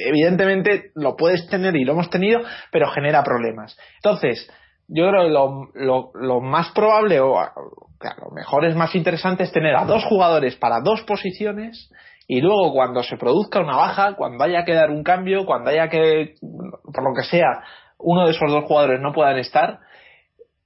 [0.06, 2.40] evidentemente lo puedes tener y lo hemos tenido,
[2.70, 3.76] pero genera problemas.
[3.96, 4.50] Entonces,
[4.88, 9.74] yo creo que lo, lo, más probable o lo mejor es más interesante es tener
[9.74, 11.90] a dos jugadores para dos posiciones
[12.28, 15.88] y luego cuando se produzca una baja, cuando haya que dar un cambio, cuando haya
[15.88, 17.62] que, por lo que sea,
[17.98, 19.78] uno de esos dos jugadores no puedan estar,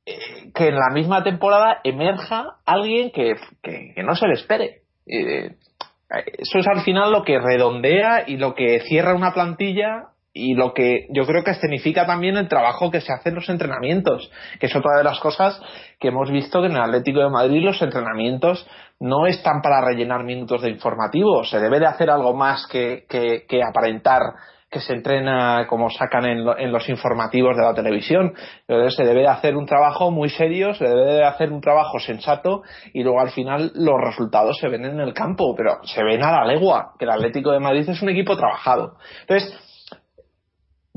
[0.07, 4.83] eh, que en la misma temporada emerja alguien que, que, no se le espere.
[5.07, 5.57] Eh,
[6.11, 10.75] eso es al final lo que redondea y lo que cierra una plantilla y lo
[10.75, 14.31] que yo creo que escenifica también el trabajo que se hace en los entrenamientos,
[14.61, 15.61] que es otra de las cosas
[15.99, 18.67] que hemos visto que en el Atlético de Madrid los entrenamientos
[19.01, 23.63] no están para rellenar minutos de informativo, se debe de hacer algo más que, que
[23.63, 24.21] aparentar
[24.71, 28.33] que se entrena como sacan en, los informativos de la televisión.
[28.69, 31.99] Entonces se debe de hacer un trabajo muy serio, se debe de hacer un trabajo
[31.99, 36.23] sensato y luego al final los resultados se ven en el campo, pero se ven
[36.23, 38.97] a la legua, que el Atlético de Madrid es un equipo trabajado.
[39.23, 39.59] Entonces,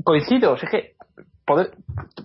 [0.04, 0.92] coincido, es que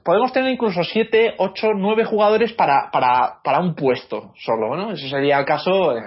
[0.04, 4.92] podemos tener incluso 7, 8, 9 jugadores para, para, para un puesto solo, ¿no?
[4.92, 6.02] Ese sería el caso eh,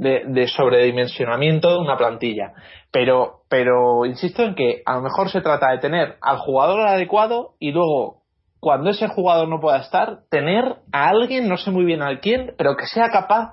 [0.00, 2.54] de, de sobredimensionamiento de una plantilla.
[2.90, 7.54] Pero, pero insisto en que a lo mejor se trata de tener al jugador adecuado
[7.58, 8.22] y luego,
[8.60, 12.54] cuando ese jugador no pueda estar, tener a alguien, no sé muy bien al quién,
[12.56, 13.52] pero que sea capaz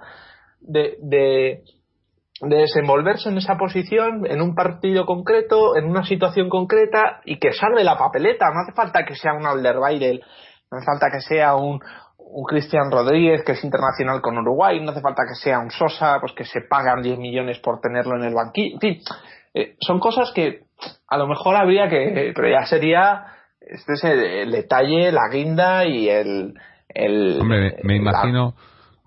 [0.61, 1.63] de, de,
[2.41, 7.51] de desenvolverse en esa posición, en un partido concreto, en una situación concreta y que
[7.51, 8.45] salve la papeleta.
[8.53, 10.21] No hace falta que sea un Alderweireld,
[10.71, 11.81] no hace falta que sea un,
[12.29, 16.17] un Cristian Rodríguez que es internacional con Uruguay, no hace falta que sea un Sosa,
[16.19, 18.75] pues que se pagan 10 millones por tenerlo en el banquillo.
[18.75, 19.01] En fin,
[19.53, 20.63] eh, son cosas que
[21.07, 23.25] a lo mejor habría que, pero ya sería,
[23.61, 26.53] este es el, detalle, la guinda y el...
[26.89, 28.55] el Hombre, me, imagino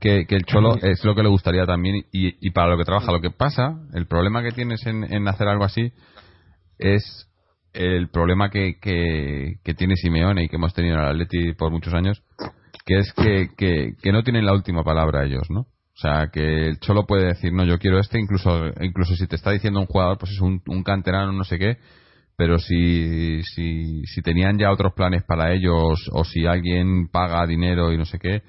[0.01, 3.13] que, el Cholo es lo que le gustaría también y, para lo que trabaja.
[3.13, 5.93] Lo que pasa, el problema que tienes en, hacer algo así
[6.79, 7.29] es
[7.73, 11.95] el problema que, que, tiene Simeone y que hemos tenido en el Atleti por muchos
[11.95, 12.23] años,
[12.91, 15.61] que es que, que, no tienen la última palabra ellos, ¿no?
[15.61, 19.37] O sea, que el Cholo puede decir, no, yo quiero este, incluso incluso si te
[19.37, 21.77] está diciendo un jugador, pues es un, un canterano, no sé qué,
[22.37, 27.93] pero si, si, si tenían ya otros planes para ellos o si alguien paga dinero
[27.93, 28.43] y no sé qué,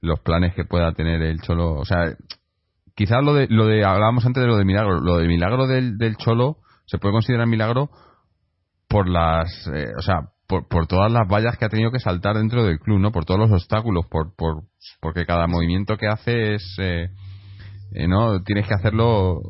[0.00, 1.74] los planes que pueda tener el Cholo.
[1.74, 2.16] O sea,
[2.94, 5.98] quizás lo de, lo de hablábamos antes de lo de milagro, lo de milagro del,
[5.98, 7.90] del Cholo se puede considerar milagro
[8.88, 12.36] por las, eh, o sea, por, por, todas las vallas que ha tenido que saltar
[12.36, 13.12] dentro del club, ¿no?
[13.12, 14.64] Por todos los obstáculos, por, por
[15.00, 17.08] porque cada movimiento que hace es, eh,
[17.94, 18.42] eh, ¿no?
[18.42, 19.40] Tienes que hacerlo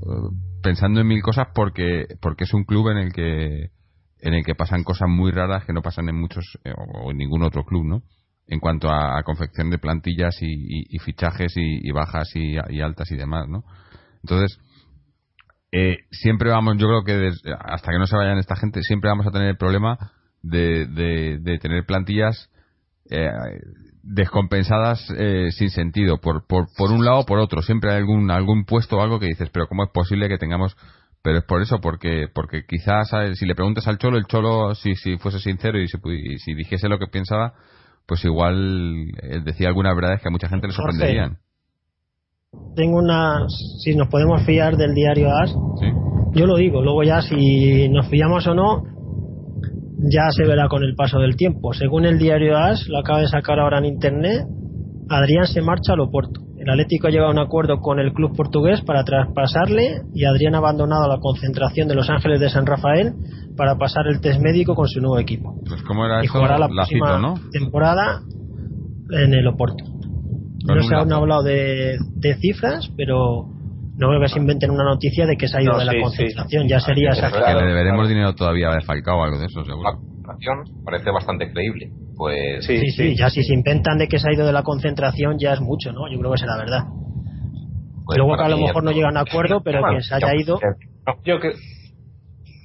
[0.62, 3.70] pensando en mil cosas porque, porque es un club en el que,
[4.20, 6.44] en el que pasan cosas muy raras que no pasan en muchos
[7.02, 8.02] o en ningún otro club, ¿no?
[8.46, 13.64] en cuanto a, confección de plantillas y, fichajes y, bajas y, altas y demás, ¿no?
[14.22, 14.58] Entonces,
[15.72, 19.26] eh, siempre vamos, yo creo que hasta que no se vayan esta gente, siempre vamos
[19.26, 19.96] a tener el problema
[20.42, 22.50] de, de, tener plantillas
[23.10, 23.30] eh,
[24.02, 27.62] descompensadas eh, sin sentido, por, por, por un lado o por otro.
[27.62, 30.76] Siempre hay algún, algún puesto o algo que dices, pero ¿cómo es posible que tengamos
[31.22, 34.96] pero es por eso, porque porque quizás si le preguntas al Cholo, el Cholo, si,
[34.96, 37.54] si fuese sincero y si, y si dijese lo que pensaba,
[38.06, 41.38] pues igual eh, decía algunas verdades que a mucha gente le sorprenderían.
[42.74, 43.46] Tengo una.
[43.82, 45.54] Si nos podemos fiar del diario AS,
[46.32, 48.82] yo lo digo, luego ya si nos fiamos o no,
[50.02, 51.72] ya se verá con el paso del tiempo.
[51.72, 54.46] Según el diario AS, lo acaba de sacar ahora en internet,
[55.08, 56.40] Adrián se marcha al Oporto.
[56.58, 60.54] El Atlético ha llegado a un acuerdo con el club portugués para traspasarle y Adrián
[60.54, 63.14] ha abandonado la concentración de Los Ángeles de San Rafael
[63.56, 65.60] para pasar el test médico con su nuevo equipo.
[65.68, 68.22] Pues ¿cómo era y jugará la, próxima temporada
[69.10, 69.84] en el Oporto.
[70.66, 71.98] no se han hablado de,
[72.40, 73.51] cifras, pero
[74.02, 76.66] no creo que se inventen una noticia de que se ha ido de la concentración.
[76.66, 79.90] Ya sería esa Que le deberemos dinero todavía de Falcao o algo de eso, seguro.
[80.26, 80.36] La
[80.84, 81.90] parece bastante creíble.
[82.16, 85.38] Pues sí, sí, ya si se inventan de que se ha ido de la concentración
[85.38, 86.10] ya es mucho, ¿no?
[86.10, 86.84] Yo creo que será verdad.
[88.04, 90.58] Pues Luego que a lo mejor no llegan a acuerdo, pero que se haya ido.
[91.24, 91.52] Yo que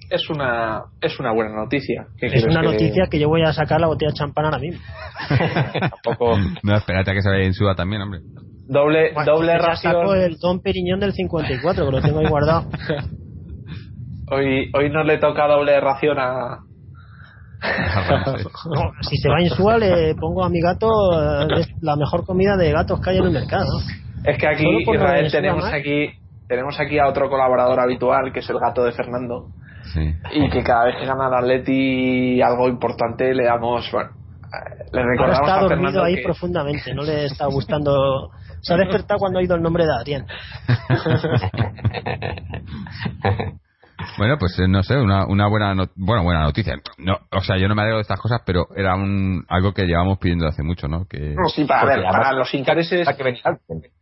[0.09, 2.07] es una es una buena noticia.
[2.19, 4.81] Es una noticia que yo voy a sacar la botella de champán ahora mismo.
[5.79, 6.37] Tampoco.
[6.63, 8.21] No, espérate a que se vaya en suba también, hombre.
[8.67, 9.93] Doble doble ración.
[9.93, 12.69] Saco el Don Periñón del 54 que lo tengo ahí guardado.
[14.31, 16.59] hoy hoy no le toca doble ración a
[19.01, 22.71] si se va en Sua le pongo a mi gato eh, la mejor comida de
[22.71, 23.79] gatos que hay en el mercado.
[24.23, 26.11] Es que aquí, Israel, tenemos aquí,
[26.47, 29.47] tenemos aquí a otro colaborador habitual que es el gato de Fernando.
[30.33, 34.09] Y que cada vez que gana el Atleti algo importante le damos, bueno,
[34.91, 38.31] le recordamos está a dormido ahí profundamente, no le está gustando.
[38.61, 40.25] Se ha despertado cuando ha oído el nombre de Adrián.
[44.17, 46.75] Bueno, pues eh, no sé, una, una buena bueno, buena noticia.
[46.97, 49.85] No, o sea, yo no me alegro de estas cosas, pero era un, algo que
[49.85, 51.05] llevamos pidiendo hace mucho, ¿no?
[51.07, 53.07] Que, no, sí, para, ver, para los intereses...
[53.15, 53.41] Que venir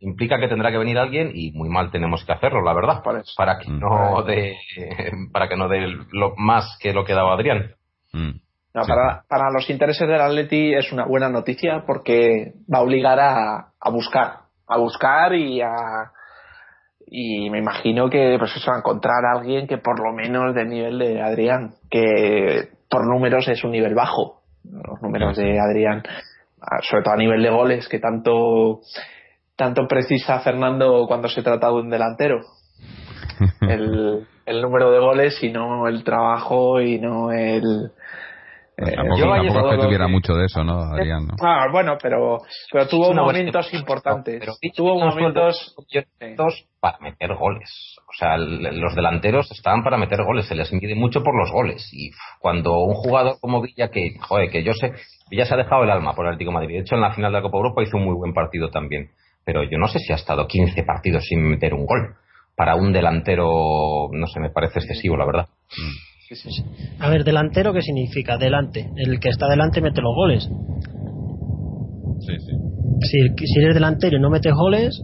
[0.00, 3.02] Implica que tendrá que venir alguien y muy mal tenemos que hacerlo, la verdad,
[3.36, 3.80] para que mm.
[3.80, 4.56] no dé
[5.32, 7.72] para que no dé lo más que lo que daba Adrián.
[8.12, 8.40] Mm.
[8.74, 13.18] No, para, para los intereses del Atleti es una buena noticia porque va a obligar
[13.18, 16.12] a, a buscar, a buscar y a
[17.08, 20.68] y me imagino que pues eso, a encontrar a alguien que por lo menos del
[20.68, 26.02] nivel de Adrián, que por números es un nivel bajo, los números de Adrián,
[26.82, 28.80] sobre todo a nivel de goles, que tanto,
[29.54, 32.40] tanto precisa Fernando cuando se trata de un delantero.
[33.60, 37.90] El, el número de goles y no el trabajo y no el,
[38.76, 41.28] pues eh, tampoco, tampoco es que tuviera mucho de eso, ¿no, Adrián?
[41.42, 42.38] Ah, bueno, pero,
[42.70, 44.44] pero tuvo momentos importantes.
[44.74, 45.74] tuvo momentos
[46.78, 47.96] para meter goles.
[48.06, 50.46] O sea, los delanteros estaban para meter goles.
[50.46, 51.88] Se les mide mucho por los goles.
[51.92, 54.92] Y cuando un jugador como Villa, que, joder, que yo sé,
[55.30, 56.76] Villa se ha dejado el alma por el Atlético Madrid.
[56.76, 59.10] De hecho, en la final de la Copa Europa hizo un muy buen partido también.
[59.42, 62.16] Pero yo no sé si ha estado 15 partidos sin meter un gol.
[62.54, 65.48] Para un delantero, no sé, me parece excesivo, la verdad.
[65.78, 66.15] Mm.
[67.00, 68.36] A ver, delantero, ¿qué significa?
[68.38, 68.90] Delante.
[68.96, 70.48] El que está delante mete los goles.
[72.20, 72.52] Sí, sí.
[73.02, 74.98] Si, si eres delantero y no metes goles,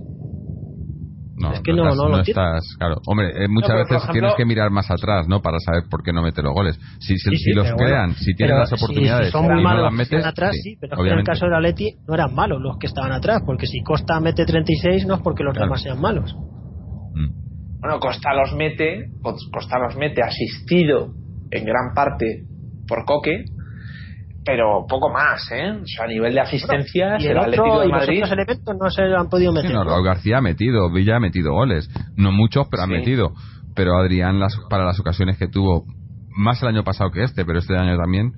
[1.37, 2.97] No, es que no, estás, no lo estás, claro.
[3.07, 5.41] Hombre, eh, muchas No, pero, veces ejemplo- tienes que mirar más atrás, ¿no?
[5.41, 6.79] Para saber por qué no mete los goles.
[7.01, 9.49] Si, si, Sí, si sí, los bueno, crean, si tienen las oportunidades si son y
[9.49, 11.31] no malos las los que metes, están atrás, sí, sí, pero que en el obviamente.
[11.33, 15.07] caso del Atleti no eran malos los que estaban atrás, porque si Costa mete 36
[15.07, 15.67] no es porque los Claro.
[15.67, 16.35] demás sean malos.
[17.83, 21.13] Bueno, Costa los mete, Costa los mete asistido
[21.51, 22.45] en gran parte
[22.89, 23.45] por Coque,
[24.45, 25.71] pero poco más, ¿eh?
[25.73, 28.17] O sea, a nivel de asistencias, y el el Atlético otro de y los Madrid.
[28.23, 29.73] otros elementos no se han podido meter.
[29.73, 29.91] no, ¿no?
[29.91, 31.89] Raúl García ha metido, Villa ha metido goles.
[32.17, 32.93] No muchos, pero ha Sí.
[32.93, 33.33] metido.
[33.75, 35.85] Pero Adrián, las, para las ocasiones que tuvo,
[36.37, 38.33] más el año pasado que este, pero este año también,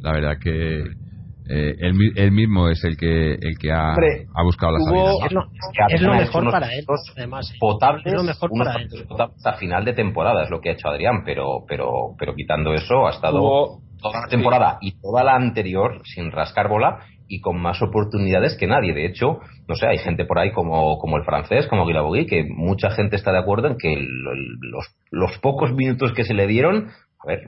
[0.00, 0.84] la verdad que
[1.48, 4.78] eh, él, mi- él mismo es el que el que ha, Hombre, ha buscado la
[4.80, 5.12] salida.
[5.26, 5.32] Es
[6.02, 6.84] lo, es mejor para él,
[7.16, 7.50] además.
[7.50, 7.56] ¿eh?
[7.58, 8.76] potables, Es lo mejor para él.
[8.82, 12.34] partidos potables a final de temporada es lo que ha hecho Adrián, pero pero pero
[12.34, 17.00] quitando eso ha estado Hubo- toda la temporada y toda la anterior sin rascar bola
[17.30, 18.94] y con más oportunidades que nadie.
[18.94, 22.44] De hecho, no sé, hay gente por ahí como, como el francés, como Guilabogui, que
[22.48, 26.32] mucha gente está de acuerdo en que el- el- los, los pocos minutos que se
[26.32, 26.88] le dieron,
[27.22, 27.40] a ver,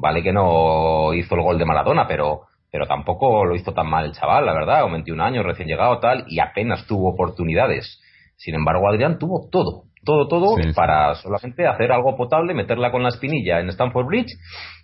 [0.00, 2.40] vale que no hizo el gol de Maradona, pero
[2.70, 5.98] pero tampoco lo hizo tan mal el chaval, la verdad, con 21 años, recién llegado
[6.00, 8.00] tal, y apenas tuvo oportunidades.
[8.36, 10.72] Sin embargo, Adrián tuvo todo, todo, todo Sí, sí.
[10.74, 14.32] para solamente hacer algo potable, meterla con la espinilla en Stamford Bridge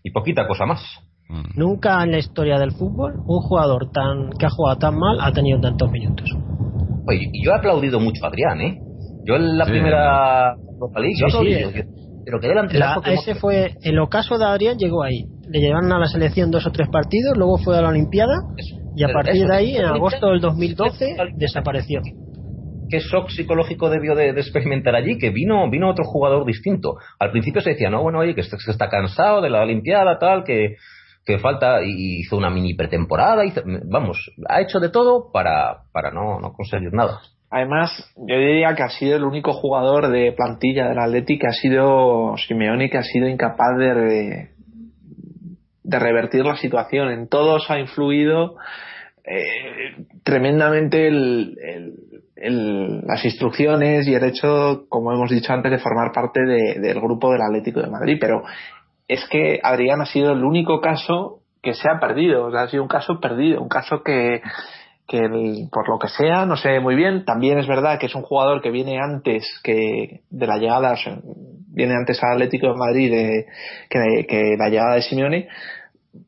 [0.02, 0.82] y poquita cosa más.
[1.28, 1.43] Mm.
[1.59, 5.32] Nunca en la historia del fútbol un jugador tan que ha jugado tan mal ha
[5.32, 6.28] tenido tantos minutos.
[7.06, 8.78] Oye, y yo he aplaudido mucho a Adrián, ¿eh?
[9.24, 11.86] Yo en la Sí, primera Europa League, yo Sí, aplaudí, sí, yo- eh.
[12.24, 15.24] pero que delanterazo La- ese hemos- fue el ocaso de Adrián llegó ahí.
[15.55, 18.74] Le llevaron a la selección dos o tres partidos, luego fue a la Olimpiada Eso.
[18.97, 22.01] y a Pero partir eso, de ahí, en agosto del 2012, eso, desapareció.
[22.90, 25.16] ¿Qué shock psicológico debió de, de experimentar allí?
[25.16, 26.97] Que vino, vino otro jugador distinto.
[27.20, 30.18] Al principio se decía, no, bueno, oye, que está, que está cansado de la Olimpiada,
[30.18, 30.74] tal, que,
[31.24, 34.18] que falta, y hizo una mini pretemporada, hizo- vamos,
[34.48, 37.20] ha hecho de todo para, para no, no conseguir nada.
[37.48, 41.52] Además, yo diría que ha sido el único jugador de plantilla del Atleti que ha
[41.52, 44.48] sido Simeone que ha sido incapaz de, re-
[45.85, 47.11] de revertir la situación.
[47.11, 48.56] En todos ha influido
[49.27, 51.56] eh, tremendamente el-
[53.06, 57.32] las instrucciones y el hecho, como hemos dicho antes, de formar parte de- del grupo
[57.32, 58.19] del Atlético de Madrid.
[58.20, 58.43] Pero
[59.09, 62.47] es que Adrián ha sido el único caso que se ha perdido.
[62.47, 64.43] O sea, ha sido un caso perdido, un caso que,
[65.09, 65.20] que
[65.73, 67.24] por lo que sea, no sé muy bien.
[67.24, 70.94] También es verdad que es un jugador que viene antes que de la llegada,
[71.73, 73.12] viene antes al Atlético de Madrid
[73.89, 75.48] que, que la llegada de Simeone,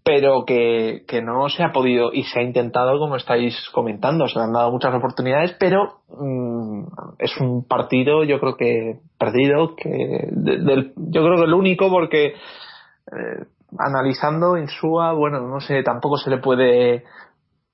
[0.05, 4.39] pero que, que no se ha podido y se ha intentado, como estáis comentando, se
[4.39, 6.85] le han dado muchas oportunidades, pero mm,
[7.19, 11.89] es un partido, yo creo que perdido, que de- del, yo creo que el único
[11.91, 13.45] porque eh,
[13.79, 17.05] analizando Insúa, bueno, no sé, tampoco se le puede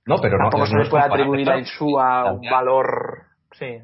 [0.07, 1.59] No, pero tampoco no se le puede atribuir a.
[1.59, 3.23] Insúa un valor
[3.53, 3.79] sí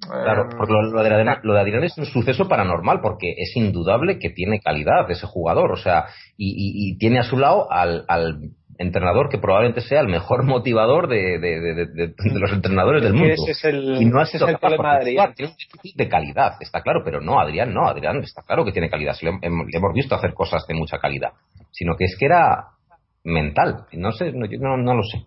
[0.00, 3.34] Claro, Eh, porque lo, lo de Adrián, lo de Adrián es un suceso paranormal, porque
[3.36, 6.06] es indudable que tiene calidad ese jugador, o sea,
[6.36, 8.38] y, y- y tiene a su lado al, al
[8.78, 13.02] entrenador que probablemente sea el mejor motivador de, de- de- de- de- de los entrenadores
[13.02, 13.34] del mundo.
[13.34, 15.34] ese es el, y no ha ese sido es el problema de Adrián.
[15.34, 18.72] tiene un déficit de calidad, está claro, pero no, Adrián no, Adrián está claro que
[18.72, 19.46] tiene calidad, sí, le, le
[19.76, 21.32] hemos visto hacer cosas de mucha calidad,
[21.70, 22.68] sino que es que era
[23.22, 25.26] mental, no sé, no, yo no, no lo sé.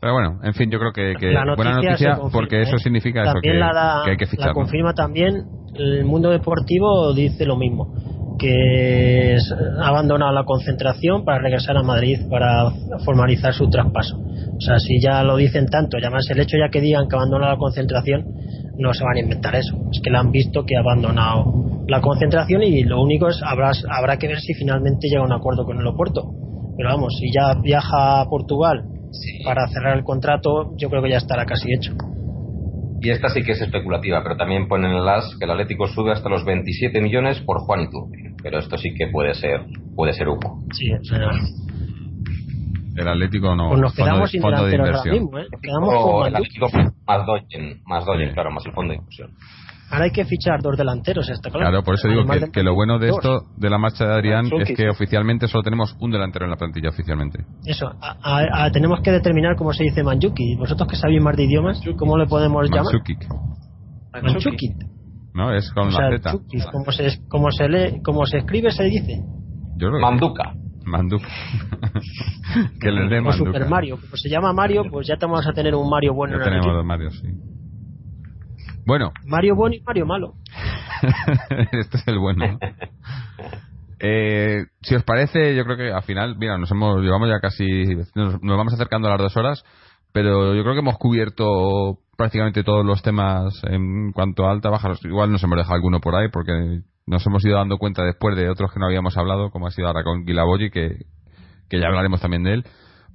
[0.00, 2.78] Pero bueno, en fin, yo creo que, que La buena noticia noticia confirma, porque eso
[2.78, 4.46] significa eso que, la, da- que hay que la fichar.
[4.48, 4.54] ¿no?
[4.54, 5.44] confirma también
[5.74, 7.94] el mundo deportivo dice lo mismo
[8.38, 9.36] que
[9.82, 12.70] ha abandonado la concentración para regresar a Madrid para
[13.04, 16.70] formalizar su traspaso o sea si ya lo dicen tanto y además el hecho ya
[16.70, 18.24] que digan que abandona la concentración
[18.78, 21.44] no se van a inventar eso es que le han visto que ha abandonado
[21.86, 25.32] la concentración y lo único es habrá, habrá que ver si finalmente llega a un
[25.32, 26.22] acuerdo con el Oporto
[26.76, 28.84] pero vamos si ya viaja a Portugal
[29.44, 31.92] para cerrar el contrato yo creo que ya estará casi hecho
[33.02, 36.12] Y esta sí que es especulativa, pero también ponen en las que el Atlético sube
[36.12, 38.34] hasta los 27 millones por Juan y Turbi.
[38.42, 39.64] Pero esto sí que puede ser
[39.96, 40.62] puede ser humo.
[40.74, 41.18] Sí, o sea,
[42.96, 43.68] El Atlético no.
[43.70, 45.14] pues nos fondo quedamos sin fondo de ahora inversión.
[45.14, 45.46] mismo, ¿eh?
[45.50, 46.36] Nos quedamos O con el.
[46.36, 46.66] Atlético
[47.06, 48.34] más Doyen, más Doyen, Sí.
[48.34, 49.30] claro, más el fondo de inversión.
[49.90, 51.66] Ahora hay que fichar dos delanteros, está claro.
[51.70, 53.16] Claro, por eso digo que, que lo bueno de dos.
[53.18, 56.56] esto, de la marcha de Adrián, es que oficialmente solo tenemos un delantero en la
[56.56, 57.44] plantilla oficialmente.
[57.66, 60.54] Eso, a- a- a- tenemos que determinar cómo se dice Manjuki.
[60.56, 62.84] Vosotros que sabéis más de idiomas, ¿cómo le podemos llamar?
[62.84, 63.26] Mandzukic,
[64.12, 64.74] Manchuki.
[65.34, 65.52] ¿no?
[65.52, 66.32] Es con O sea, la Z.
[66.72, 69.16] Como se, como se lee, como se escribe, se dice.
[69.76, 70.54] Yo creo que Manduca.
[70.84, 71.22] Manduk.
[72.80, 73.34] que les dé O Manduca.
[73.52, 73.96] Super Mario.
[74.00, 76.42] Como se llama Mario, pues ya te vamos a tener un Mario bueno Ya en
[76.42, 77.28] el tenemos dos Marios, sí.
[78.86, 80.34] Bueno, Mario bueno y Mario malo.
[81.72, 82.58] este es el bueno.
[83.98, 87.66] Eh, si os parece, yo creo que al final, mira, nos hemos, llevamos ya casi,
[88.14, 89.64] nos, nos vamos acercando a las dos horas.
[90.12, 94.92] pero yo creo que hemos cubierto prácticamente todos los temas en cuanto a alta baja
[95.04, 98.50] igual nos hemos dejado alguno por ahí porque nos hemos ido dando cuenta después de
[98.50, 101.06] otros que no habíamos hablado como ha sido ahora con Guilaboyi que,
[101.68, 102.64] que ya hablaremos también de él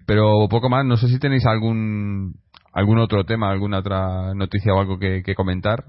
[0.07, 2.35] pero poco más no sé si tenéis algún
[2.75, 5.85] algún otro tema alguna otra noticia o algo que, comentar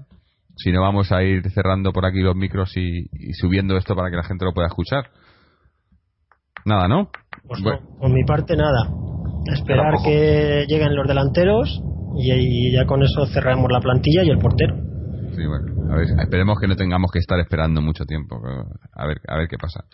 [0.55, 4.15] si no vamos a ir cerrando por aquí los micros y, subiendo esto para que
[4.15, 5.11] la gente lo pueda escuchar
[6.65, 7.11] nada no
[7.47, 7.61] pues
[7.99, 8.89] por mi parte nada
[9.53, 11.81] Esperar que lleguen los delanteros
[12.17, 14.75] y, ya con eso cerramos la plantilla y el portero.
[15.35, 18.41] Sí, bueno, a ver, esperemos que no tengamos que estar esperando mucho tiempo.
[18.93, 19.85] A ver, a ver qué pasa.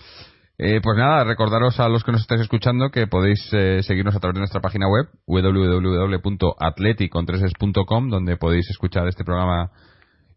[0.59, 4.19] Eh, pues nada, recordaros a los que nos estáis escuchando que podéis eh, seguirnos a
[4.19, 9.71] través de nuestra página web www.atleticontreses.com donde podéis escuchar este programa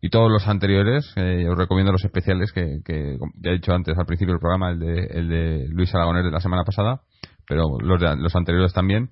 [0.00, 1.12] y todos los anteriores.
[1.16, 4.70] Eh, os recomiendo los especiales que, que, ya he dicho antes al principio del programa,
[4.70, 7.02] el de, el de Luis Aragonés de la semana pasada
[7.46, 9.10] pero los, los anteriores también.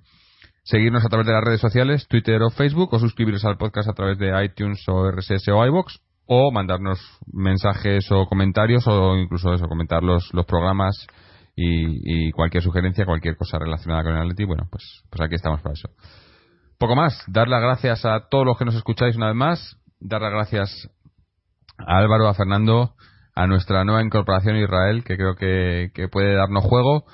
[0.63, 3.93] Seguirnos a través de las redes sociales, Twitter o Facebook, o suscribiros al podcast a
[3.93, 6.99] través de iTunes o RSS o iBox, o mandarnos
[7.31, 11.07] mensajes o comentarios, o incluso eso, comentar los, los programas
[11.55, 15.73] y, cualquier sugerencia, cualquier cosa relacionada con el Atleti, bueno, pues, pues aquí estamos para
[15.73, 15.89] eso.
[16.77, 20.21] Poco más, dar las gracias a todos los que nos escucháis una vez más, dar
[20.21, 20.89] las gracias
[21.77, 22.95] a Álvaro, a Fernando,
[23.35, 27.05] a nuestra nueva incorporación Israel, que creo que, que puede darnos juego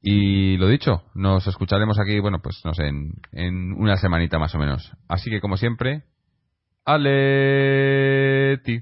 [0.00, 4.54] y lo dicho, nos escucharemos aquí, bueno, pues no sé, en, en una semanita más
[4.54, 4.92] o menos.
[5.08, 6.04] Así que como siempre,
[6.86, 8.74] Aleti.